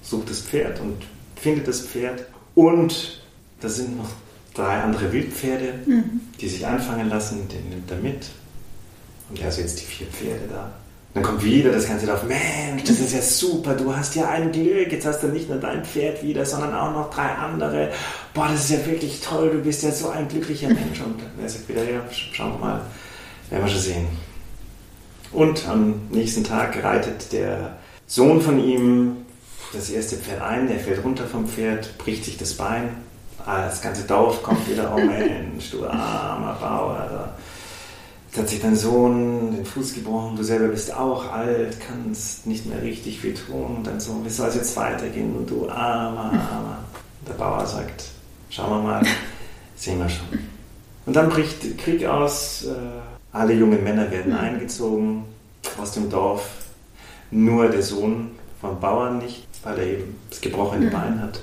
sucht 0.01 0.29
das 0.29 0.41
Pferd 0.41 0.79
und 0.79 0.97
findet 1.35 1.67
das 1.67 1.81
Pferd. 1.81 2.25
Und 2.55 3.21
da 3.59 3.69
sind 3.69 3.97
noch 3.97 4.09
drei 4.55 4.81
andere 4.81 5.11
Wildpferde, 5.11 5.73
mhm. 5.85 6.21
die 6.39 6.47
sich 6.47 6.65
anfangen 6.65 7.09
lassen, 7.09 7.47
den 7.49 7.69
nimmt 7.69 7.91
er 7.91 7.97
mit. 7.97 8.29
Und 9.29 9.39
er 9.39 9.47
hat 9.47 9.57
jetzt 9.57 9.79
die 9.79 9.85
vier 9.85 10.07
Pferde 10.07 10.47
da. 10.49 10.71
Dann 11.13 11.23
kommt 11.23 11.43
wieder 11.45 11.71
das 11.71 11.87
ganze 11.87 12.05
Dorf, 12.05 12.23
Mensch, 12.23 12.83
das 12.83 12.99
ist 12.99 13.13
ja 13.13 13.21
super, 13.21 13.73
du 13.73 13.95
hast 13.95 14.15
ja 14.15 14.27
ein 14.27 14.51
Glück, 14.51 14.91
jetzt 14.91 15.05
hast 15.05 15.23
du 15.23 15.27
nicht 15.27 15.49
nur 15.49 15.59
dein 15.59 15.85
Pferd 15.85 16.21
wieder, 16.21 16.45
sondern 16.45 16.73
auch 16.73 16.91
noch 16.91 17.09
drei 17.09 17.29
andere. 17.29 17.91
Boah, 18.33 18.49
das 18.49 18.65
ist 18.65 18.71
ja 18.71 18.85
wirklich 18.85 19.21
toll, 19.21 19.49
du 19.49 19.59
bist 19.59 19.81
ja 19.83 19.91
so 19.91 20.09
ein 20.09 20.27
glücklicher 20.27 20.67
Mensch. 20.67 20.99
Und 20.99 21.21
er 21.41 21.49
sagt 21.49 21.69
wieder, 21.69 21.89
ja, 21.89 22.01
schauen 22.11 22.53
wir 22.53 22.59
mal, 22.59 22.81
werden 23.49 23.63
wir 23.63 23.71
schon 23.71 23.81
sehen. 23.81 24.07
Und 25.31 25.65
am 25.69 26.01
nächsten 26.11 26.43
Tag 26.43 26.83
reitet 26.83 27.31
der 27.31 27.77
Sohn 28.07 28.41
von 28.41 28.59
ihm 28.61 29.15
das 29.71 29.89
erste 29.89 30.17
Pferd 30.17 30.41
ein, 30.41 30.69
er 30.69 30.79
fällt 30.79 31.03
runter 31.03 31.25
vom 31.25 31.47
Pferd, 31.47 31.97
bricht 31.97 32.25
sich 32.25 32.37
das 32.37 32.55
Bein, 32.55 32.89
das 33.45 33.81
ganze 33.81 34.03
Dorf 34.03 34.41
kommt 34.41 34.67
wieder, 34.69 34.91
oh 34.95 34.99
Mensch, 34.99 35.71
du 35.71 35.85
armer 35.85 36.53
Bauer. 36.59 37.33
Jetzt 38.27 38.39
hat 38.39 38.49
sich 38.49 38.61
dein 38.61 38.75
Sohn 38.75 39.55
den 39.55 39.65
Fuß 39.65 39.93
gebrochen, 39.93 40.35
du 40.35 40.43
selber 40.43 40.67
bist 40.67 40.93
auch 40.93 41.31
alt, 41.31 41.77
kannst 41.79 42.45
nicht 42.47 42.65
mehr 42.65 42.81
richtig 42.81 43.21
viel 43.21 43.33
tun. 43.33 43.77
Und 43.77 43.87
dein 43.87 43.99
Sohn, 43.99 44.25
wie 44.25 44.29
soll 44.29 44.49
es 44.49 44.55
jetzt 44.55 44.75
weitergehen? 44.75 45.35
Und 45.35 45.49
du 45.49 45.69
armer, 45.69 46.33
armer. 46.33 46.79
Der 47.27 47.33
Bauer 47.33 47.65
sagt, 47.65 48.09
schauen 48.49 48.71
wir 48.71 48.81
mal, 48.81 49.05
sehen 49.75 49.99
wir 49.99 50.09
schon. 50.09 50.27
Und 51.05 51.15
dann 51.15 51.29
bricht 51.29 51.77
Krieg 51.77 52.05
aus, 52.05 52.65
äh, 52.65 52.73
alle 53.31 53.53
jungen 53.53 53.83
Männer 53.83 54.09
werden 54.11 54.33
mhm. 54.33 54.39
eingezogen 54.39 55.23
aus 55.79 55.91
dem 55.91 56.09
Dorf, 56.09 56.49
nur 57.31 57.69
der 57.69 57.83
Sohn 57.83 58.31
vom 58.59 58.79
Bauern 58.79 59.19
nicht, 59.19 59.47
weil 59.63 59.77
er 59.77 59.85
eben 59.85 60.19
das 60.29 60.41
gebrochene 60.41 60.87
mhm. 60.87 60.91
Bein 60.91 61.21
hat. 61.21 61.39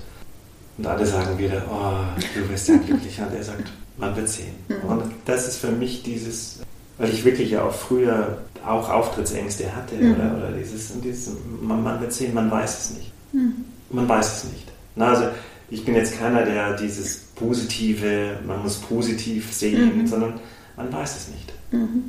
Und 0.78 0.86
alle 0.86 1.06
sagen 1.06 1.38
wieder, 1.38 1.62
oh, 1.70 2.20
du 2.34 2.48
wirst 2.48 2.68
ja 2.68 2.76
glücklicher. 2.76 3.26
Und 3.26 3.34
er 3.34 3.44
sagt, 3.44 3.70
man 3.98 4.16
wird 4.16 4.28
sehen. 4.28 4.54
Mhm. 4.68 4.90
Und 4.90 5.12
das 5.24 5.48
ist 5.48 5.58
für 5.58 5.70
mich 5.70 6.02
dieses, 6.02 6.60
weil 6.98 7.10
ich 7.10 7.24
wirklich 7.24 7.50
ja 7.50 7.64
auch 7.64 7.74
früher 7.74 8.38
auch 8.64 8.88
Auftrittsängste 8.88 9.74
hatte 9.74 9.96
mhm. 9.96 10.14
oder, 10.14 10.36
oder 10.36 10.52
dieses, 10.52 10.92
dieses 11.00 11.32
man, 11.60 11.82
man, 11.82 12.00
wird 12.00 12.12
sehen, 12.12 12.34
man 12.34 12.50
weiß 12.50 12.84
es 12.84 12.96
nicht. 12.96 13.12
Mhm. 13.32 13.64
Man 13.90 14.08
weiß 14.08 14.36
es 14.38 14.50
nicht. 14.50 14.72
Na, 14.96 15.08
also 15.08 15.28
ich 15.70 15.84
bin 15.84 15.94
jetzt 15.94 16.18
keiner, 16.18 16.44
der 16.44 16.76
dieses 16.76 17.18
Positive, 17.34 18.38
man 18.46 18.62
muss 18.62 18.76
positiv 18.76 19.52
sehen, 19.52 19.98
mhm. 19.98 20.06
sondern 20.06 20.40
man 20.76 20.92
weiß 20.92 21.16
es 21.16 21.28
nicht. 21.28 21.52
Mhm. 21.70 22.04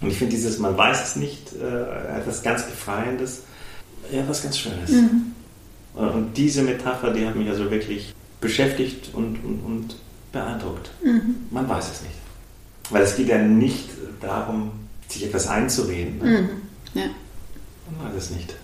Und 0.00 0.08
ich 0.08 0.16
finde 0.16 0.34
dieses 0.34 0.58
Man 0.58 0.76
weiß 0.76 1.02
es 1.02 1.16
nicht 1.16 1.52
äh, 1.54 2.18
etwas 2.18 2.42
ganz 2.42 2.64
Befreiendes, 2.64 3.42
ja, 4.10 4.26
was 4.26 4.42
ganz 4.42 4.58
Schönes. 4.58 4.90
Mhm. 5.94 6.08
Und 6.08 6.36
diese 6.36 6.62
Metapher, 6.62 7.12
die 7.12 7.26
hat 7.26 7.36
mich 7.36 7.48
also 7.48 7.70
wirklich 7.70 8.14
beschäftigt 8.40 9.10
und, 9.12 9.44
und, 9.44 9.60
und 9.64 9.96
beeindruckt. 10.32 10.90
Mhm. 11.04 11.46
Man 11.50 11.68
weiß 11.68 11.90
es 11.90 12.02
nicht. 12.02 12.14
Weil 12.90 13.02
es 13.02 13.16
geht 13.16 13.28
ja 13.28 13.38
nicht 13.38 13.88
darum, 14.20 14.72
sich 15.08 15.24
etwas 15.26 15.48
einzureden. 15.48 16.18
Ne? 16.18 16.24
Mhm. 16.24 16.48
Ja. 16.94 17.06
Man 17.90 18.08
weiß 18.08 18.22
es 18.22 18.30
nicht. 18.30 18.54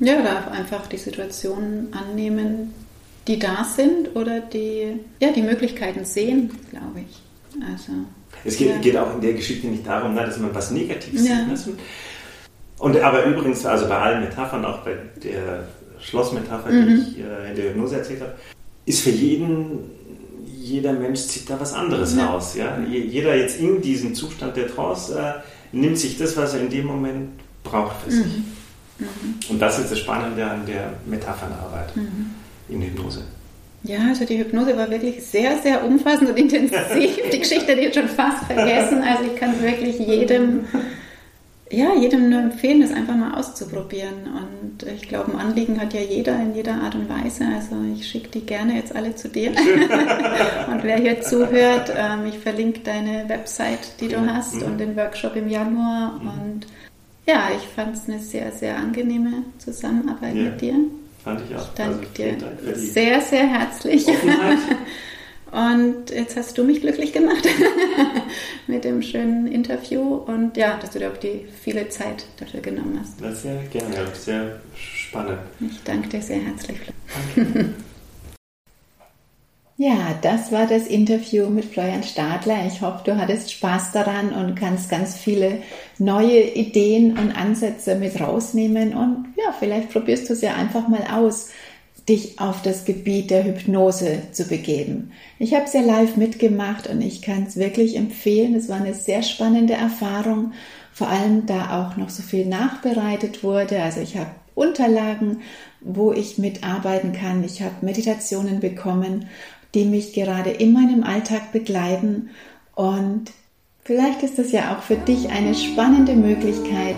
Ja, 0.00 0.22
darf 0.22 0.48
einfach 0.48 0.86
die 0.86 0.96
Situationen 0.96 1.92
annehmen, 1.92 2.72
die 3.26 3.38
da 3.38 3.64
sind 3.64 4.16
oder 4.16 4.40
die, 4.40 4.98
ja, 5.20 5.30
die 5.30 5.42
Möglichkeiten 5.42 6.04
sehen, 6.04 6.50
glaube 6.70 7.00
ich. 7.00 7.22
Also, 7.70 7.92
es 8.44 8.56
geht, 8.56 8.70
ja. 8.70 8.78
geht, 8.78 8.96
auch 8.96 9.14
in 9.14 9.20
der 9.20 9.34
Geschichte 9.34 9.66
nicht 9.66 9.86
darum, 9.86 10.16
dass 10.16 10.38
man 10.38 10.54
was 10.54 10.70
Negatives 10.70 11.28
ja. 11.28 11.54
sieht. 11.54 11.78
Und 12.78 12.96
aber 12.98 13.24
übrigens, 13.24 13.66
also 13.66 13.86
bei 13.88 13.98
allen 13.98 14.22
Metaphern, 14.22 14.64
auch 14.64 14.78
bei 14.78 14.96
der 15.22 15.68
Schlossmetapher, 16.02 16.70
mhm. 16.70 16.86
die 16.86 16.94
ich 16.94 17.18
äh, 17.18 17.50
in 17.50 17.56
der 17.56 17.64
Hypnose 17.70 17.96
erzählt 17.96 18.20
habe, 18.20 18.34
ist 18.86 19.02
für 19.02 19.10
jeden, 19.10 19.90
jeder 20.60 20.92
Mensch 20.92 21.20
zieht 21.20 21.48
da 21.48 21.60
was 21.60 21.72
anderes 21.72 22.16
ja. 22.16 22.26
raus. 22.26 22.54
Ja? 22.56 22.78
Jeder 22.80 23.36
jetzt 23.36 23.60
in 23.60 23.80
diesem 23.80 24.14
Zustand 24.14 24.56
der 24.56 24.68
Trance 24.68 25.18
äh, 25.18 25.76
nimmt 25.76 25.98
sich 25.98 26.18
das, 26.18 26.36
was 26.36 26.54
er 26.54 26.60
in 26.60 26.70
dem 26.70 26.86
Moment 26.86 27.30
braucht 27.62 28.02
für 28.02 28.10
sich. 28.10 28.26
Mhm. 28.26 28.44
Mhm. 28.98 29.34
Und 29.48 29.58
das 29.60 29.78
ist 29.78 29.90
das 29.90 29.98
Spannende 29.98 30.44
an 30.44 30.66
der 30.66 30.92
Metaphernarbeit 31.06 31.96
mhm. 31.96 32.34
in 32.68 32.82
Hypnose. 32.82 33.22
Ja, 33.82 34.08
also 34.08 34.26
die 34.26 34.38
Hypnose 34.38 34.76
war 34.76 34.90
wirklich 34.90 35.24
sehr, 35.24 35.56
sehr 35.62 35.84
umfassend 35.84 36.30
und 36.30 36.38
intensiv. 36.38 37.18
die 37.32 37.38
Geschichte 37.38 37.66
hätte 37.66 37.80
ich 37.80 37.94
schon 37.94 38.08
fast 38.08 38.44
vergessen. 38.44 39.02
Also 39.02 39.24
ich 39.32 39.36
kann 39.36 39.54
es 39.54 39.62
wirklich 39.62 39.98
jedem 39.98 40.64
ja, 41.70 41.94
jedem 41.94 42.30
nur 42.30 42.40
empfehlen, 42.40 42.80
das 42.80 42.92
einfach 42.92 43.14
mal 43.14 43.34
auszuprobieren. 43.34 44.24
Und 44.24 44.82
ich 44.82 45.08
glaube, 45.08 45.32
ein 45.32 45.38
Anliegen 45.38 45.80
hat 45.80 45.94
ja 45.94 46.00
jeder 46.00 46.34
in 46.40 46.54
jeder 46.54 46.74
Art 46.74 46.96
und 46.96 47.08
Weise. 47.08 47.44
Also 47.54 47.76
ich 47.94 48.08
schicke 48.08 48.28
die 48.28 48.40
gerne 48.40 48.74
jetzt 48.74 48.94
alle 48.94 49.14
zu 49.14 49.28
dir. 49.28 49.50
und 50.70 50.82
wer 50.82 50.96
hier 50.96 51.20
zuhört, 51.20 51.92
ähm, 51.96 52.26
ich 52.26 52.38
verlinke 52.38 52.80
deine 52.80 53.28
Website, 53.28 54.00
die 54.00 54.08
du 54.08 54.20
hast, 54.26 54.56
mhm. 54.56 54.62
und 54.62 54.78
den 54.78 54.96
Workshop 54.96 55.36
im 55.36 55.48
Januar. 55.48 56.18
Mhm. 56.20 56.28
Und 56.28 56.66
ja, 57.26 57.50
ich 57.56 57.66
fand 57.68 57.94
es 57.94 58.08
eine 58.08 58.18
sehr, 58.18 58.50
sehr 58.50 58.76
angenehme 58.76 59.44
Zusammenarbeit 59.58 60.34
ja, 60.34 60.42
mit 60.42 60.60
dir. 60.60 60.74
Fand 61.22 61.40
ich 61.48 61.54
auch. 61.54 61.68
Ich 61.68 61.74
danke 61.76 62.00
also, 62.00 62.12
dir 62.14 62.32
Dank 62.32 62.76
sehr, 62.76 63.20
sehr 63.20 63.46
herzlich. 63.46 64.06
Und 65.52 66.10
jetzt 66.10 66.36
hast 66.36 66.56
du 66.56 66.64
mich 66.64 66.80
glücklich 66.80 67.12
gemacht 67.12 67.46
mit 68.68 68.84
dem 68.84 69.02
schönen 69.02 69.48
Interview 69.48 70.00
und 70.00 70.56
ja, 70.56 70.78
dass 70.78 70.90
du 70.90 71.00
dir 71.00 71.10
auch 71.10 71.16
die 71.16 71.46
viele 71.62 71.88
Zeit 71.88 72.24
dafür 72.38 72.60
genommen 72.60 73.00
hast. 73.00 73.20
Das 73.20 73.42
sehr 73.42 73.62
gerne, 73.64 74.06
sehr 74.14 74.60
spannend. 74.74 75.38
Ich 75.60 75.82
danke 75.82 76.08
dir 76.08 76.22
sehr 76.22 76.40
herzlich. 76.40 76.78
Danke. 77.34 77.74
Ja, 79.82 80.14
das 80.20 80.52
war 80.52 80.66
das 80.66 80.86
Interview 80.86 81.48
mit 81.48 81.64
Florian 81.64 82.02
Stadler. 82.02 82.66
Ich 82.66 82.82
hoffe, 82.82 83.00
du 83.02 83.16
hattest 83.16 83.50
Spaß 83.50 83.92
daran 83.92 84.30
und 84.34 84.54
kannst 84.54 84.90
ganz 84.90 85.16
viele 85.16 85.62
neue 85.96 86.42
Ideen 86.42 87.16
und 87.16 87.32
Ansätze 87.32 87.94
mit 87.94 88.20
rausnehmen. 88.20 88.94
Und 88.94 89.32
ja, 89.38 89.54
vielleicht 89.58 89.90
probierst 89.90 90.28
du 90.28 90.34
es 90.34 90.42
ja 90.42 90.52
einfach 90.52 90.86
mal 90.86 91.06
aus 91.10 91.48
dich 92.08 92.40
auf 92.40 92.62
das 92.62 92.84
Gebiet 92.84 93.30
der 93.30 93.44
Hypnose 93.44 94.22
zu 94.32 94.44
begeben. 94.44 95.12
Ich 95.38 95.54
habe 95.54 95.64
es 95.64 95.72
ja 95.72 95.80
live 95.80 96.16
mitgemacht 96.16 96.88
und 96.88 97.00
ich 97.00 97.22
kann 97.22 97.44
es 97.44 97.56
wirklich 97.56 97.96
empfehlen. 97.96 98.54
Es 98.54 98.68
war 98.68 98.76
eine 98.76 98.94
sehr 98.94 99.22
spannende 99.22 99.74
Erfahrung, 99.74 100.52
vor 100.92 101.08
allem 101.08 101.46
da 101.46 101.80
auch 101.80 101.96
noch 101.96 102.10
so 102.10 102.22
viel 102.22 102.46
nachbereitet 102.46 103.42
wurde. 103.42 103.82
Also 103.82 104.00
ich 104.00 104.16
habe 104.16 104.30
Unterlagen, 104.54 105.38
wo 105.80 106.12
ich 106.12 106.38
mitarbeiten 106.38 107.12
kann. 107.12 107.44
Ich 107.44 107.62
habe 107.62 107.74
Meditationen 107.80 108.60
bekommen, 108.60 109.26
die 109.74 109.84
mich 109.84 110.12
gerade 110.12 110.50
in 110.50 110.72
meinem 110.72 111.04
Alltag 111.04 111.52
begleiten. 111.52 112.30
Und 112.74 113.30
vielleicht 113.84 114.22
ist 114.22 114.38
das 114.38 114.52
ja 114.52 114.76
auch 114.76 114.82
für 114.82 114.96
dich 114.96 115.30
eine 115.30 115.54
spannende 115.54 116.14
Möglichkeit, 116.14 116.96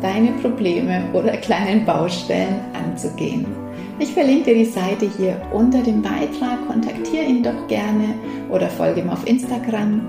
deine 0.00 0.32
Probleme 0.32 1.10
oder 1.12 1.36
kleinen 1.36 1.84
Baustellen 1.84 2.60
anzugehen. 2.72 3.63
Ich 3.98 4.12
verlinke 4.12 4.46
dir 4.46 4.54
die 4.54 4.64
Seite 4.64 5.08
hier 5.16 5.40
unter 5.52 5.80
dem 5.80 6.02
Beitrag. 6.02 6.66
Kontaktiere 6.66 7.24
ihn 7.24 7.42
doch 7.42 7.66
gerne 7.68 8.14
oder 8.50 8.68
folge 8.68 9.00
ihm 9.00 9.10
auf 9.10 9.26
Instagram. 9.26 10.00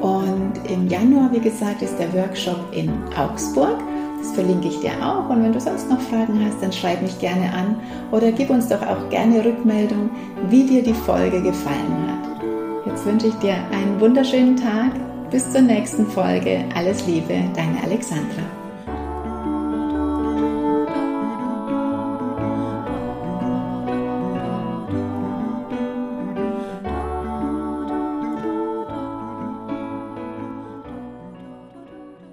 Und 0.00 0.52
im 0.68 0.88
Januar, 0.88 1.30
wie 1.32 1.40
gesagt, 1.40 1.82
ist 1.82 1.96
der 1.98 2.12
Workshop 2.14 2.58
in 2.72 2.90
Augsburg. 3.16 3.78
Das 4.18 4.32
verlinke 4.32 4.68
ich 4.68 4.80
dir 4.80 4.92
auch. 5.00 5.30
Und 5.30 5.42
wenn 5.42 5.52
du 5.52 5.60
sonst 5.60 5.88
noch 5.88 6.00
Fragen 6.00 6.44
hast, 6.44 6.60
dann 6.60 6.72
schreib 6.72 7.00
mich 7.00 7.18
gerne 7.20 7.52
an 7.52 7.76
oder 8.10 8.32
gib 8.32 8.50
uns 8.50 8.68
doch 8.68 8.82
auch 8.82 9.08
gerne 9.08 9.44
Rückmeldung, 9.44 10.10
wie 10.48 10.64
dir 10.64 10.82
die 10.82 10.94
Folge 10.94 11.40
gefallen 11.40 12.08
hat. 12.08 12.86
Jetzt 12.86 13.06
wünsche 13.06 13.28
ich 13.28 13.34
dir 13.34 13.54
einen 13.72 14.00
wunderschönen 14.00 14.56
Tag. 14.56 14.92
Bis 15.30 15.52
zur 15.52 15.60
nächsten 15.60 16.06
Folge. 16.06 16.64
Alles 16.74 17.06
Liebe, 17.06 17.34
deine 17.54 17.82
Alexandra. 17.84 18.57